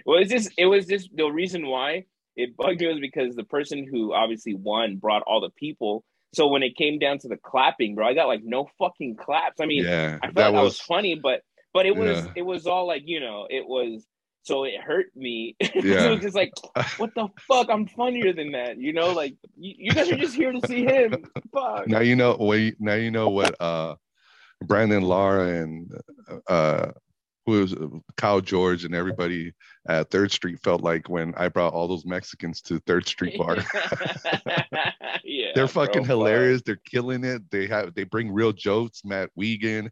well, 0.06 0.20
it's 0.20 0.32
just 0.32 0.52
it 0.58 0.66
was 0.66 0.86
just 0.86 1.10
the 1.16 1.26
reason 1.26 1.68
why 1.68 2.06
it 2.36 2.56
bugged 2.58 2.82
me 2.82 2.88
was 2.88 3.00
because 3.00 3.36
the 3.36 3.44
person 3.44 3.88
who 3.90 4.14
obviously 4.14 4.54
won 4.54 4.98
brought 4.98 5.24
all 5.24 5.42
the 5.42 5.50
people. 5.52 6.04
So 6.34 6.48
when 6.48 6.64
it 6.64 6.76
came 6.76 7.00
down 7.00 7.20
to 7.20 7.28
the 7.28 7.38
clapping, 7.38 7.96
bro, 7.96 8.08
I 8.08 8.14
got 8.14 8.28
like 8.28 8.44
no 8.44 8.70
fucking 8.80 9.16
claps. 9.18 9.60
I 9.62 9.66
mean, 9.66 9.84
yeah 9.86 10.18
I 10.22 10.28
felt 10.28 10.36
that 10.36 10.54
was 10.54 10.64
was 10.64 10.80
funny, 10.80 11.16
but 11.16 11.42
but 11.74 11.86
it 11.86 11.96
was 11.96 12.26
Yeah. 12.26 12.32
it 12.38 12.42
was 12.42 12.66
all 12.68 12.88
like 12.88 13.04
you 13.06 13.20
know 13.20 13.48
it 13.50 13.68
was 13.68 14.06
so 14.44 14.64
it 14.66 14.80
hurt 14.82 15.08
me. 15.16 15.56
Yeah. 15.76 16.06
it 16.06 16.10
was 16.12 16.20
just 16.22 16.36
like 16.36 16.52
what 16.98 17.14
the 17.16 17.28
fuck? 17.48 17.68
I'm 17.70 17.88
funnier 17.88 18.34
than 18.34 18.52
that, 18.54 18.78
you 18.78 18.94
know. 18.94 19.14
Like 19.14 19.36
you, 19.58 19.74
you 19.78 19.92
guys 19.92 20.10
are 20.12 20.18
just 20.18 20.36
here 20.36 20.52
to 20.52 20.62
see 20.68 20.84
him. 20.86 21.24
Fuck. 21.54 21.88
now 21.88 22.00
you 22.02 22.16
know 22.16 22.36
wait 22.40 22.76
now 22.80 22.96
you 22.96 23.12
know 23.12 23.30
what 23.30 23.56
uh 23.62 23.96
brandon 24.64 25.04
Laura 25.04 25.48
and 25.62 25.92
uh 26.48 26.92
was 27.46 27.74
uh, 27.74 27.88
Kyle 28.18 28.42
George 28.42 28.86
and 28.86 28.96
everybody 28.96 29.54
at 29.88 30.10
Third 30.10 30.32
Street 30.32 30.60
felt 30.64 30.82
like 30.82 31.10
when 31.10 31.34
I 31.36 31.50
brought 31.50 31.74
all 31.74 31.88
those 31.88 32.06
Mexicans 32.06 32.62
to 32.64 32.80
Third 32.80 33.08
Street 33.08 33.38
Bar. 33.38 33.58
yeah, 35.24 35.52
They're 35.56 35.68
fucking 35.68 36.04
fuck. 36.04 36.08
hilarious. 36.08 36.62
They're 36.66 36.80
killing 36.90 37.24
it. 37.24 37.42
They 37.52 37.68
have 37.68 37.94
they 37.96 38.04
bring 38.04 38.32
real 38.32 38.54
jokes. 38.54 39.02
Matt 39.04 39.30
Wiegand, 39.36 39.90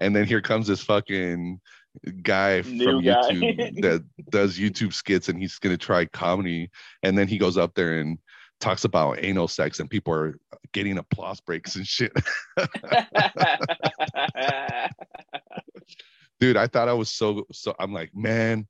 and 0.00 0.16
then 0.16 0.26
here 0.26 0.40
comes 0.40 0.66
this 0.66 0.82
fucking 0.82 1.60
guy 2.22 2.62
New 2.62 2.84
from 2.84 3.04
guy. 3.04 3.30
YouTube 3.30 3.82
that 3.82 4.04
does 4.30 4.58
YouTube 4.58 4.94
skits, 4.94 5.28
and 5.28 5.38
he's 5.38 5.58
gonna 5.58 5.76
try 5.76 6.06
comedy. 6.06 6.70
And 7.02 7.16
then 7.16 7.28
he 7.28 7.38
goes 7.38 7.56
up 7.56 7.74
there 7.74 7.98
and 7.98 8.18
talks 8.60 8.84
about 8.84 9.22
anal 9.22 9.48
sex, 9.48 9.80
and 9.80 9.90
people 9.90 10.14
are 10.14 10.38
getting 10.72 10.98
applause 10.98 11.40
breaks 11.40 11.76
and 11.76 11.86
shit. 11.86 12.12
Dude, 16.40 16.56
I 16.56 16.66
thought 16.66 16.88
I 16.88 16.92
was 16.92 17.10
so 17.10 17.46
so. 17.52 17.74
I'm 17.78 17.92
like, 17.92 18.10
man, 18.14 18.66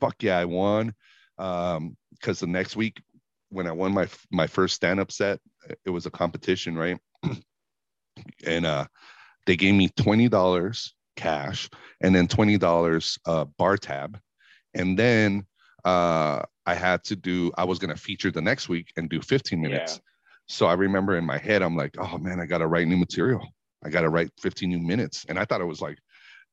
fuck 0.00 0.22
yeah, 0.22 0.38
I 0.38 0.44
won. 0.46 0.94
um 1.38 1.96
because 2.12 2.40
the 2.40 2.46
next 2.46 2.76
week 2.76 3.00
when 3.48 3.66
i 3.66 3.72
won 3.72 3.92
my 3.94 4.06
my 4.30 4.46
first 4.46 4.74
stand-up 4.74 5.10
set 5.10 5.38
it 5.86 5.90
was 5.90 6.04
a 6.06 6.10
competition 6.10 6.76
right 6.76 6.98
and 8.46 8.66
uh 8.66 8.84
they 9.46 9.56
gave 9.56 9.74
me 9.74 9.88
$20 9.88 10.90
cash 11.16 11.68
and 12.02 12.14
then 12.14 12.26
$20 12.28 13.18
uh 13.26 13.44
bar 13.58 13.76
tab 13.76 14.18
and 14.74 14.98
then 14.98 15.44
uh 15.84 16.42
i 16.66 16.74
had 16.74 17.02
to 17.04 17.16
do 17.16 17.50
i 17.56 17.64
was 17.64 17.78
going 17.78 17.94
to 17.94 18.00
feature 18.00 18.30
the 18.30 18.42
next 18.42 18.68
week 18.68 18.92
and 18.96 19.08
do 19.08 19.20
15 19.20 19.60
minutes 19.60 19.94
Yeah. 19.94 19.98
so 20.46 20.66
i 20.66 20.74
remember 20.74 21.16
in 21.16 21.24
my 21.24 21.38
head 21.38 21.62
i'm 21.62 21.76
like 21.76 21.94
oh 21.98 22.18
man 22.18 22.38
i 22.40 22.46
gotta 22.46 22.66
write 22.66 22.86
new 22.86 22.96
material 22.98 23.46
i 23.84 23.88
gotta 23.88 24.08
write 24.10 24.30
15 24.42 24.68
new 24.68 24.78
minutes 24.78 25.24
and 25.28 25.38
i 25.38 25.44
thought 25.44 25.60
it 25.62 25.64
was 25.64 25.80
like 25.80 25.98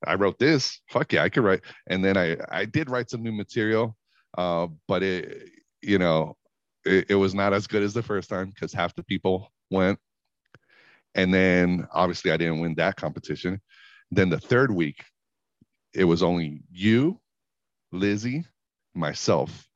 i 0.06 0.14
wrote 0.16 0.38
this. 0.40 0.82
Fuck 0.90 1.14
yeah 1.14 1.24
i 1.24 1.30
could 1.30 1.44
write. 1.44 1.62
And 1.88 2.04
then 2.04 2.18
i 2.18 2.38
i 2.50 2.66
did 2.66 2.90
write 2.90 3.10
some 3.10 3.24
new 3.24 3.32
material 3.32 3.96
uh 4.38 4.68
but 4.88 5.04
it 5.04 5.50
you 5.82 5.98
know 5.98 6.36
it, 6.86 7.08
it 7.10 7.16
was 7.16 7.34
not 7.34 7.54
as 7.54 7.68
good 7.68 7.84
as 7.84 7.94
the 7.94 8.04
first 8.04 8.30
time 8.30 8.50
because 8.50 8.74
half 8.74 8.94
the 8.96 9.04
people 9.04 9.52
went. 9.72 10.00
And 11.16 11.34
then 11.34 11.88
obviously 11.94 12.32
i 12.32 12.38
didn't 12.38 12.60
win 12.60 12.76
that 12.76 12.96
competition. 12.96 13.62
Then 14.12 14.30
the 14.30 14.40
third 14.40 14.72
week 14.72 15.04
it 15.94 16.04
was 16.04 16.22
only 16.24 16.62
you 16.72 17.20
lizzie 17.92 18.46
myself 18.94 19.68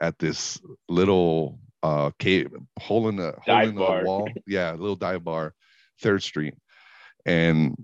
at 0.00 0.18
this 0.18 0.60
little 0.88 1.58
uh 1.82 2.10
cave 2.18 2.50
hole 2.78 3.08
in 3.08 3.16
the 3.16 3.32
hole 3.32 3.42
Dive 3.46 3.68
in 3.70 3.74
the 3.76 3.80
bar. 3.80 4.04
wall. 4.04 4.28
Yeah 4.46 4.72
little 4.72 4.96
dive 4.96 5.24
bar 5.24 5.54
third 6.02 6.22
street. 6.22 6.54
And 7.26 7.74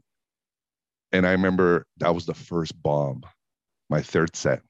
and 1.13 1.27
i 1.27 1.33
remember 1.33 1.87
that 1.99 2.15
was 2.15 2.27
the 2.27 2.35
first 2.35 2.81
bomb 2.83 3.23
my 3.89 4.03
third 4.03 4.35
set. 4.35 4.63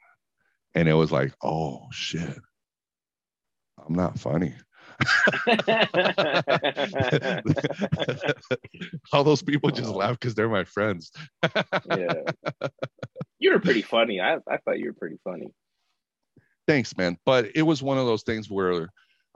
And 0.74 0.86
it 0.88 0.94
was 0.94 1.12
like 1.12 1.34
oh 1.42 1.86
shit. 1.90 2.38
I'm 3.78 3.94
not 3.94 4.18
funny. 4.18 4.54
All 9.12 9.22
those 9.22 9.42
people 9.42 9.70
just 9.70 9.90
laugh 9.90 10.18
because 10.18 10.34
they're 10.34 10.48
my 10.48 10.64
friends. 10.64 11.12
Yeah. 11.96 12.22
You 13.38 13.52
were 13.52 13.60
pretty 13.60 13.82
funny. 13.82 14.18
I, 14.18 14.36
I 14.50 14.56
thought 14.64 14.78
you 14.78 14.86
were 14.86 14.94
pretty 14.94 15.18
funny. 15.22 15.48
thanks 16.66 16.96
man. 16.96 17.18
But 17.26 17.50
it 17.54 17.60
was 17.60 17.82
one 17.82 17.98
of 17.98 18.06
those 18.06 18.22
things 18.22 18.50
where 18.50 18.88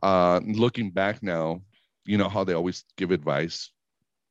uh 0.03 0.40
looking 0.42 0.90
back 0.90 1.22
now 1.22 1.61
you 2.07 2.16
know 2.16 2.30
how 2.30 2.42
they 2.42 2.55
always 2.55 2.82
give 2.96 3.11
advice 3.11 3.70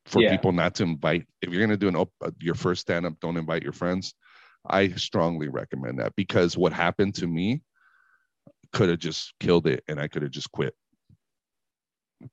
for 0.10 0.22
Yeah. 0.22 0.32
people 0.32 0.52
not 0.52 0.76
to 0.76 0.84
invite 0.84 1.26
if 1.42 1.50
you're 1.50 1.60
going 1.60 1.70
to 1.70 1.78
do 1.78 1.88
an 1.88 1.96
op- 1.96 2.12
uh, 2.22 2.32
your 2.42 2.56
first 2.56 2.82
stand 2.82 3.06
up 3.06 3.14
don't 3.22 3.38
invite 3.38 3.64
your 3.64 3.74
friends 3.74 4.14
i 4.68 4.90
strongly 4.90 5.48
recommend 5.48 6.00
that 6.00 6.14
because 6.16 6.58
what 6.58 6.74
happened 6.74 7.16
to 7.16 7.28
me 7.28 7.62
could 8.74 8.90
have 8.90 9.00
just 9.00 9.34
killed 9.40 9.68
it 9.68 9.84
and 9.88 10.00
i 10.02 10.08
could 10.08 10.22
have 10.24 10.32
just 10.32 10.52
quit 10.52 10.74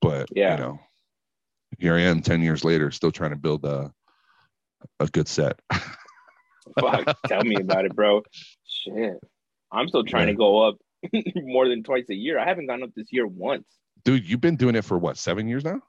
but 0.00 0.28
Yeah. 0.34 0.56
you 0.56 0.62
know 0.62 0.80
here 1.78 1.94
i 1.94 2.00
am 2.00 2.22
10 2.22 2.42
years 2.42 2.64
later 2.64 2.90
still 2.90 3.12
trying 3.12 3.30
to 3.30 3.36
build 3.36 3.64
a 3.64 3.92
a 5.00 5.06
good 5.06 5.28
set 5.28 5.60
Fuck, 6.80 7.16
tell 7.28 7.44
me 7.44 7.54
about 7.60 7.84
it, 7.84 7.94
bro. 7.94 8.22
Shit. 8.66 9.14
I'm 9.70 9.86
still 9.86 10.02
trying 10.02 10.26
to 10.26 10.34
go 10.34 10.62
up 10.66 10.74
more 11.36 11.68
than 11.68 11.84
twice 11.84 12.06
a 12.10 12.14
year. 12.14 12.40
I 12.40 12.44
haven't 12.44 12.66
gone 12.66 12.82
up 12.82 12.90
this 12.96 13.06
year 13.12 13.24
once. 13.26 13.64
dude 14.04 14.28
you've 14.28 14.40
been 14.40 14.56
doing 14.56 14.74
it 14.74 14.84
for 14.84 14.98
what 14.98 15.16
seven 15.16 15.46
years 15.46 15.64
now 15.64 15.80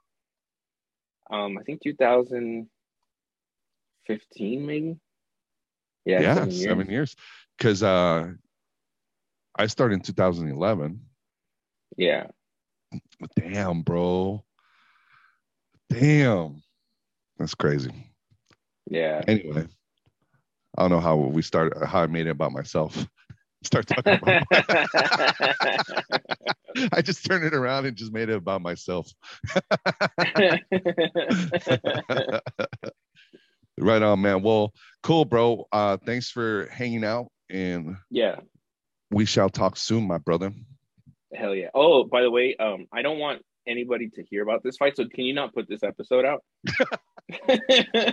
Um, 1.30 1.58
I 1.58 1.62
think 1.62 1.82
2015, 1.82 4.66
maybe. 4.66 4.96
Yeah, 6.04 6.20
yeah, 6.20 6.48
seven 6.48 6.88
years. 6.88 7.16
Because 7.56 7.82
uh, 7.82 8.32
I 9.56 9.66
started 9.66 9.94
in 9.94 10.00
2011. 10.00 11.00
Yeah, 11.96 12.26
Damn, 13.36 13.82
bro. 13.82 14.44
Damn, 15.90 16.62
that's 17.38 17.54
crazy. 17.54 17.92
yeah. 18.90 19.22
Anyway, 19.26 19.66
I 20.76 20.82
don't 20.82 20.90
know 20.90 21.00
how 21.00 21.16
we 21.16 21.42
started, 21.42 21.82
how 21.84 22.02
I 22.02 22.06
made 22.06 22.26
it 22.26 22.30
about 22.30 22.52
myself. 22.52 23.06
Start 23.64 23.86
talking 23.86 24.14
about. 24.14 24.42
I 26.92 27.02
just 27.02 27.24
turned 27.24 27.44
it 27.44 27.54
around 27.54 27.86
and 27.86 27.96
just 27.96 28.12
made 28.12 28.28
it 28.28 28.36
about 28.36 28.62
myself. 28.62 29.10
right 33.78 34.02
on, 34.02 34.20
man. 34.20 34.42
Well, 34.42 34.72
cool, 35.02 35.24
bro. 35.24 35.66
Uh, 35.72 35.96
thanks 35.96 36.30
for 36.30 36.66
hanging 36.66 37.04
out, 37.04 37.28
and 37.50 37.96
yeah, 38.10 38.36
we 39.10 39.24
shall 39.24 39.48
talk 39.48 39.76
soon, 39.76 40.06
my 40.06 40.18
brother. 40.18 40.52
hell 41.34 41.54
yeah. 41.54 41.68
Oh, 41.74 42.04
by 42.04 42.22
the 42.22 42.30
way, 42.30 42.56
um, 42.56 42.86
I 42.92 43.02
don't 43.02 43.18
want 43.18 43.42
anybody 43.66 44.08
to 44.10 44.22
hear 44.24 44.42
about 44.42 44.62
this 44.62 44.76
fight, 44.76 44.96
so 44.96 45.04
can 45.06 45.24
you 45.24 45.34
not 45.34 45.54
put 45.54 45.68
this 45.68 45.82
episode 45.82 46.24
out? 46.24 46.42
I 47.48 48.12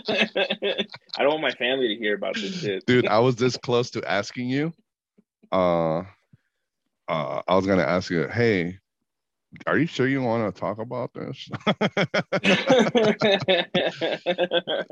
don't 1.20 1.30
want 1.30 1.41
my 1.41 1.51
family 1.51 1.88
to 1.89 1.95
hear 1.95 2.16
about 2.16 2.36
this 2.36 2.60
shit. 2.60 2.86
dude 2.86 3.08
i 3.08 3.20
was 3.20 3.38
this 3.38 3.56
close 3.56 3.89
to 3.91 4.03
asking 4.10 4.49
you 4.49 4.74
uh 5.51 6.03
uh 7.08 7.41
i 7.47 7.56
was 7.56 7.66
gonna 7.66 7.84
ask 7.84 8.10
you 8.10 8.28
hey 8.28 8.78
are 9.68 9.78
you 9.78 9.86
sure 9.86 10.08
you 10.08 10.22
want 10.22 10.53
to 10.53 10.60
talk 10.60 10.80
about 10.80 11.12
this 11.14 11.49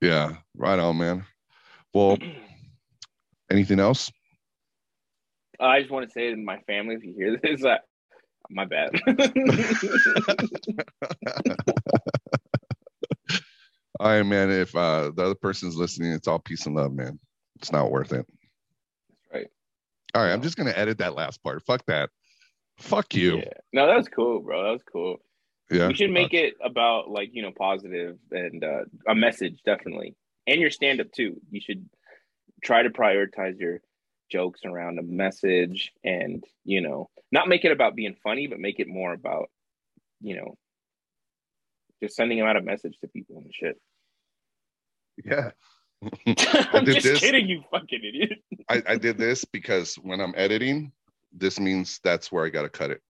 yeah 0.00 0.36
right 0.56 0.78
on 0.78 0.96
man 0.96 1.24
well 1.92 2.16
anything 3.50 3.80
else 3.80 4.10
I 5.60 5.78
just 5.80 5.90
want 5.90 6.06
to 6.06 6.12
say 6.12 6.30
to 6.30 6.36
my 6.36 6.58
family, 6.66 6.96
if 6.96 7.04
you 7.04 7.14
hear 7.16 7.38
this, 7.40 7.64
uh, 7.64 7.76
my 8.50 8.64
bad. 8.64 8.90
all 14.00 14.08
right 14.08 14.24
man 14.24 14.50
if 14.50 14.74
uh 14.74 15.12
the 15.14 15.22
other 15.24 15.36
person's 15.36 15.76
listening 15.76 16.10
it's 16.12 16.26
all 16.26 16.40
peace 16.40 16.66
and 16.66 16.74
love 16.74 16.92
man 16.92 17.18
it's 17.56 17.70
not 17.70 17.90
worth 17.90 18.12
it. 18.12 18.26
All 20.14 20.22
right 20.22 20.32
i'm 20.32 20.42
just 20.42 20.56
gonna 20.56 20.72
edit 20.76 20.98
that 20.98 21.14
last 21.14 21.42
part 21.42 21.62
fuck 21.62 21.84
that 21.86 22.10
fuck 22.78 23.14
you 23.14 23.36
Yeah. 23.38 23.52
No, 23.72 23.86
that 23.86 23.96
was 23.96 24.08
cool, 24.08 24.40
bro. 24.40 24.62
That 24.64 24.72
was 24.72 24.82
cool. 24.90 25.18
yeah, 25.70 25.88
We 25.88 25.94
should 25.94 26.10
make 26.10 26.34
it 26.34 26.54
about 26.62 27.10
like 27.10 27.30
you 27.32 27.42
know 27.42 27.52
positive 27.56 28.18
and 28.30 28.62
uh, 28.62 28.84
a 29.08 29.14
message 29.14 29.60
definitely, 29.64 30.14
and 30.46 30.60
your 30.60 30.70
stand 30.70 31.00
up 31.00 31.10
too. 31.12 31.40
You 31.50 31.60
should 31.60 31.88
try 32.62 32.82
to 32.82 32.90
prioritize 32.90 33.58
your 33.58 33.80
jokes 34.30 34.60
around 34.64 34.98
a 34.98 35.02
message, 35.02 35.92
and 36.02 36.44
you 36.64 36.80
know 36.80 37.10
not 37.32 37.48
make 37.48 37.64
it 37.64 37.72
about 37.72 37.94
being 37.96 38.16
funny, 38.22 38.46
but 38.46 38.60
make 38.60 38.80
it 38.80 38.88
more 38.88 39.12
about 39.12 39.50
you 40.20 40.36
know 40.36 40.56
just 42.02 42.16
sending 42.16 42.40
out 42.40 42.56
a 42.56 42.62
message 42.62 42.96
to 43.00 43.08
people 43.08 43.38
and 43.38 43.52
shit. 43.54 43.76
yeah 45.24 45.50
I'm 46.72 46.84
did 46.84 46.94
just 46.94 47.06
this. 47.06 47.20
kidding, 47.20 47.48
you 47.48 47.62
fucking 47.70 48.00
idiot. 48.04 48.38
I, 48.68 48.82
I 48.86 48.96
did 48.96 49.18
this 49.18 49.44
because 49.44 49.96
when 49.96 50.20
I'm 50.20 50.34
editing, 50.36 50.92
this 51.32 51.58
means 51.60 52.00
that's 52.02 52.30
where 52.32 52.44
I 52.44 52.48
got 52.48 52.62
to 52.62 52.68
cut 52.68 52.90
it. 52.90 53.02